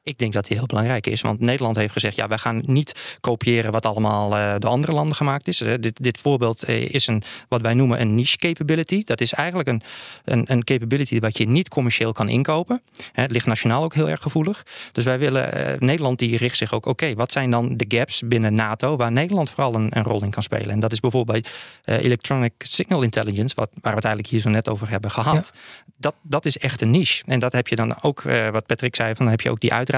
Ik 0.06 0.18
denk 0.18 0.34
dat 0.34 0.48
die 0.48 0.58
heel 0.58 0.65
belangrijk 0.65 1.08
is. 1.08 1.22
Want 1.22 1.39
Nederland 1.39 1.76
heeft 1.76 1.94
gezegd: 1.94 2.15
ja, 2.15 2.28
wij 2.28 2.38
gaan 2.38 2.62
niet 2.65 3.18
kopiëren 3.20 3.72
wat 3.72 3.86
allemaal 3.86 4.38
uh, 4.38 4.56
door 4.60 4.70
andere 4.70 4.91
landen 4.91 5.15
gemaakt 5.15 5.48
is. 5.48 5.62
Uh, 5.62 5.74
dit, 5.80 6.04
dit 6.04 6.18
voorbeeld 6.18 6.70
uh, 6.70 6.89
is 6.89 7.08
een, 7.08 7.24
wat 7.50 7.62
wij 7.62 7.74
noemen 7.74 8.02
een 8.02 8.15
niche 8.15 8.38
capability. 8.38 9.04
Dat 9.04 9.22
is 9.22 9.34
eigenlijk 9.34 9.70
een, 9.70 9.82
een, 10.24 10.52
een 10.52 10.63
capability 10.63 11.20
wat 11.20 11.38
je 11.38 11.48
niet 11.48 11.70
commercieel 11.70 12.12
kan 12.12 12.30
inkopen. 12.30 12.82
het 13.12 13.32
ligt 13.32 13.46
nationaal 13.46 13.84
ook 13.84 13.94
heel 13.94 14.10
erg 14.10 14.22
gevoelig. 14.22 14.65
Dus 14.91 15.04
wij 15.04 15.20
willen, 15.20 15.76
Nederland 15.80 16.20
die 16.20 16.38
richt 16.38 16.58
zich 16.58 16.74
ook: 16.74 16.86
oké, 16.86 17.04
okay, 17.04 17.15
wat 17.15 17.32
zijn 17.32 17.52
dan 17.52 17.78
de 17.78 17.86
gaps 17.88 18.22
binnen 18.26 18.54
NATO 18.54 18.96
waar 18.96 19.12
Nederland 19.12 19.50
vooral 19.50 19.76
een, 19.76 19.98
een 19.98 20.04
rol 20.04 20.24
in 20.24 20.30
kan 20.30 20.44
spelen? 20.44 20.70
En 20.70 20.80
dat 20.80 20.91
is 20.91 21.00
bijvoorbeeld 21.00 21.48
bij 21.84 22.00
Electronic 22.00 22.54
Signal 22.58 23.02
Intelligence, 23.02 23.56
wat, 23.56 23.70
waar 23.74 23.91
we 23.91 23.98
het 23.98 24.06
eigenlijk 24.06 24.34
hier 24.34 24.41
zo 24.41 24.50
net 24.50 24.70
over 24.70 24.89
hebben 24.89 25.12
gehad. 25.12 25.52
Ja. 25.54 25.60
Dat, 25.98 26.15
dat 26.22 26.46
is 26.46 26.58
echt 26.58 26.82
een 26.82 26.91
niche. 26.91 27.24
En 27.26 27.39
dat 27.39 27.54
heb 27.54 27.68
je 27.68 27.76
dan 27.76 28.02
ook, 28.02 28.22
wat 28.52 28.65
Patrick 28.65 28.96
zei, 28.96 29.15
van 29.15 29.26
dan 29.26 29.34
heb 29.34 29.41
je 29.41 29.50
ook 29.50 29.60
die 29.60 29.74
uitdaging 29.74 29.94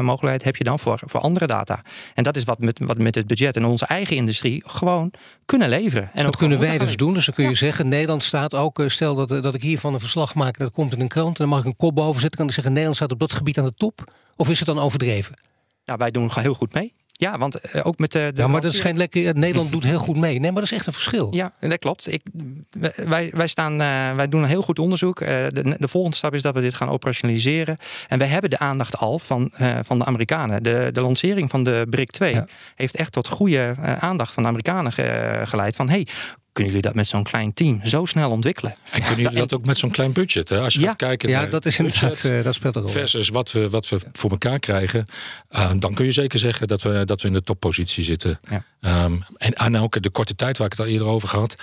mogelijkheid 0.00 0.44
heb 0.44 0.56
je 0.56 0.64
dan 0.64 0.78
voor, 0.78 1.00
voor 1.04 1.20
andere 1.20 1.46
data. 1.46 1.82
En 2.14 2.22
dat 2.22 2.36
is 2.36 2.44
wat 2.44 2.58
met, 2.58 2.78
wat 2.78 2.98
met 2.98 3.14
het 3.14 3.26
budget 3.26 3.56
en 3.56 3.64
onze 3.64 3.86
eigen 3.86 4.16
industrie 4.16 4.62
gewoon 4.66 5.12
kunnen 5.46 5.68
leveren. 5.68 6.10
En 6.12 6.24
dat 6.24 6.36
kunnen 6.36 6.58
wij 6.58 6.78
dus 6.78 6.96
doen. 6.96 7.14
Dus 7.14 7.24
dan 7.24 7.34
kun 7.34 7.44
je 7.44 7.50
ja. 7.50 7.56
zeggen, 7.56 7.88
Nederland 7.88 8.22
staat 8.24 8.54
ook, 8.54 8.78
eh, 8.78 8.88
stel 8.88 9.14
dat, 9.14 9.28
dat 9.28 9.54
ik 9.54 9.62
hiervan 9.62 9.94
een 9.94 10.00
verslag 10.00 10.34
maak, 10.34 10.58
dat 10.58 10.72
komt 10.72 10.92
in 10.92 11.00
een 11.00 11.08
krant, 11.08 11.28
en 11.28 11.34
dan 11.34 11.48
mag 11.48 11.58
ik 11.58 11.64
een 11.64 11.76
kop 11.76 11.94
boven 11.94 12.20
zetten, 12.20 12.38
kan 12.38 12.48
ik 12.48 12.54
zeggen, 12.54 12.72
Nederland 12.72 12.98
staat 12.98 13.12
op 13.12 13.18
dat 13.18 13.32
gebied 13.34 13.58
aan 13.58 13.64
de 13.64 13.74
top. 13.74 14.12
Of 14.36 14.48
is 14.48 14.58
het 14.58 14.66
dan 14.66 14.78
overdreven? 14.78 15.34
Nou, 15.84 15.98
wij 15.98 16.10
doen 16.10 16.30
heel 16.32 16.54
goed 16.54 16.74
mee. 16.74 16.94
Ja, 17.12 17.38
want 17.38 17.74
uh, 17.74 17.86
ook 17.86 17.98
met 17.98 18.12
de. 18.12 18.30
de 18.34 18.40
ja, 18.40 18.46
maar 18.46 18.60
dat 18.60 18.72
is 18.72 18.80
geen 18.80 18.96
lekker. 18.96 19.34
Nederland 19.34 19.72
doet 19.72 19.84
heel 19.84 19.98
goed 19.98 20.16
mee. 20.16 20.40
Nee, 20.40 20.52
maar 20.52 20.60
dat 20.60 20.70
is 20.70 20.76
echt 20.76 20.86
een 20.86 20.92
verschil. 20.92 21.34
Ja, 21.34 21.52
dat 21.60 21.78
klopt. 21.78 22.12
Ik, 22.12 22.22
wij, 23.06 23.30
wij, 23.34 23.46
staan, 23.46 23.72
uh, 23.72 24.14
wij 24.14 24.28
doen 24.28 24.42
een 24.42 24.48
heel 24.48 24.62
goed 24.62 24.78
onderzoek. 24.78 25.20
Uh, 25.20 25.28
de, 25.28 25.76
de, 25.78 25.88
volgende 25.88 26.16
stap 26.16 26.34
is 26.34 26.42
dat 26.42 26.54
we 26.54 26.60
dit 26.60 26.74
gaan 26.74 26.88
operationaliseren. 26.88 27.76
En 28.08 28.18
wij 28.18 28.28
hebben 28.28 28.50
de 28.50 28.58
aandacht 28.58 28.96
al 28.96 29.18
van, 29.18 29.50
van 29.82 29.98
de 29.98 30.04
Amerikanen. 30.04 30.62
De, 30.62 30.90
de 30.92 31.00
lancering 31.00 31.50
van 31.50 31.64
de 31.64 31.86
BRIC 31.90 32.10
2 32.10 32.34
ja. 32.34 32.46
heeft 32.74 32.94
echt 32.94 33.12
tot 33.12 33.28
goede 33.28 33.74
aandacht 33.98 34.32
van 34.32 34.42
de 34.42 34.48
Amerikanen 34.48 34.92
ge, 34.92 35.40
geleid. 35.44 35.76
Van 35.76 35.88
hey, 35.88 36.06
kunnen 36.52 36.72
jullie 36.72 36.86
dat 36.88 36.94
met 36.96 37.06
zo'n 37.06 37.22
klein 37.22 37.52
team 37.54 37.80
zo 37.84 38.04
snel 38.04 38.30
ontwikkelen? 38.30 38.74
En 38.90 39.00
kunnen 39.02 39.22
jullie 39.22 39.38
dat 39.38 39.52
ook 39.52 39.66
met 39.66 39.78
zo'n 39.78 39.90
klein 39.90 40.12
budget? 40.12 40.48
Hè? 40.48 40.60
Als 40.60 40.74
je 40.74 40.80
Ja. 40.80 40.86
gaat 40.86 40.96
kijken 40.96 41.28
Ja, 41.28 41.40
naar 41.40 41.50
dat 41.50 41.66
is 41.66 41.78
inderdaad, 41.78 42.00
budget 42.10 42.38
eh, 42.38 42.44
dat 42.44 42.54
speelt 42.54 42.76
een 42.76 42.82
rol. 42.82 42.90
versus 42.90 43.28
wat 43.28 43.52
we, 43.52 43.70
wat 43.70 43.88
we 43.88 43.98
voor 44.12 44.30
elkaar 44.30 44.58
krijgen, 44.58 45.06
eh, 45.48 45.70
dan 45.78 45.94
kun 45.94 46.04
je 46.04 46.10
zeker 46.10 46.38
zeggen 46.38 46.68
dat 46.68 46.82
we, 46.82 47.02
dat 47.04 47.20
we 47.20 47.28
in 47.28 47.34
de 47.34 47.42
toppositie 47.42 48.04
zitten. 48.04 48.40
Ja. 48.50 48.64
Ehm, 48.80 49.20
en 49.36 49.58
aan 49.58 49.74
elke 49.74 50.00
de 50.00 50.10
korte 50.10 50.34
tijd 50.34 50.58
waar 50.58 50.66
ik 50.66 50.72
het 50.72 50.80
al 50.86 50.92
eerder 50.92 51.06
over 51.06 51.28
had, 51.28 51.54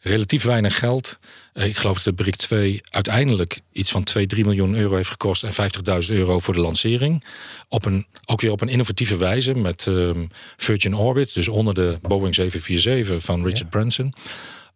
relatief 0.00 0.42
weinig 0.42 0.78
geld. 0.78 1.18
Eh, 1.52 1.66
ik 1.66 1.76
geloof 1.76 2.02
dat 2.02 2.16
de 2.16 2.22
BRIC 2.22 2.36
2 2.36 2.80
uiteindelijk 2.90 3.60
iets 3.72 3.90
van 3.90 4.04
2, 4.04 4.26
3 4.26 4.44
miljoen 4.44 4.74
euro 4.74 4.94
heeft 4.94 5.10
gekost 5.10 5.44
en 5.44 5.52
50.000 5.52 6.10
euro 6.10 6.38
voor 6.38 6.54
de 6.54 6.60
lancering. 6.60 7.24
Op 7.68 7.84
een, 7.84 8.06
ook 8.26 8.40
weer 8.40 8.50
op 8.50 8.60
een 8.60 8.68
innovatieve 8.68 9.16
wijze 9.16 9.54
met 9.54 9.86
ehm, 9.86 10.26
Virgin 10.56 10.96
Orbit, 10.96 11.34
dus 11.34 11.48
onder 11.48 11.74
de 11.74 11.98
Boeing 12.02 12.34
747 12.34 13.24
van 13.24 13.44
Richard 13.44 13.70
Branson. 13.70 14.14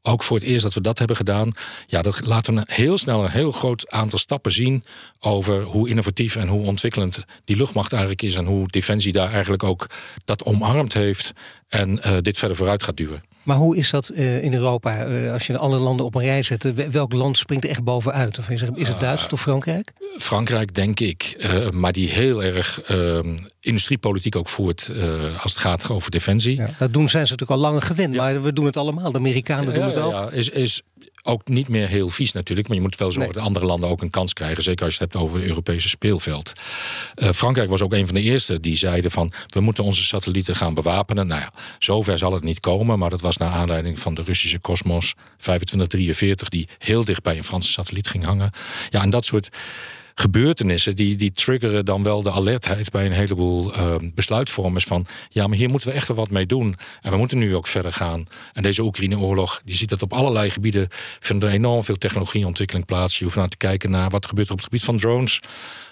Ook 0.05 0.23
voor 0.23 0.37
het 0.37 0.47
eerst 0.47 0.63
dat 0.63 0.75
we 0.75 0.81
dat 0.81 0.99
hebben 0.99 1.17
gedaan. 1.17 1.53
Ja, 1.87 2.03
dat 2.03 2.27
laten 2.27 2.55
we 2.55 2.63
heel 2.67 2.99
snel 2.99 3.25
een 3.25 3.31
heel 3.31 3.53
groot 3.53 3.91
aantal 3.91 4.19
stappen 4.19 4.53
zien 4.53 4.85
over 5.21 5.63
hoe 5.63 5.89
innovatief 5.89 6.37
en 6.37 6.49
hoe 6.49 6.67
ontwikkelend 6.67 7.25
die 7.45 7.57
luchtmacht 7.57 7.93
eigenlijk 7.93 8.23
is. 8.23 8.35
En 8.35 8.45
hoe 8.45 8.69
Defensie 8.69 9.13
daar 9.13 9.33
eigenlijk 9.33 9.63
ook 9.63 9.87
dat 10.25 10.45
omarmd 10.45 10.93
heeft 10.93 11.33
en 11.69 12.03
eh, 12.03 12.17
dit 12.21 12.39
verder 12.39 12.57
vooruit 12.57 12.83
gaat 12.83 12.97
duwen. 12.97 13.23
Maar 13.43 13.57
hoe 13.57 13.77
is 13.77 13.91
dat 13.91 14.09
eh, 14.09 14.45
in 14.45 14.55
Europa? 14.55 15.05
eh, 15.05 15.33
als 15.33 15.47
je 15.47 15.59
alle 15.59 15.79
landen 15.79 16.07
op 16.07 16.15
een 16.15 16.23
rij 16.23 16.43
zet, 16.43 16.65
eh, 16.65 16.73
welk 16.73 17.13
land 17.13 17.39
springt 17.39 17.65
er 17.65 17.71
echt 17.71 17.85
bovenuit? 17.85 18.39
Of 18.39 18.49
is 18.49 18.61
het, 18.61 18.71
is 18.75 18.89
het 18.89 19.01
Duitsland 19.01 19.33
of 19.33 19.41
Frankrijk? 19.41 19.93
Frankrijk, 20.19 20.75
denk 20.75 21.01
ik, 21.01 21.37
maar 21.71 21.93
die 21.93 22.09
heel 22.09 22.45
erg 22.45 22.83
eh, 22.83 23.19
industriepolitiek 23.61 24.37
ook 24.37 24.49
voert 24.49 24.91
als 25.43 25.53
het 25.53 25.63
gaat 25.63 25.91
over 25.91 26.11
defensie. 26.11 26.57
Ja, 26.57 26.71
dat 26.79 26.93
doen 26.93 27.09
zijn 27.09 27.27
ze 27.27 27.33
natuurlijk 27.33 27.61
al 27.61 27.67
langer 27.67 27.83
gewend, 27.83 28.15
maar 28.17 28.43
we 28.43 28.53
doen 28.53 28.67
het 28.67 28.77
allemaal. 28.77 29.13
De 29.13 29.19
Amerikanen 29.19 29.75
doen 29.75 29.85
het 29.85 29.97
ook. 29.97 30.13
ja, 30.13 30.31
is, 30.31 30.49
is 30.49 30.83
ook 31.23 31.49
niet 31.49 31.69
meer 31.69 31.89
heel 31.89 32.09
vies 32.09 32.33
natuurlijk. 32.33 32.69
Maar 32.69 32.77
je 32.77 32.83
moet 32.83 32.97
wel 32.97 33.13
zorgen 33.13 33.35
dat 33.35 33.43
andere 33.43 33.65
landen 33.65 33.89
ook 33.89 34.03
een 34.03 34.11
kans 34.11 34.33
krijgen. 34.33 34.63
Zeker 34.63 34.85
als 34.85 34.97
je 34.97 35.03
het 35.03 35.13
hebt 35.13 35.25
over 35.25 35.39
het 35.39 35.49
Europese 35.49 35.89
speelveld. 35.89 36.53
Eh, 37.15 37.31
Frankrijk 37.31 37.71
was 37.71 37.83
ook 37.83 37.93
een 37.93 38.07
van 38.07 38.15
de 38.15 38.21
eerste 38.21 38.61
die 38.61 38.77
zeiden 38.77 39.11
van... 39.11 39.33
we 39.47 39.61
moeten 39.61 39.85
onze 39.85 40.05
satellieten 40.05 40.57
gaan 40.57 40.75
bewapenen. 40.75 41.27
Nou 41.27 41.41
ja, 41.41 41.53
zover 41.79 42.19
zal 42.19 42.33
het 42.33 42.43
niet 42.43 42.61
komen. 42.61 42.99
Maar 42.99 43.11
dat 43.11 43.21
was 43.21 43.37
naar 43.37 43.51
aanleiding 43.51 43.99
van 43.99 44.15
de 44.15 44.23
Russische 44.23 44.61
Cosmos 44.61 45.15
2543... 45.37 46.49
die 46.49 46.69
heel 46.79 47.05
dicht 47.05 47.23
bij 47.23 47.37
een 47.37 47.45
Franse 47.45 47.71
satelliet 47.71 48.09
ging 48.09 48.25
hangen. 48.25 48.51
Ja, 48.91 49.03
en 49.03 49.11
dat 49.11 49.25
soort 49.25 49.49
gebeurtenissen 50.15 50.97
die, 50.97 51.17
die 51.17 51.33
triggeren 51.33 51.85
dan 51.85 52.03
wel 52.03 52.23
de 52.23 52.31
alertheid 52.31 52.91
bij 52.91 53.07
een 53.07 53.13
heleboel 53.13 53.75
eh, 53.75 53.95
besluitvormers 54.15 54.85
van 54.85 55.07
ja, 55.31 55.47
maar 55.47 55.59
hier 55.59 55.71
moeten 55.71 55.89
we 55.89 55.95
echt 55.95 56.09
wel 56.09 56.17
wat 56.17 56.31
mee 56.31 56.47
doen. 56.47 56.75
En 57.01 57.11
we 57.11 57.17
moeten 57.17 57.39
nu 57.39 57.57
ook 57.57 57.67
verder 57.67 57.93
gaan. 57.93 58.27
En 58.53 58.63
deze 58.63 58.83
Oekraïne-oorlog, 58.83 59.61
die 59.65 59.77
ziet 59.77 59.89
dat 59.89 60.03
op 60.03 60.13
allerlei 60.13 60.51
gebieden 60.51 60.89
vinden 61.21 61.49
er 61.49 61.55
enorm 61.55 61.85
veel 61.85 61.99
technologieontwikkeling 61.99 62.87
plaats. 62.87 63.19
Je 63.19 63.25
hoeft 63.25 63.37
naar 63.37 63.49
te 63.49 63.57
kijken 63.57 63.91
naar 63.91 64.11
wat 64.11 64.27
gebeurt 64.27 64.51
op 64.51 64.57
het 64.57 64.65
gebied 64.65 64.85
van 64.85 64.97
drones. 64.97 65.41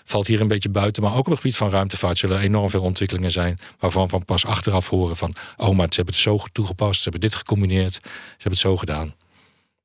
Valt 0.04 0.26
hier 0.26 0.40
een 0.40 0.48
beetje 0.48 0.68
buiten, 0.68 1.02
maar 1.02 1.12
ook 1.12 1.18
op 1.18 1.26
het 1.26 1.36
gebied 1.40 1.56
van 1.56 1.70
ruimtevaart 1.70 2.18
zullen 2.18 2.36
er 2.36 2.42
enorm 2.42 2.70
veel 2.70 2.82
ontwikkelingen 2.82 3.30
zijn. 3.30 3.58
Waarvan 3.78 4.08
we 4.08 4.20
pas 4.20 4.46
achteraf 4.46 4.88
horen 4.88 5.16
van, 5.16 5.34
oh, 5.56 5.76
maar 5.76 5.86
ze 5.90 5.94
hebben 5.94 6.14
het 6.14 6.22
zo 6.22 6.40
toegepast, 6.52 6.96
ze 6.96 7.02
hebben 7.02 7.28
dit 7.28 7.34
gecombineerd, 7.38 7.94
ze 7.94 8.00
hebben 8.30 8.52
het 8.52 8.58
zo 8.58 8.76
gedaan. 8.76 9.14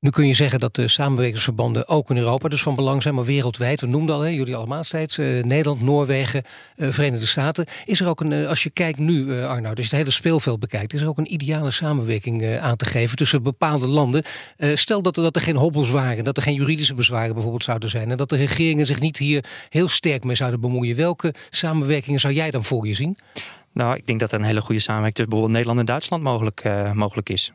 Nu 0.06 0.12
kun 0.12 0.26
je 0.26 0.34
zeggen 0.34 0.60
dat 0.60 0.74
de 0.74 0.88
samenwerkingsverbanden 0.88 1.88
ook 1.88 2.10
in 2.10 2.16
Europa 2.16 2.48
dus 2.48 2.62
van 2.62 2.74
belang 2.74 3.02
zijn, 3.02 3.14
maar 3.14 3.24
wereldwijd. 3.24 3.80
We 3.80 3.86
noemden 3.86 4.14
al, 4.14 4.20
hè, 4.20 4.28
jullie 4.28 4.56
allemaal 4.56 4.84
steeds, 4.84 5.18
eh, 5.18 5.26
Nederland, 5.26 5.80
Noorwegen, 5.80 6.42
eh, 6.76 6.88
Verenigde 6.90 7.26
Staten. 7.26 7.66
Is 7.84 8.00
er 8.00 8.08
ook 8.08 8.20
een, 8.20 8.32
eh, 8.32 8.48
als 8.48 8.62
je 8.62 8.70
kijkt 8.70 8.98
nu, 8.98 9.42
Arnoud, 9.42 9.76
als 9.76 9.86
je 9.86 9.96
het 9.96 10.00
hele 10.00 10.10
speelveld 10.10 10.60
bekijkt, 10.60 10.94
is 10.94 11.00
er 11.00 11.08
ook 11.08 11.18
een 11.18 11.32
ideale 11.32 11.70
samenwerking 11.70 12.58
aan 12.58 12.76
te 12.76 12.84
geven 12.84 13.16
tussen 13.16 13.42
bepaalde 13.42 13.86
landen? 13.86 14.22
Stel 14.74 15.02
dat 15.02 15.16
er, 15.16 15.22
dat 15.22 15.36
er 15.36 15.42
geen 15.42 15.56
hobbels 15.56 15.90
waren, 15.90 16.24
dat 16.24 16.36
er 16.36 16.42
geen 16.42 16.54
juridische 16.54 16.94
bezwaren 16.94 17.32
bijvoorbeeld 17.32 17.64
zouden 17.64 17.90
zijn 17.90 18.10
en 18.10 18.16
dat 18.16 18.28
de 18.28 18.36
regeringen 18.36 18.86
zich 18.86 19.00
niet 19.00 19.18
hier 19.18 19.44
heel 19.68 19.88
sterk 19.88 20.24
mee 20.24 20.36
zouden 20.36 20.60
bemoeien. 20.60 20.96
Welke 20.96 21.34
samenwerkingen 21.50 22.20
zou 22.20 22.34
jij 22.34 22.50
dan 22.50 22.64
voor 22.64 22.86
je 22.86 22.94
zien? 22.94 23.16
Nou, 23.72 23.96
ik 23.96 24.06
denk 24.06 24.20
dat 24.20 24.32
er 24.32 24.38
een 24.38 24.44
hele 24.44 24.60
goede 24.60 24.80
samenwerking 24.80 25.14
tussen 25.14 25.30
bijvoorbeeld 25.30 25.58
Nederland 25.58 25.78
en 25.78 25.86
Duitsland 25.86 26.22
mogelijk, 26.22 26.94
mogelijk 26.94 27.28
is. 27.28 27.52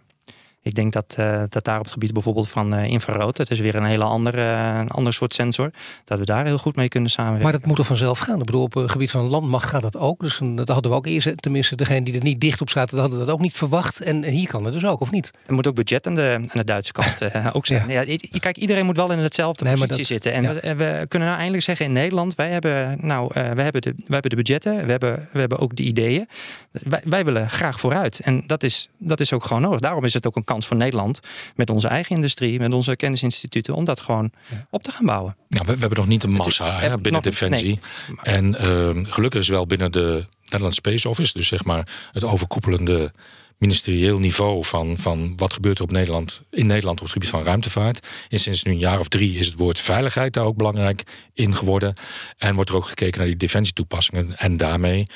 Ik 0.63 0.76
denk 0.76 0.93
dat, 0.93 1.13
eh, 1.17 1.43
dat 1.50 1.63
daar 1.63 1.78
op 1.78 1.84
het 1.84 1.93
gebied 1.93 2.13
bijvoorbeeld 2.13 2.50
van 2.50 2.74
eh, 2.74 2.86
infrarood, 2.86 3.38
het 3.38 3.52
is 3.52 3.60
weer 3.60 3.76
een 3.76 3.84
hele 3.84 4.04
andere, 4.04 4.41
eh, 4.41 4.78
een 4.80 4.89
ander 4.89 5.13
soort 5.13 5.34
sensor, 5.34 5.71
dat 6.06 6.19
we 6.19 6.26
daar 6.26 6.45
heel 6.45 6.58
goed 6.58 6.76
mee 6.76 6.88
kunnen 6.88 7.10
samenwerken. 7.10 7.50
Maar 7.50 7.60
dat 7.60 7.65
moet 7.69 7.78
er 7.78 7.86
vanzelf 7.86 8.19
gaan. 8.19 8.39
Ik 8.39 8.45
bedoel, 8.45 8.62
op 8.62 8.74
het 8.74 8.91
gebied 8.91 9.12
van 9.12 9.26
landmacht 9.28 9.69
gaat 9.69 9.82
dat 9.82 9.97
ook. 9.97 10.19
Dus 10.19 10.39
een- 10.39 10.56
dat 10.56 10.67
hadden 10.67 10.91
we 10.91 10.97
ook 10.97 11.06
eerst, 11.06 11.41
tenminste 11.41 11.76
degene 11.76 12.06
die 12.06 12.13
er 12.13 12.24
niet 12.24 12.41
dicht 12.41 12.62
op 12.62 12.69
zaten, 12.69 13.00
hadden 13.00 13.19
dat 13.19 13.30
ook 13.30 13.39
niet 13.39 13.54
verwacht. 13.54 14.02
En 14.02 14.24
hier 14.24 14.47
kan 14.47 14.63
het 14.65 14.74
dus 14.74 14.86
ook, 14.86 15.00
of 15.02 15.12
niet? 15.12 15.32
Er 15.45 15.54
moet 15.54 15.67
ook 15.67 15.76
budget 15.76 16.08
aan 16.08 16.15
de, 16.15 16.34
aan 16.39 16.47
de 16.52 16.63
Duitse 16.63 16.91
kant 16.91 17.21
eh, 17.21 17.47
ook 17.54 17.65
zijn. 17.65 17.89
Ja. 17.89 18.04
kijk, 18.39 18.58
iedereen 18.58 18.86
moet 18.86 18.95
wel 18.97 19.12
in 19.12 19.19
hetzelfde 19.19 19.63
Nee, 19.63 19.74
positie 19.74 19.97
dat- 19.97 20.06
zitten. 20.08 20.34
En 20.34 20.43
ja. 20.43 20.54
we, 20.54 20.60
en 20.60 20.78
we 20.78 21.06
kunnen 21.08 21.28
nou 21.28 21.39
eindelijk 21.39 21.63
zeggen 21.65 21.86
in 21.86 21.93
Nederland, 21.93 22.36
wij 22.36 22.50
hebben, 22.50 22.97
nou, 23.08 23.34
eh, 23.34 23.52
wij 23.52 23.63
hebben, 23.63 23.82
de, 23.82 23.93
wij 23.97 24.06
hebben 24.08 24.30
de 24.30 24.36
budgetten, 24.36 24.86
we 24.86 24.91
hebben, 24.91 25.28
we 25.32 25.39
hebben 25.39 25.60
ook 25.60 25.76
de 25.76 25.84
ideeën. 25.84 26.28
Wij, 26.71 27.02
wij 27.06 27.26
willen 27.26 27.50
graag 27.50 27.80
vooruit. 27.80 28.19
En 28.19 28.43
dat 28.47 28.63
is, 28.63 28.89
dat 28.97 29.19
is 29.19 29.34
ook 29.34 29.43
gewoon 29.45 29.62
nodig. 29.62 29.80
Daarom 29.80 30.04
is 30.04 30.13
het 30.13 30.28
ook 30.28 30.36
een 30.36 30.43
kans 30.52 30.66
voor 30.68 30.78
Nederland 30.78 31.20
met 31.56 31.70
onze 31.70 31.88
eigen 31.88 32.16
industrie, 32.16 32.60
met 32.60 32.74
onze 32.74 32.96
kennisinstituten, 32.96 33.76
om 33.76 33.86
dat 33.86 34.00
gewoon 34.00 34.32
op 34.70 34.84
te 34.84 34.92
gaan 34.92 35.06
bouwen. 35.06 35.36
Ja, 35.48 35.60
we, 35.64 35.74
we 35.74 35.80
hebben 35.80 35.98
nog 35.98 36.08
niet 36.08 36.24
een 36.24 36.32
massa 36.32 36.76
is- 36.78 36.82
hè, 36.82 36.90
binnen 36.96 37.12
nog- 37.12 37.22
Defensie. 37.22 37.80
En 38.22 38.56
ehm, 38.60 39.04
gelukkig 39.04 39.40
is 39.42 39.48
wel 39.48 39.66
binnen 39.66 39.92
de 39.92 40.26
Netherlands 40.42 40.76
Space 40.78 41.10
Office, 41.10 41.34
dus 41.34 41.48
zeg 41.48 41.64
maar 41.64 41.88
het 42.12 42.24
overkoepelende 42.24 43.12
ministerieel 43.58 44.20
niveau 44.20 44.66
van, 44.66 44.98
van 44.98 45.34
wat 45.38 45.54
gebeurt 45.54 45.78
er 45.78 45.84
op 45.84 45.92
Nederland, 45.92 46.42
in 46.52 46.66
Nederland 46.66 46.98
op 46.98 47.04
het 47.04 47.14
gebied 47.14 47.30
van 47.30 47.44
ruimtevaart. 47.44 48.08
En 48.30 48.40
sinds 48.40 48.64
nu 48.64 48.72
een 48.72 48.78
jaar 48.78 49.00
of 49.00 49.08
drie 49.08 49.38
is 49.40 49.46
het 49.48 49.58
woord 49.58 49.80
veiligheid 49.80 50.34
daar 50.34 50.46
ook 50.46 50.58
belangrijk 50.58 51.04
in 51.34 51.56
geworden. 51.56 51.94
En 52.38 52.56
wordt 52.56 52.70
er 52.70 52.76
ook 52.76 52.86
gekeken 52.88 53.18
naar 53.18 53.28
die 53.28 53.38
defensietoepassingen. 53.38 54.38
En 54.38 54.58
daarmee 54.58 55.08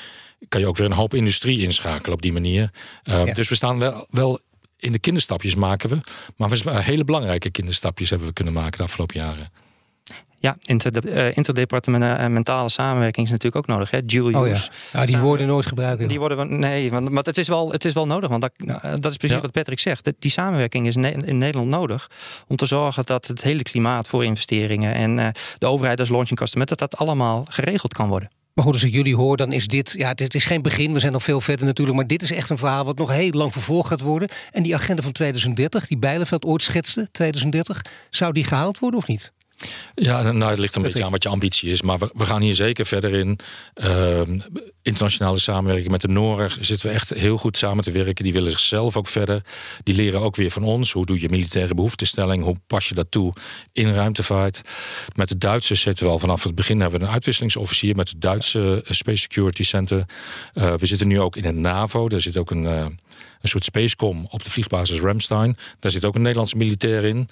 kan 0.48 0.60
je 0.60 0.66
ook 0.66 0.76
weer 0.76 0.86
een 0.86 0.92
hoop 0.92 1.14
industrie 1.14 1.60
inschakelen 1.62 2.12
op 2.14 2.22
die 2.22 2.32
manier. 2.32 2.70
Ehm, 3.02 3.26
Ja. 3.26 3.34
Dus 3.34 3.48
we 3.48 3.54
staan 3.54 3.78
wel, 3.78 4.06
wel 4.10 4.40
in 4.78 4.92
de 4.92 4.98
kinderstapjes 4.98 5.54
maken 5.54 5.88
we. 5.88 6.00
Maar 6.36 6.48
we 6.48 6.82
hele 6.82 7.04
belangrijke 7.04 7.50
kinderstapjes 7.50 8.10
hebben 8.10 8.28
we 8.28 8.34
kunnen 8.34 8.52
maken 8.52 8.78
de 8.78 8.84
afgelopen 8.84 9.20
jaren. 9.20 9.50
Ja, 10.38 10.56
eh, 10.60 11.36
interdepartementale 11.36 12.68
samenwerking 12.68 13.26
is 13.26 13.32
natuurlijk 13.32 13.56
ook 13.56 13.76
nodig. 13.76 13.90
Hè? 13.90 14.04
Dual 14.04 14.28
use. 14.28 14.38
Oh 14.38 14.48
ja. 14.48 15.00
ja 15.00 15.06
die 15.06 15.18
woorden 15.18 15.46
nooit 15.46 15.66
gebruiken. 15.66 16.08
Die 16.08 16.18
worden 16.18 16.38
we, 16.38 16.44
nee, 16.44 16.90
want, 16.90 17.10
maar 17.10 17.22
het 17.22 17.38
is 17.38 17.48
wel, 17.48 17.72
het 17.72 17.84
is 17.84 17.92
wel 17.92 18.06
nodig. 18.06 18.28
Want 18.28 18.42
dat, 18.42 18.52
eh, 18.56 18.92
dat 19.00 19.10
is 19.10 19.16
precies 19.16 19.36
Ja. 19.36 19.42
wat 19.42 19.52
Patrick 19.52 19.78
zegt. 19.78 20.12
Die 20.18 20.30
samenwerking 20.30 20.86
is 20.86 20.96
in 20.96 21.38
Nederland 21.38 21.70
nodig. 21.70 22.10
Om 22.46 22.56
te 22.56 22.66
zorgen 22.66 23.04
dat 23.04 23.26
het 23.26 23.42
hele 23.42 23.62
klimaat 23.62 24.08
voor 24.08 24.24
investeringen 24.24 24.94
en 24.94 25.18
eh, 25.18 25.28
de 25.58 25.66
overheid 25.66 26.00
als 26.00 26.08
launching 26.08 26.38
customer, 26.38 26.66
dat 26.66 26.78
dat 26.78 26.96
allemaal 26.96 27.46
geregeld 27.48 27.92
kan 27.94 28.08
worden. 28.08 28.30
Maar 28.56 28.64
goed, 28.64 28.74
als 28.74 28.84
ik 28.84 28.92
jullie 28.92 29.16
hoor, 29.16 29.36
dan 29.36 29.52
is 29.52 29.66
dit, 29.66 29.94
ja, 29.98 30.14
dit 30.14 30.34
is 30.34 30.44
geen 30.44 30.62
begin. 30.62 30.92
We 30.92 30.98
zijn 30.98 31.12
nog 31.12 31.22
veel 31.22 31.40
verder 31.40 31.66
natuurlijk. 31.66 31.96
Maar 31.96 32.06
dit 32.06 32.22
is 32.22 32.32
echt 32.32 32.50
een 32.50 32.58
verhaal 32.58 32.84
wat 32.84 32.98
nog 32.98 33.10
heel 33.10 33.30
lang 33.30 33.52
vervolgd 33.52 33.88
gaat 33.88 34.00
worden. 34.00 34.28
En 34.52 34.62
die 34.62 34.74
agenda 34.74 35.02
van 35.02 35.12
2030, 35.12 35.86
die 35.86 35.98
Bijleveld 35.98 36.44
ooit 36.44 36.62
schetste, 36.62 37.08
2030, 37.12 37.84
zou 38.10 38.32
die 38.32 38.44
gehaald 38.44 38.78
worden 38.78 39.00
of 39.00 39.06
niet? 39.06 39.32
Ja, 39.94 40.32
nou, 40.32 40.50
het 40.50 40.58
ligt 40.58 40.76
een 40.76 40.82
beetje 40.82 41.04
aan 41.04 41.10
wat 41.10 41.22
je 41.22 41.28
ambitie 41.28 41.70
is. 41.70 41.82
Maar 41.82 41.98
we, 41.98 42.10
we 42.14 42.24
gaan 42.24 42.42
hier 42.42 42.54
zeker 42.54 42.86
verder 42.86 43.12
in. 43.12 43.38
Ehm, 43.74 44.38
internationale 44.86 45.38
samenwerking 45.38 45.90
met 45.90 46.00
de 46.00 46.08
Noren 46.08 46.50
zitten 46.64 46.88
we 46.88 46.94
echt 46.94 47.10
heel 47.10 47.36
goed 47.36 47.56
samen 47.56 47.84
te 47.84 47.90
werken. 47.90 48.24
Die 48.24 48.32
willen 48.32 48.50
zichzelf 48.50 48.96
ook 48.96 49.06
verder. 49.06 49.42
Die 49.82 49.94
leren 49.94 50.20
ook 50.20 50.36
weer 50.36 50.50
van 50.50 50.62
ons. 50.62 50.92
Hoe 50.92 51.06
doe 51.06 51.20
je 51.20 51.28
militaire 51.28 51.74
behoeftestelling? 51.74 52.44
Hoe 52.44 52.56
pas 52.66 52.88
je 52.88 52.94
dat 52.94 53.10
toe 53.10 53.32
in 53.72 53.94
ruimtevaart? 53.94 54.60
Met 55.14 55.28
de 55.28 55.38
Duitsers 55.38 55.80
zitten 55.80 56.04
we 56.04 56.10
al 56.10 56.18
vanaf 56.18 56.42
het 56.42 56.54
begin 56.54 56.80
hebben 56.80 57.00
we 57.00 57.06
een 57.06 57.12
uitwisselingsofficier 57.12 57.96
met 57.96 58.08
het 58.08 58.20
Duitse 58.20 58.82
eh, 58.84 58.92
Space 58.92 59.20
Security 59.20 59.62
Center. 59.62 60.04
Eh, 60.54 60.74
we 60.74 60.86
zitten 60.86 61.08
nu 61.08 61.20
ook 61.20 61.36
in 61.36 61.44
een 61.44 61.60
NAVO. 61.60 62.08
Daar 62.08 62.20
zit 62.20 62.36
ook 62.36 62.50
een. 62.50 62.66
eh, 62.66 62.86
een 63.40 63.48
soort 63.48 63.64
spacecom 63.64 64.26
op 64.30 64.44
de 64.44 64.50
vliegbasis 64.50 65.00
Ramstein. 65.00 65.56
Daar 65.78 65.90
zit 65.90 66.04
ook 66.04 66.14
een 66.14 66.20
Nederlandse 66.22 66.56
militair 66.56 67.04
in. 67.04 67.28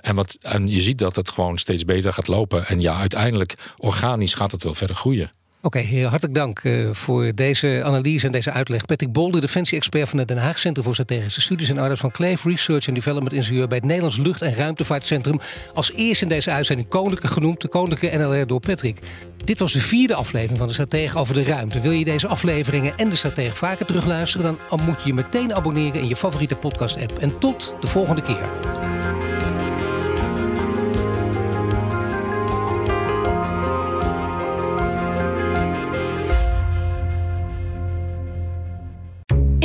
En, 0.00 0.14
wat, 0.14 0.36
en 0.40 0.68
je 0.68 0.80
ziet 0.80 0.98
dat 0.98 1.16
het 1.16 1.30
gewoon 1.30 1.58
steeds 1.58 1.84
beter 1.84 2.12
gaat 2.12 2.28
lopen. 2.28 2.66
En 2.66 2.80
ja, 2.80 2.98
uiteindelijk, 2.98 3.54
organisch 3.76 4.34
gaat 4.34 4.52
het 4.52 4.62
wel 4.62 4.74
verder 4.74 4.96
groeien. 4.96 5.32
Oké, 5.64 5.78
heer, 5.78 6.06
hartelijk 6.06 6.34
dank 6.34 6.58
eh, 6.58 6.88
voor 6.92 7.34
deze 7.34 7.82
analyse 7.84 8.26
en 8.26 8.32
deze 8.32 8.50
uitleg. 8.50 8.84
Patrick 8.84 9.12
Bolder, 9.12 9.40
defensie-expert 9.40 10.08
van 10.08 10.18
het 10.18 10.28
Den 10.28 10.36
Haag 10.36 10.58
Centrum 10.58 10.84
voor 10.84 10.94
Strategische 10.94 11.40
Studies 11.40 11.68
en 11.68 11.78
Arnoud 11.78 11.98
van 11.98 12.10
Kleef, 12.10 12.44
Research 12.44 12.86
and 12.86 12.96
Development 12.96 13.32
Ingenieur 13.32 13.68
bij 13.68 13.76
het 13.76 13.86
Nederlands 13.86 14.16
Lucht- 14.16 14.42
en 14.42 14.54
Ruimtevaartcentrum. 14.54 15.40
Als 15.74 15.92
eerste 15.92 16.24
in 16.24 16.30
deze 16.30 16.50
uitzending 16.50 16.88
Koninklijke 16.88 17.28
genoemd, 17.28 17.60
de 17.60 17.68
Koninklijke 17.68 18.18
NLR 18.18 18.46
door 18.46 18.60
Patrick. 18.60 18.98
Dit 19.44 19.58
was 19.58 19.72
de 19.72 19.80
vierde 19.80 20.14
aflevering 20.14 20.58
van 20.58 20.66
de 20.66 20.72
Stratege 20.72 21.18
over 21.18 21.34
de 21.34 21.44
ruimte. 21.44 21.80
Wil 21.80 21.92
je 21.92 22.04
deze 22.04 22.26
afleveringen 22.26 22.96
en 22.96 23.08
de 23.08 23.16
Stratege 23.16 23.56
vaker 23.56 23.86
terugluisteren? 23.86 24.58
Dan 24.68 24.80
moet 24.84 25.02
je 25.02 25.08
je 25.08 25.14
meteen 25.14 25.54
abonneren 25.54 26.00
in 26.00 26.08
je 26.08 26.16
favoriete 26.16 26.56
podcast-app. 26.56 27.18
En 27.18 27.38
tot 27.38 27.74
de 27.80 27.86
volgende 27.86 28.22
keer. 28.22 28.48